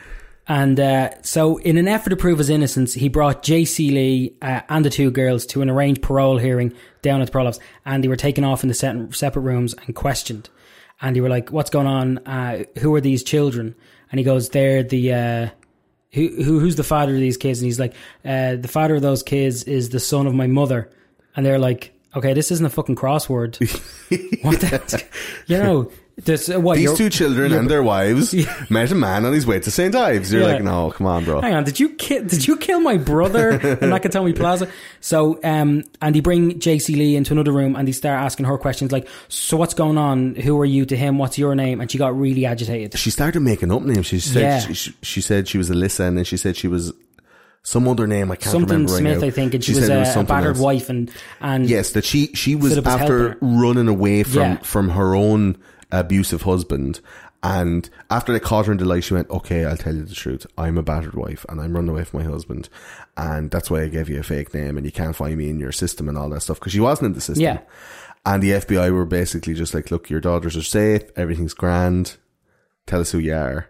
[0.48, 4.60] And uh, so, in an effort to prove his innocence, he brought Jaycee Lee uh,
[4.68, 6.72] and the two girls to an arranged parole hearing
[7.02, 9.74] down at the parole office, and they were taken off in the set- separate rooms
[9.86, 10.48] and questioned.
[11.00, 12.18] And they were like, "What's going on?
[12.26, 13.74] Uh, who are these children?"
[14.10, 15.48] And he goes, "They're the." Uh,
[16.12, 17.60] who, who who's the father of these kids?
[17.60, 20.88] And he's like, uh, the father of those kids is the son of my mother.
[21.36, 23.58] And they're like, okay, this isn't a fucking crossword.
[24.44, 25.04] what the,
[25.46, 28.32] you know, this, uh, what, These two children and their wives
[28.70, 29.92] met a man on his way to St.
[29.96, 30.32] Ives.
[30.32, 30.46] You're Yeah.
[30.54, 31.40] like, no, come on, bro.
[31.40, 33.58] hang on, did you kill, did you kill my brother in
[33.90, 34.68] Nakatomi Plaza?
[35.00, 38.56] So, um, and they bring Jaycee Lee into another room and they start asking her
[38.58, 40.36] questions like, so what's going on?
[40.36, 41.18] Who are you to him?
[41.18, 41.80] What's your name?
[41.80, 42.96] And she got really agitated.
[42.96, 44.06] She started making up names.
[44.06, 44.58] She said Yeah.
[44.60, 46.92] she, she, she said she was Alyssa, and then she said she was
[47.64, 48.30] some other name.
[48.30, 49.26] I can't Something remember right Smith, now.
[49.26, 50.58] I think, and she, was said a, a battered else.
[50.60, 51.10] wife and,
[51.40, 54.56] and Yes, that she she was Philip after running away from Yeah.
[54.58, 55.56] from her own
[55.90, 57.00] abusive husband.
[57.42, 60.14] And after they caught her in the lie, she went, "Okay, I'll tell you the
[60.14, 60.46] truth.
[60.56, 62.70] I'm a battered wife, and I'm running away from my husband,
[63.18, 65.58] and that's why I gave you a fake name, and you can't find me in
[65.60, 67.58] your system and all that stuff because she wasn't in the system." Yeah.
[68.26, 71.02] And the FBI were basically just like, "Look, your daughters are safe.
[71.16, 72.16] Everything's grand.
[72.86, 73.68] Tell us who you are."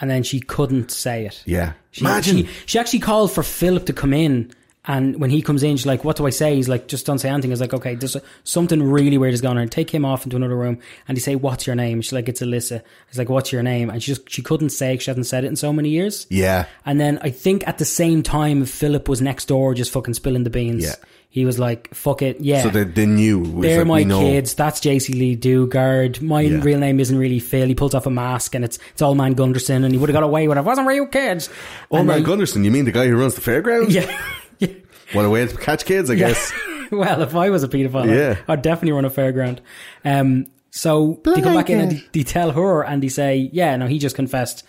[0.00, 1.42] And then she couldn't say it.
[1.46, 2.36] Yeah, She, imagine.
[2.38, 4.52] She, she actually called for Philip to come in.
[4.86, 6.56] And when he comes in, she's like, what do I say?
[6.56, 7.50] He's like, just don't say anything.
[7.50, 9.68] He's like, okay, there's something really weird is going on.
[9.68, 10.78] Take him off into another room.
[11.06, 12.00] And he say, what's your name?
[12.00, 12.80] She's like, it's Alyssa.
[13.08, 13.90] He's like, what's your name?
[13.90, 16.26] And she just, she couldn't say, 'cause she hadn't said it in so many years.
[16.30, 20.14] yeah, And then I think at the same time, Philip was next door just fucking
[20.14, 20.82] spilling the beans.
[20.84, 20.94] Yeah.
[21.32, 22.40] He was like, fuck it.
[22.40, 22.62] Yeah.
[22.64, 23.60] so they, they knew.
[23.62, 24.54] They're like, my kids.
[24.54, 26.20] That's Jaycee Lee Dugard.
[26.20, 26.60] My Yeah.
[26.60, 27.68] real name isn't really Phil.
[27.68, 30.14] He pulls off a mask and it's it's old man Gunderson and he would have
[30.14, 30.60] got away with it.
[30.60, 31.48] if it wasn't real kids.
[31.92, 33.90] Oh And man, they- Gunderson, you mean the guy who runs the fairground?
[33.92, 34.20] Yeah.
[34.58, 34.68] yeah.
[35.12, 36.52] What a way to catch kids, I guess.
[36.90, 38.36] well, if I was a paedophile, Yeah.
[38.48, 39.60] I'd, I'd definitely run a fairground.
[40.04, 42.12] Um, so they come back in and Blanket.
[42.12, 44.64] they, they tell her and they say, yeah, no, he just confessed.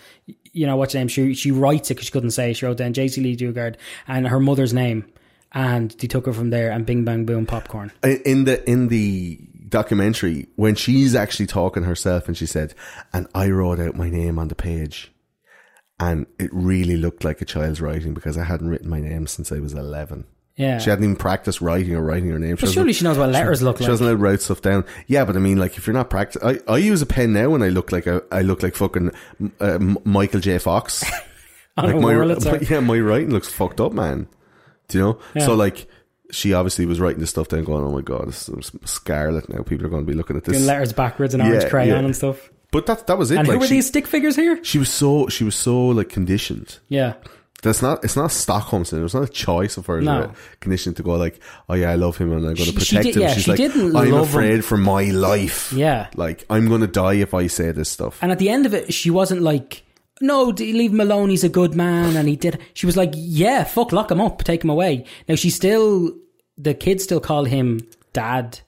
[0.53, 1.07] You know, what's your name?
[1.07, 2.51] She, she writes it because she couldn't say.
[2.51, 2.57] it.
[2.57, 5.05] She wrote down Jaycee Lee Dugard and her mother's name.
[5.53, 7.91] And they took her from there and bing, bang, boom, popcorn.
[8.03, 12.73] in the in the documentary when she's actually talking herself and she said
[13.13, 15.13] and i wrote out my name on the page
[15.97, 19.49] and it really looked like a child's writing because i hadn't written my name since
[19.49, 20.25] i was 11
[20.57, 20.77] Yeah.
[20.77, 23.61] she hadn't even practiced writing or writing her name she surely she knows what letters
[23.61, 23.85] look like.
[23.85, 24.83] she doesn't to write stuff down.
[25.07, 27.55] Yeah, but I mean, like, if you're not practice, I, I use a pen now
[27.55, 29.11] and I look like a, I look like fucking
[29.61, 30.57] uh, Michael J.
[30.57, 31.03] Fox.
[31.77, 32.69] Like my, Wurlitzer.
[32.69, 34.27] yeah, my writing looks fucked up, man.
[34.91, 35.19] Do you know?
[35.35, 35.45] Yeah.
[35.45, 35.87] So like,
[36.31, 39.63] she obviously was writing this stuff down, going, "Oh my god, this is scarlet now.
[39.63, 41.99] People are going to be looking at Doing this." letters backwards and orange Yeah, crayon
[41.99, 42.05] yeah.
[42.05, 42.49] and stuff.
[42.71, 43.37] But that that was it.
[43.37, 44.63] And like, who were she, these stick figures here?
[44.63, 46.79] she was so she was so like conditioned.
[46.87, 47.15] Yeah.
[47.63, 48.03] That's not.
[48.03, 49.05] It's not Stockholm syndrome.
[49.05, 50.03] It's not a choice of hers.
[50.03, 50.31] No.
[50.61, 51.39] Conditioned to go like,
[51.69, 53.21] oh yeah, I love him and I'm going to protect she did- him.
[53.21, 54.13] yeah, She's she like, didn't I'm love him.
[54.23, 55.71] afraid for my life.
[55.73, 56.09] Yeah.
[56.15, 58.17] Like I'm going to die if I say this stuff.
[58.23, 59.83] And at the end of it, she wasn't like,
[60.21, 61.29] no, leave him alone.
[61.29, 62.15] He's a good man.
[62.15, 62.59] And he did.
[62.73, 65.05] She was like, yeah, fuck, lock him up, take him away.
[65.27, 66.15] Now she still,
[66.57, 67.81] the kids still call him
[68.13, 68.59] dad.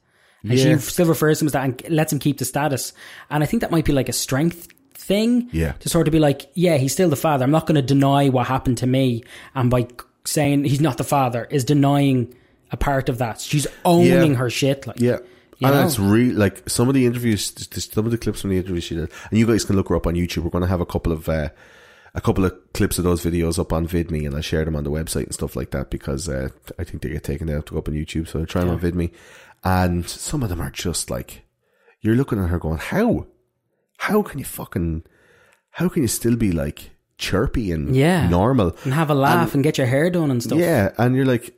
[0.44, 0.76] And Yeah.
[0.76, 2.94] she still refers to him as that and lets him keep the status.
[3.30, 5.50] And I think that might be like a strength thing.
[5.52, 5.74] Yeah.
[5.74, 7.44] To sort of be like, yeah, he's still the father.
[7.44, 9.24] I'm not going to deny what happened to me.
[9.56, 9.88] And by
[10.26, 12.34] saying he's not the father is denying
[12.72, 13.40] a part of that.
[13.42, 14.38] She's owning Yeah.
[14.38, 14.88] her shit.
[14.88, 15.18] Like, Yeah.
[15.64, 15.86] You and know?
[15.86, 17.54] it's really like some of the interviews,
[17.92, 19.96] some of the clips from the interviews she did, and you guys can look her
[19.96, 20.44] up on YouTube.
[20.44, 21.50] We're going to have a couple of uh,
[22.14, 24.84] a couple of clips of those videos up on VidMe, and I share them on
[24.84, 27.74] the website and stuff like that because uh, I think they get taken down to
[27.74, 28.28] go up on YouTube.
[28.28, 29.12] So I try them on VidMe,
[29.64, 31.46] and some of them are just like
[32.02, 33.28] you're looking at her going, "How?
[33.98, 35.04] How can you fucking?
[35.72, 38.28] How can you still be like chirpy and Yeah.
[38.30, 40.60] normal?" and have a laugh and, get your hair done and stuff.
[40.60, 41.56] Yeah, and you're like,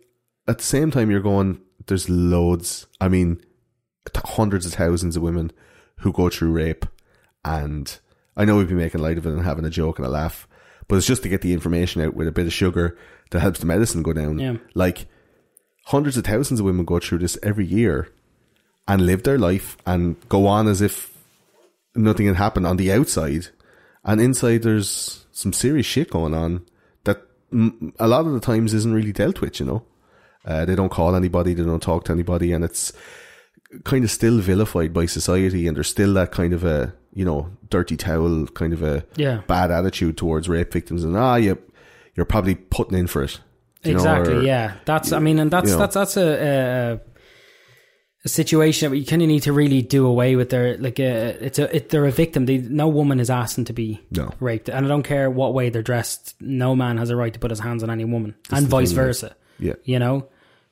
[0.48, 3.42] at the same time, you're going, there's loads, I mean,
[4.16, 5.52] hundreds of thousands of women
[5.98, 6.86] who go through rape.
[7.44, 7.98] And
[8.36, 10.48] I know we've been making light of it and having a joke and a laugh,
[10.88, 12.98] but it's just to get the information out with a bit of sugar
[13.32, 14.40] that helps the medicine go down.
[14.40, 14.58] Yeah.
[14.74, 15.08] Like,
[15.86, 18.10] hundreds of thousands of women go through this every year
[18.88, 21.16] and live their life and go on as if
[21.96, 23.48] nothing had happened on the outside.
[24.04, 26.66] And inside, there's some serious shit going on
[27.04, 27.22] that
[28.00, 29.84] a lot of the times isn't really dealt with, you know.
[30.44, 32.94] Uh, they don't call anybody, they don't talk to anybody, and it's
[33.84, 37.50] kind of still vilified by society, and there's still that kind of a, you know,
[37.70, 39.42] dirty towel kind of a Yeah.
[39.48, 41.58] bad attitude towards rape victims, and ah, you,
[42.16, 43.40] you're probably putting in for it.
[43.84, 44.34] you know, exactly.
[44.38, 45.12] or- yeah, that's.
[45.12, 45.80] I mean, and that's you know.
[45.80, 47.00] that's that's a, a
[48.24, 50.50] a situation that you kind of need to really do away with.
[50.50, 52.46] Their like, a, it's a it, they're a victim.
[52.48, 54.32] They, no woman is asking to be No.
[54.40, 56.34] raped, and I don't care what way they're dressed.
[56.42, 58.96] No man has a right to put his hands on any woman, and vice thing,
[58.96, 59.36] versa.
[59.60, 59.74] Yeah.
[59.84, 60.28] You know.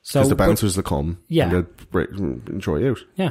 [0.06, 1.44] So Because the but- bouncers will come, Yeah.
[1.44, 2.98] and they'll break, enjoy you out.
[3.16, 3.30] yeah.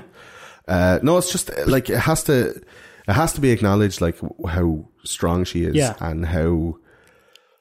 [0.68, 2.48] Uh, no, it's just like it has to,
[3.08, 4.18] it has to be acknowledged, like
[4.48, 5.96] how strong she is Yeah.
[6.00, 6.78] and how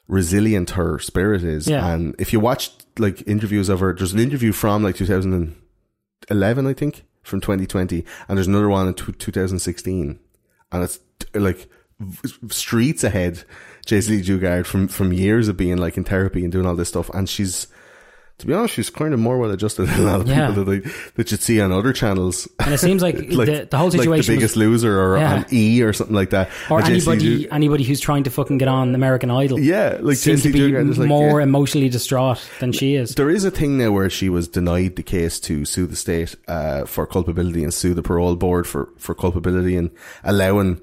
[0.09, 1.67] resilient her spirit is.
[1.69, 1.87] Yeah.
[1.93, 6.73] And if you watch like interviews of her, there's an interview from like 2011, I
[6.73, 10.19] think, from 2020, and there's another one in t- 2016,
[10.73, 10.99] and it's
[11.35, 11.69] like
[12.01, 13.45] v- streets ahead.
[13.87, 16.89] Jaycee Lee Dugard from from years of being like in therapy and doing all this
[16.89, 17.67] stuff, and she's.
[18.43, 20.49] To be honest, she's kind of more well adjusted than a lot of Yeah.
[20.49, 22.49] people that, I, that you'd see on other channels.
[22.59, 25.35] And it seems like, the, the whole situation like the biggest loser or Yeah.
[25.35, 26.51] on E or something like that.
[26.69, 29.61] or And anybody anybody who's trying to fucking get on American Idol.
[29.61, 31.45] yeah, like seems to be Dugard like, more yeah.
[31.45, 33.15] emotionally distraught than she is.
[33.15, 36.35] There is a thing now where she was denied the case to sue the state
[36.49, 39.91] uh, for culpability and sue the parole board for, for culpability and
[40.25, 40.81] allowing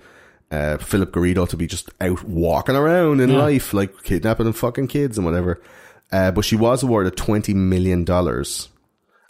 [0.49, 3.37] uh, Philip Garrido to be just out walking around in Yeah.
[3.39, 5.61] life, like kidnapping and fucking kids and whatever.
[6.11, 8.05] Uh, but she was awarded $20 million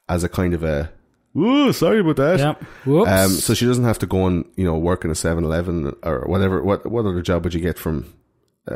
[0.08, 0.92] as a kind of a,
[1.38, 2.40] ooh, sorry about that.
[2.40, 2.54] Yeah.
[2.86, 3.10] Whoops.
[3.12, 6.22] Um, so she doesn't have to go and, you know, work in a 7-Eleven or
[6.28, 6.64] whatever.
[6.64, 8.14] What, what other job would you get from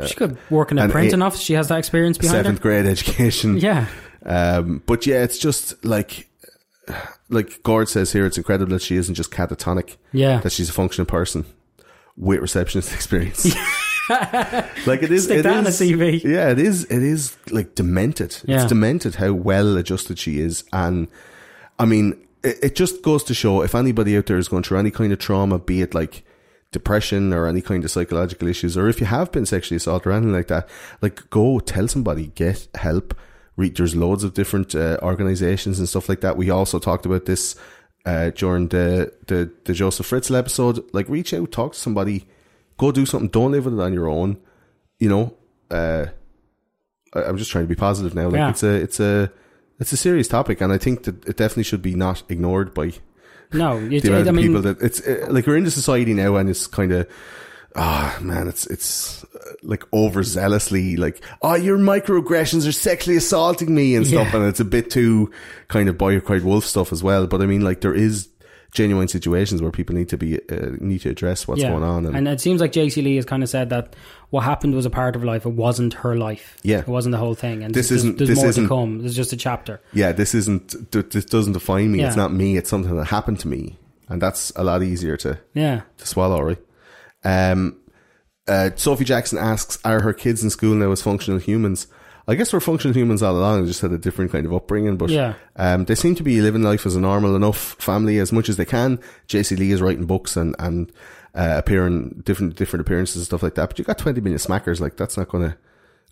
[0.06, 1.40] she could work in a uh, printing office.
[1.40, 2.62] She has that experience behind seventh her.
[2.62, 3.58] grade education?
[3.64, 3.86] Yeah.
[4.26, 6.28] Um, but yeah, it's just like,
[7.28, 10.40] like Gord says here, it's incredible that she isn't just catatonic, Yeah.
[10.40, 11.44] that she's a functional person
[12.16, 13.54] with receptionist experience.
[14.86, 16.22] like it is, Stick it that on a is- CV.
[16.24, 16.84] Yeah, it is.
[16.84, 18.36] It is like demented.
[18.46, 18.60] Yeah.
[18.62, 21.08] It's demented how well adjusted she is, and
[21.78, 24.78] I mean, it, it just goes to show if anybody out there is going through
[24.78, 26.24] any kind of trauma, be it like
[26.72, 30.12] depression or any kind of psychological issues, or if you have been sexually assaulted or
[30.12, 30.68] anything like that,
[31.00, 33.16] like go tell somebody, get help.
[33.56, 36.36] There's loads of different uh, organizations and stuff like that.
[36.36, 37.54] We also talked about this
[38.04, 40.84] uh, during the, the the Josef Fritzl episode.
[40.92, 42.26] Like, reach out, talk to somebody,
[42.76, 43.28] go do something.
[43.28, 44.38] Don't live with it on your own.
[44.98, 45.34] You know,
[45.70, 46.06] uh,
[47.14, 48.26] I- I'm just trying to be positive now.
[48.26, 48.50] Like, Yeah.
[48.50, 49.32] it's a it's a
[49.80, 52.92] it's a serious topic, and I think that it definitely should be not ignored by
[53.52, 56.14] No, you, the amount I mean, people that it's uh, like we're in the society
[56.14, 57.08] now, and it's kind of.
[57.76, 63.96] Ah man, it's it's uh, like overzealously like oh your microaggressions are sexually assaulting me
[63.96, 64.38] and stuff, Yeah.
[64.40, 65.32] and it's a bit too
[65.66, 67.26] kind of boy cried wolf stuff as well.
[67.26, 68.28] But I mean, like there is
[68.74, 71.70] genuine situations where people need to be uh, need to address what's yeah.
[71.70, 73.94] going on, and, And it seems like Jaycee Lee has kind of said that
[74.30, 75.46] what happened was a part of life.
[75.46, 76.58] It wasn't her life.
[76.62, 76.80] Yeah.
[76.80, 77.62] It wasn't the whole thing.
[77.62, 78.98] And This there's, isn't- there's this more isn't- to come.
[78.98, 79.80] There's just a chapter.
[79.92, 82.02] yeah, this isn't this doesn't define me.
[82.02, 82.56] It's not me.
[82.56, 83.78] It's something that happened to me,
[84.08, 85.82] and that's a lot easier to Yeah.
[85.98, 86.58] to swallow, right?
[87.24, 87.76] Um,
[88.46, 91.86] uh, Sophie Jackson asks, "Are her kids in school now as functional humans?"
[92.26, 93.66] I guess we're functional humans all along.
[93.66, 95.34] Just had a different kind of upbringing, but Yeah.
[95.56, 98.56] um, they seem to be living life as a normal enough family as much as
[98.56, 98.98] they can.
[99.28, 100.90] Jaycee Lee is writing books and and
[101.34, 103.68] uh, appearing different different appearances and stuff like that.
[103.68, 105.56] But you got twenty million smackers, like that's not going to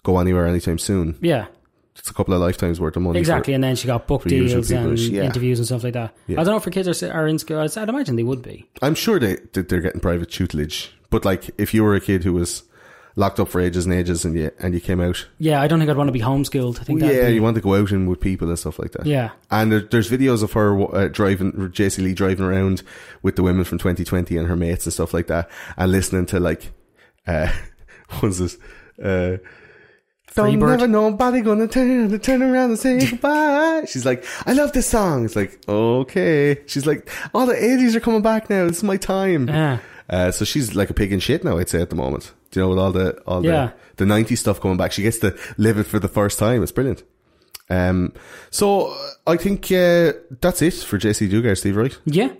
[0.03, 1.17] go anywhere anytime soon.
[1.23, 1.47] Yeah.
[1.97, 3.17] It's a couple of lifetimes worth of money.
[3.19, 3.53] for- Exactly.
[3.55, 5.25] And then she got book deals and yeah.
[5.25, 6.15] interviews and stuff like that.
[6.27, 6.41] Yeah.
[6.41, 7.59] I don't know if her kids are, are in school.
[7.59, 8.67] I'd I'd imagine they would be.
[8.81, 12.33] I'm sure they they're getting private tutelage, but like if you were a kid who
[12.33, 12.63] was
[13.17, 15.61] locked up for ages and ages and you and you came out, Yeah.
[15.61, 16.81] I don't think I'd want to be homeschooled.
[16.81, 18.79] I think that'd yeah, be, you want to go out and with people and stuff
[18.79, 19.07] like that.
[19.07, 19.31] Yeah.
[19.51, 22.83] And there, there's videos of her uh, driving, Jaycee Lee driving around
[23.23, 26.41] with the women from 2020 and her mates and stuff like that, and listening to
[26.41, 26.73] like,
[27.27, 27.53] uh,
[28.09, 28.57] what was this?
[29.03, 29.39] Uh,
[30.35, 30.71] don't Freebird.
[30.79, 33.85] never nobody gonna turn turn around and say goodbye.
[33.87, 35.27] She's like, I love this song.
[35.27, 36.63] It's like, okay.
[36.67, 38.67] She's like, all the 80s are coming back now.
[38.67, 39.49] This is my time.
[39.49, 39.79] Yeah.
[40.09, 42.33] Uh, so she's like a pig in shit now, I'd say, at the moment.
[42.53, 43.73] Do you know, with all the, all Yeah.
[43.97, 44.93] the, the 90s stuff coming back.
[44.93, 46.63] She gets to live it for the first time.
[46.63, 47.03] It's brilliant.
[47.71, 48.13] Um,
[48.51, 48.95] so
[49.27, 51.99] I think, uh, that's it for Jaycee Dugard, Steve, right?
[52.05, 52.33] Yeah.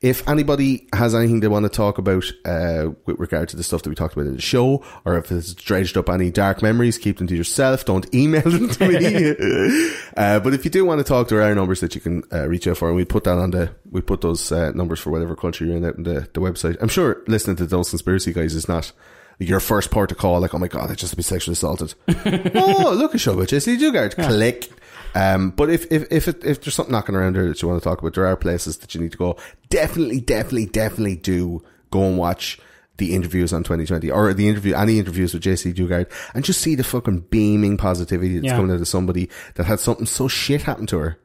[0.00, 3.82] If anybody has anything they want to talk about uh, with regard to the stuff
[3.82, 6.96] that we talked about in the show, or if it's dredged up any dark memories,
[6.96, 7.84] keep them to yourself.
[7.84, 9.90] Don't email them to me.
[10.16, 12.48] uh, but if you do want to talk, there are numbers that you can uh,
[12.48, 15.10] reach out for, and we put that on the we put those uh, numbers for
[15.10, 16.78] whatever country you're in out in the, the website.
[16.80, 18.92] I'm sure listening to those conspiracy guys is not
[19.40, 20.40] your first port of call.
[20.40, 21.94] Like, oh my god, I just be sexually assaulted.
[22.54, 24.14] oh, look a show about Jaycee Dugard.
[24.14, 24.70] Click.
[25.14, 27.82] Um, but if if if, it, if there's something knocking around there that you want
[27.82, 29.36] to talk about, there are places that you need to go.
[29.68, 32.60] Definitely, definitely, definitely do go and watch
[32.98, 36.74] the interviews on 2020 or the interview, any interviews with Jaycee Dugard and just see
[36.74, 38.56] the fucking beaming positivity that's Yeah.
[38.56, 41.18] coming out of somebody that had something so shit happen to her.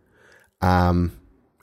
[0.61, 1.11] Um,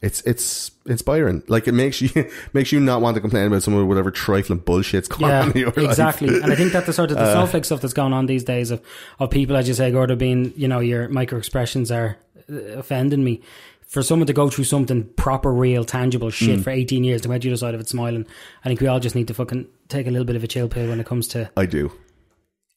[0.02, 1.42] it's, it's inspiring.
[1.48, 2.10] Like it makes you,
[2.52, 5.52] makes you not want to complain about some of whatever trifling bullshit's going Yeah, on
[5.52, 5.78] in your life.
[5.78, 6.28] exactly.
[6.42, 8.44] and I think that the sort of Uh, the snowflake stuff that's going on these
[8.44, 8.82] days of,
[9.20, 12.18] of people, as you say, Gordo, being, you know, your micro expressions are
[12.50, 13.40] uh, offending me.
[13.86, 16.64] For someone to go through something proper, real, tangible shit Mm.
[16.64, 18.24] for 18 years to come out the other side of it smiling,
[18.64, 20.66] I think we all just need to fucking take a little bit of a chill
[20.68, 21.92] pill when it comes to I do.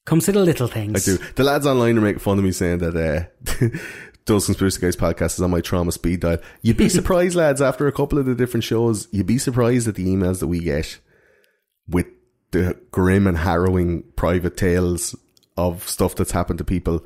[0.05, 1.07] comes to the little things.
[1.07, 1.23] I do.
[1.35, 3.77] The lads online are making fun of me saying that, uh,
[4.25, 6.39] Those Conspiracy Guys podcast is on my trauma speed dial.
[6.61, 9.95] You'd be surprised, lads, after a couple of the different shows, you'd be surprised at
[9.95, 10.99] the emails that we get
[11.87, 12.07] with
[12.51, 15.15] the grim and harrowing private tales
[15.57, 17.05] of stuff that's happened to people.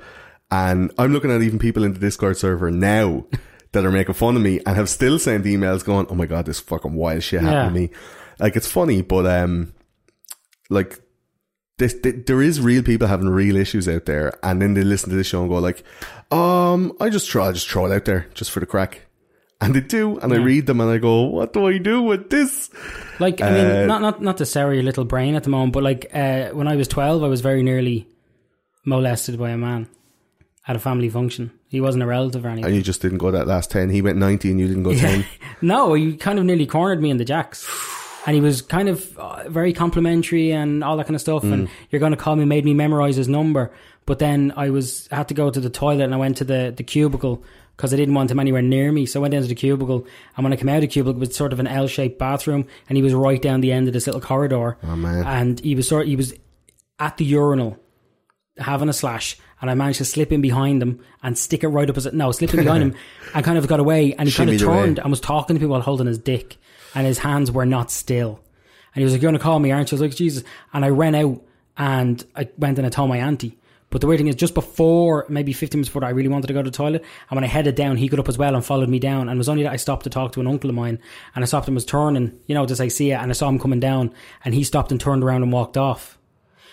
[0.51, 3.25] And I'm looking at even people in the Discord server now
[3.73, 6.45] that are making fun of me and have still sent emails going, Oh my God,
[6.45, 7.89] this fucking wild shit happened to me.
[8.39, 9.73] Like, it's funny, but, um,
[10.69, 10.99] like,
[11.79, 15.09] this, th- there is real people having real issues out there, and then they listen
[15.09, 15.83] to this show and go like,
[16.31, 19.01] "Um, I just try, I just throw it out there just for the crack,"
[19.59, 22.29] and they do, and I read them and I go, "What do I do with
[22.29, 22.69] this?"
[23.19, 25.73] Like, I Uh, mean, not not not to sour your little brain at the moment,
[25.73, 28.07] but like uh, when I was twelve, I was very nearly
[28.85, 29.87] molested by a man
[30.67, 31.51] at a family function.
[31.69, 32.65] He wasn't a relative or anything.
[32.65, 33.89] And you just didn't go that last ten.
[33.89, 35.25] He went ninety, and you didn't go ten.
[35.61, 37.67] No, he kind of nearly cornered me in the jacks.
[38.25, 41.43] And he was kind of uh, very complimentary and all that kind of stuff.
[41.43, 41.71] And Mm.
[41.89, 43.71] you're going to call me, made me memorize his number.
[44.05, 46.73] But then I was had to go to the toilet and I went to the,
[46.75, 47.43] the cubicle
[47.77, 49.05] because I didn't want him anywhere near me.
[49.05, 50.05] So I went into the cubicle.
[50.35, 52.19] And when I came out of the cubicle, it was sort of an L shaped
[52.19, 52.65] bathroom.
[52.89, 54.77] And he was right down the end of this little corridor.
[54.83, 56.33] Oh man, And he was sort he was
[56.99, 57.77] at the urinal
[58.57, 61.89] having a slash and I managed to slip in behind him and stick it right
[61.89, 62.95] up his no, slip in behind him
[63.33, 64.75] and kind of got away and he kind of Shimmied away.
[64.81, 66.57] turned and was talking to people while holding his dick
[66.95, 68.39] and his hands were not still.
[68.93, 69.95] And he was like, You're gonna call me, aren't you?
[69.97, 70.43] I was like, Jesus
[70.73, 71.41] and I ran out
[71.77, 73.57] and I went and I told my auntie.
[73.91, 76.53] But the weird thing is, just before, maybe 15 minutes before, I really wanted to
[76.53, 77.03] go to the toilet.
[77.29, 79.21] And when I headed down, he got up as well and followed me down.
[79.21, 80.99] And it was only that I stopped to talk to an uncle of mine.
[81.33, 83.19] And I stopped him, was turning, you know, to say, see ya.
[83.19, 84.13] And I saw him coming down.
[84.45, 86.18] And he stopped and turned around and walked off.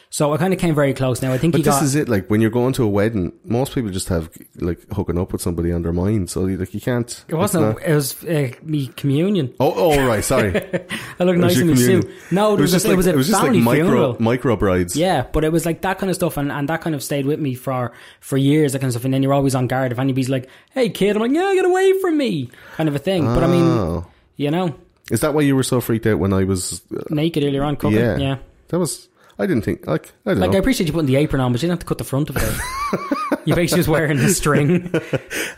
[0.08, 1.32] So I kind of came very close now.
[1.32, 1.82] I think but this got.
[1.82, 2.08] is it.
[2.08, 5.42] Like when you're going to a wedding, most people just have like hooking up with
[5.42, 6.30] somebody on their mind.
[6.30, 7.24] So like you can't.
[7.28, 7.78] it wasn't.
[7.82, 9.52] It was uh, me communion.
[9.60, 10.24] Oh, oh, right.
[10.24, 10.54] Sorry.
[11.20, 12.08] I look nice in my suit.
[12.30, 14.16] No, it was, just a, like, it was it was just like micro funeral.
[14.20, 14.96] micro brides.
[14.96, 17.26] Yeah, but it was like that kind of stuff, and, and that kind of stayed
[17.26, 18.72] with me for for years.
[18.72, 21.16] That kind of stuff, and then you're always on guard if anybody's like, "Hey, kid,"
[21.16, 23.24] I'm like, "Yeah, get away from me," kind of a thing.
[23.24, 24.06] But I mean, Oh.
[24.36, 24.74] you know,
[25.10, 26.80] Is that why you were so freaked out when I was?
[26.94, 27.98] Uh, naked earlier on cooking.
[27.98, 28.36] yeah, Yeah,
[28.68, 29.08] That was.
[29.38, 31.60] I didn't think like I don't like I appreciate you putting the apron on, but
[31.62, 32.42] you didn't have to cut the front of it.
[33.32, 33.40] out.
[33.46, 34.86] you basically just wearing the string.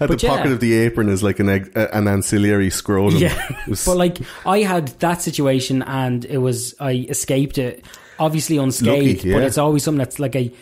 [0.00, 0.28] At the yeah.
[0.28, 3.20] pocket of the apron is like an egg, an ancillary scrotum.
[3.20, 7.84] Yeah, but like I had that situation, and it was I escaped it,
[8.18, 9.18] obviously unscathed.
[9.18, 10.52] Lucky, But it's always something that's like a,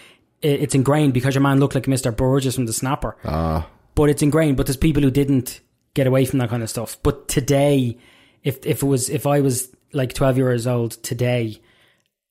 [0.43, 3.17] it's ingrained because your man looked like Mister Burgess from the Snapper.
[3.25, 3.67] Ah.
[3.95, 4.59] but it's ingrained.
[4.59, 5.61] But there's people who didn't
[5.95, 6.99] get away from that kind of stuff.
[7.03, 7.97] But today,
[8.45, 11.61] if if it was if I was like 12 years old today,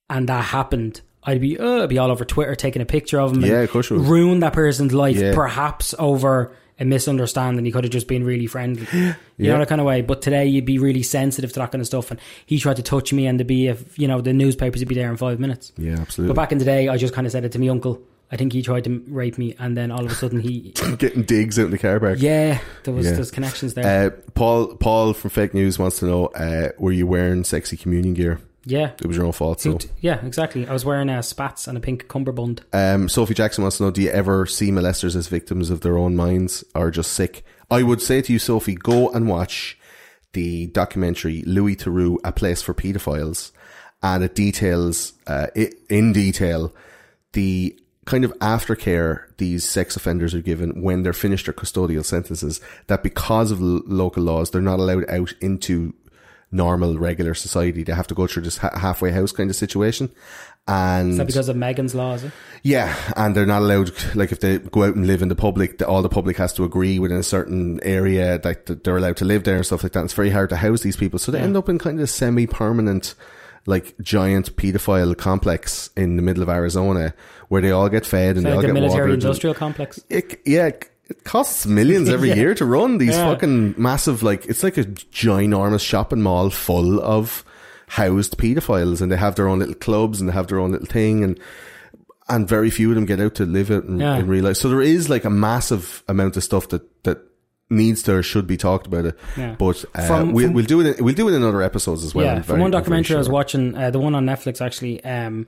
[0.10, 1.02] and that happened.
[1.24, 3.40] I'd be, uh, I'd be all over Twitter taking a picture of him.
[3.44, 3.90] and Yeah, of course.
[3.90, 5.34] Ruin that person's life, Yeah.
[5.34, 7.66] perhaps over a misunderstanding.
[7.66, 8.86] He could have just been really friendly.
[9.38, 9.54] You Yeah.
[9.54, 10.02] know, that kind of way.
[10.02, 12.10] But today you'd be really sensitive to that kind of stuff.
[12.12, 14.88] And he tried to touch me and to be, a, you know, the newspapers would
[14.88, 15.74] be there in five minutes.
[15.78, 16.34] yeah, absolutely.
[16.34, 18.02] But back in the day, I just kind of said it to my uncle.
[18.32, 19.56] I think he tried to rape me.
[19.60, 22.20] And then all of a sudden he, Getting digs out in the car park.
[22.22, 23.14] yeah, there was, Yeah.
[23.14, 24.06] there's connections there.
[24.08, 28.14] Uh, Paul Paul from Fake News wants to know: uh, Were you wearing sexy communion
[28.14, 28.40] gear?
[28.66, 28.92] Yeah.
[29.00, 29.62] It was your own fault.
[29.62, 30.68] So, Yeah, exactly.
[30.68, 32.64] I was wearing uh, spats and a pink cummerbund.
[32.74, 35.98] um, Sophie Jackson wants to know: Do you ever see molesters as victims of their
[35.98, 37.44] own minds or just sick?
[37.72, 39.78] I would say to you, Sophie, go and watch
[40.34, 43.52] the documentary Louis Theroux, A Place for Pedophiles,
[44.04, 45.48] and it details uh,
[45.90, 46.74] in detail
[47.34, 52.62] the kind of aftercare these sex offenders are given when they're finished their custodial sentences.
[52.88, 55.94] That because of l- local laws, they're not allowed out into
[56.56, 57.84] normal, regular society.
[57.84, 60.10] They have to go through this ha- halfway house kind of situation.
[60.68, 62.16] And Is that because of Megan's law?
[62.16, 62.24] It?
[62.24, 62.30] Eh?
[62.64, 65.78] yeah, and they're not allowed, like if they go out and live in the public,
[65.78, 69.26] the, all the public has to agree within a certain area that, they're allowed to
[69.26, 70.00] live there and stuff like that.
[70.00, 71.20] And it's very hard to house these people.
[71.20, 73.14] So they end up in kind of a semi-permanent,
[73.68, 77.14] like giant pedophile complex in the middle of Arizona
[77.50, 79.24] where they all get fed and they all the get military watered.
[79.24, 80.00] industrial complex.
[80.10, 80.72] it, yeah,
[81.10, 82.36] it costs millions every Yeah.
[82.36, 83.32] year to run these Yeah.
[83.34, 87.44] fucking massive, like, it's like a ginormous shopping mall full of
[87.88, 90.88] housed pedophiles and they have their own little clubs and they have their own little
[90.88, 91.40] thing and,
[92.28, 94.18] and very few of them get out to live it in, Yeah.
[94.18, 94.58] in real life.
[94.58, 97.20] So there is like a massive amount of stuff that, that
[97.70, 99.18] needs to or should be talked about it.
[99.38, 99.56] Yeah.
[99.60, 102.04] But, uh, From- we'll, from- we'll do it, in, we'll do it in other episodes
[102.04, 102.26] as well.
[102.26, 105.46] yeah, from very- one documentary I was watching, uh, the one on Netflix actually, um,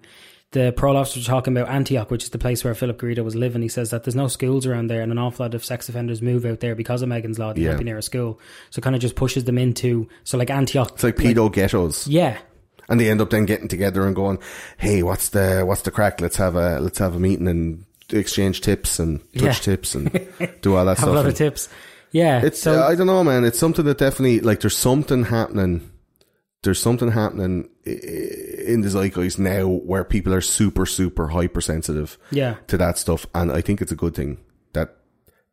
[0.52, 3.36] the parole officer was talking about Antioch, which is the place where Philip Garrido was
[3.36, 3.62] living.
[3.62, 6.22] He says that there's no schools around there, and an awful lot of sex offenders
[6.22, 7.54] move out there because of Megan's law.
[7.54, 7.70] They Yeah.
[7.70, 10.50] can't be near a school, so it kind of just pushes them into so like
[10.50, 10.92] Antioch.
[10.94, 12.08] It's like pedo ghettos.
[12.08, 12.38] yeah,
[12.90, 14.38] and they end up then getting together and going,
[14.78, 16.22] "Hey, what's the what's the crack?
[16.22, 17.84] Let's have a let's have a meeting and
[18.14, 19.52] exchange tips and touch Yeah.
[19.54, 20.10] tips and
[20.62, 21.68] do all that have stuff." a lot of tips.
[22.14, 23.44] Yeah, It's so I don't know, man.
[23.44, 25.82] It's something that definitely like there's something happening.
[26.64, 32.78] There's something happening in the zeitgeist now where people are super super hypersensitive yeah, to
[32.78, 34.40] that stuff, and I think it's a good thing
[34.74, 34.98] that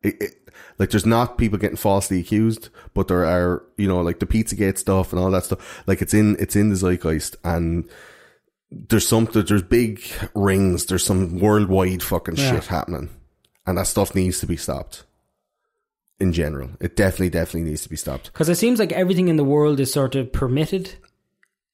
[0.03, 4.19] it, it like there's not people getting falsely accused, but there are you know like
[4.19, 5.83] the Pizzagate stuff and all that stuff.
[5.87, 7.89] Like it's in it's in the zeitgeist, and
[8.71, 10.01] there's something there's big
[10.35, 12.53] rings, there's some worldwide fucking Yeah.
[12.55, 13.11] shit happening,
[13.67, 15.05] and that stuff needs to be stopped.
[16.21, 18.27] In general, it definitely definitely needs to be stopped.
[18.33, 20.93] because it seems like everything in the world is sort of permitted,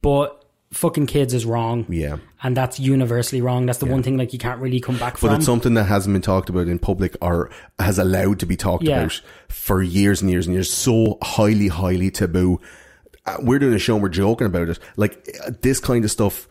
[0.03, 2.17] but fucking kids is wrong, Yeah.
[2.43, 3.67] and that's universally wrong.
[3.67, 5.29] That's the one thing like you can't really come back But from.
[5.31, 8.57] But it's something that hasn't been talked about in public or has allowed to be
[8.57, 9.01] talked Yeah.
[9.03, 10.73] about for years and years and years.
[10.73, 12.61] So highly, highly taboo.
[13.27, 14.79] Uh, We're doing a show and we're joking about it.
[14.97, 16.49] Like uh, this kind of stuff,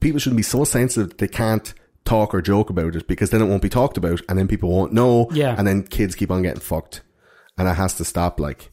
[0.00, 1.72] people shouldn't be so sensitive that they can't
[2.06, 4.70] talk or joke about it because then it won't be talked about and then people
[4.70, 5.28] won't know.
[5.32, 5.54] Yeah.
[5.58, 7.02] And then kids keep on getting fucked.
[7.58, 8.38] And it has to stop.
[8.40, 8.70] Like,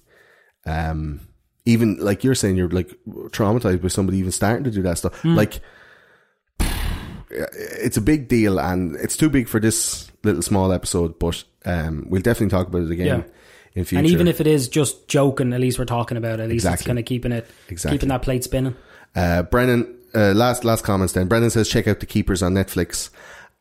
[0.65, 1.21] um,
[1.65, 5.19] even like you're saying, you're like traumatized by somebody even starting to do that stuff.
[5.21, 5.35] Hmm.
[5.35, 5.59] Like,
[7.29, 12.05] it's a big deal and it's too big for this little small episode, but um,
[12.09, 13.23] we'll definitely talk about it again Yeah.
[13.75, 13.99] in future.
[13.99, 16.43] and even if it is just joking, at least we're talking about it.
[16.43, 17.97] At least it's kind of keeping it, Exactly.
[17.97, 18.75] keeping that plate spinning.
[19.15, 21.27] uh, Brennan, uh, last last comments then.
[21.27, 23.09] Brendan says check out the Keepers on Netflix,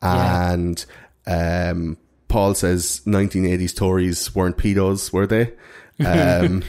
[0.00, 0.84] and
[1.26, 1.96] um,
[2.28, 5.52] Paul says 1980s Tories weren't pedos, were they?
[6.04, 6.64] Um,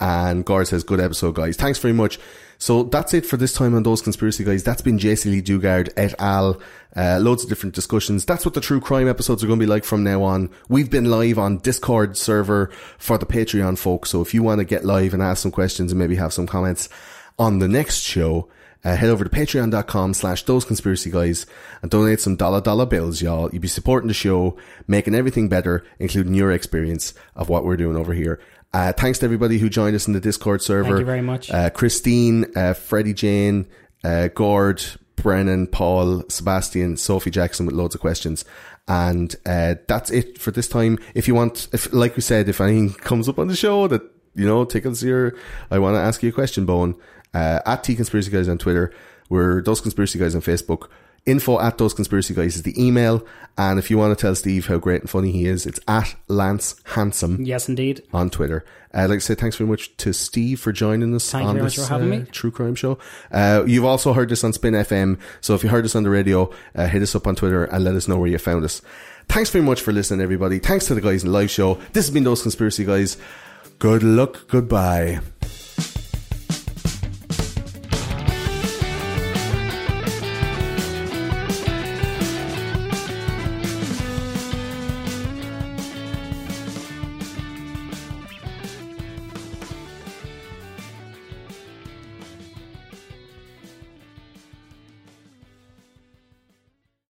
[0.00, 1.56] and Gore says good episode, guys.
[1.56, 2.18] Thanks very much.
[2.58, 4.62] So that's it for this time on those conspiracy guys.
[4.62, 6.60] That's been Jaycee Lee Dugard et al.
[6.96, 8.24] Uh, loads of different discussions.
[8.24, 10.50] That's what the true crime episodes are going to be like from now on.
[10.68, 14.10] We've been live on Discord server for the Patreon folks.
[14.10, 16.46] So if you want to get live and ask some questions and maybe have some
[16.46, 16.88] comments
[17.38, 18.48] on the next show,
[18.84, 21.46] uh, head over to patreon.com slash those conspiracy guys
[21.82, 23.50] and donate some dollar dollar bills, y'all.
[23.52, 24.56] You'll be supporting the show,
[24.86, 28.40] making everything better, including your experience of what we're doing over here.
[28.72, 30.88] Uh, thanks to everybody who joined us in the Discord server.
[30.88, 31.50] Thank you very much.
[31.50, 33.66] Uh, Christine, uh, Freddie Jane,
[34.02, 34.84] uh, Gord,
[35.16, 38.44] Brennan, Paul, Sebastian, Sophie Jackson with loads of questions.
[38.88, 40.98] And, uh, that's it for this time.
[41.14, 44.02] If you want, if, like we said, if anything comes up on the show that,
[44.34, 45.34] you know, tickles your,
[45.70, 46.96] I want to ask you a question, Bone,
[47.34, 48.92] uh, at T Conspiracy Guys on Twitter.
[49.28, 50.88] We're Those Conspiracy Guys on Facebook.
[51.26, 53.26] Info at Those Conspiracy Guys is the email.
[53.56, 56.14] And if you want to tell Steve how great and funny he is, it's at
[56.28, 58.02] Lance Handsome Yes, indeed.
[58.12, 58.62] on Twitter.
[58.92, 61.54] Uh, I'd like to say thanks very much to Steve for joining us Thank on
[61.56, 62.24] this much for having uh, me.
[62.30, 62.98] true crime show.
[63.32, 66.10] Uh, you've also heard this on Spin FM, so if you heard us on the
[66.10, 68.82] radio, uh, hit us up on Twitter and let us know where you found us.
[69.30, 70.58] Thanks very much for listening, everybody.
[70.58, 71.76] Thanks to the guys in the live show.
[71.94, 73.16] This has been those conspiracy guys.
[73.78, 74.46] Good luck.
[74.48, 75.20] Goodbye.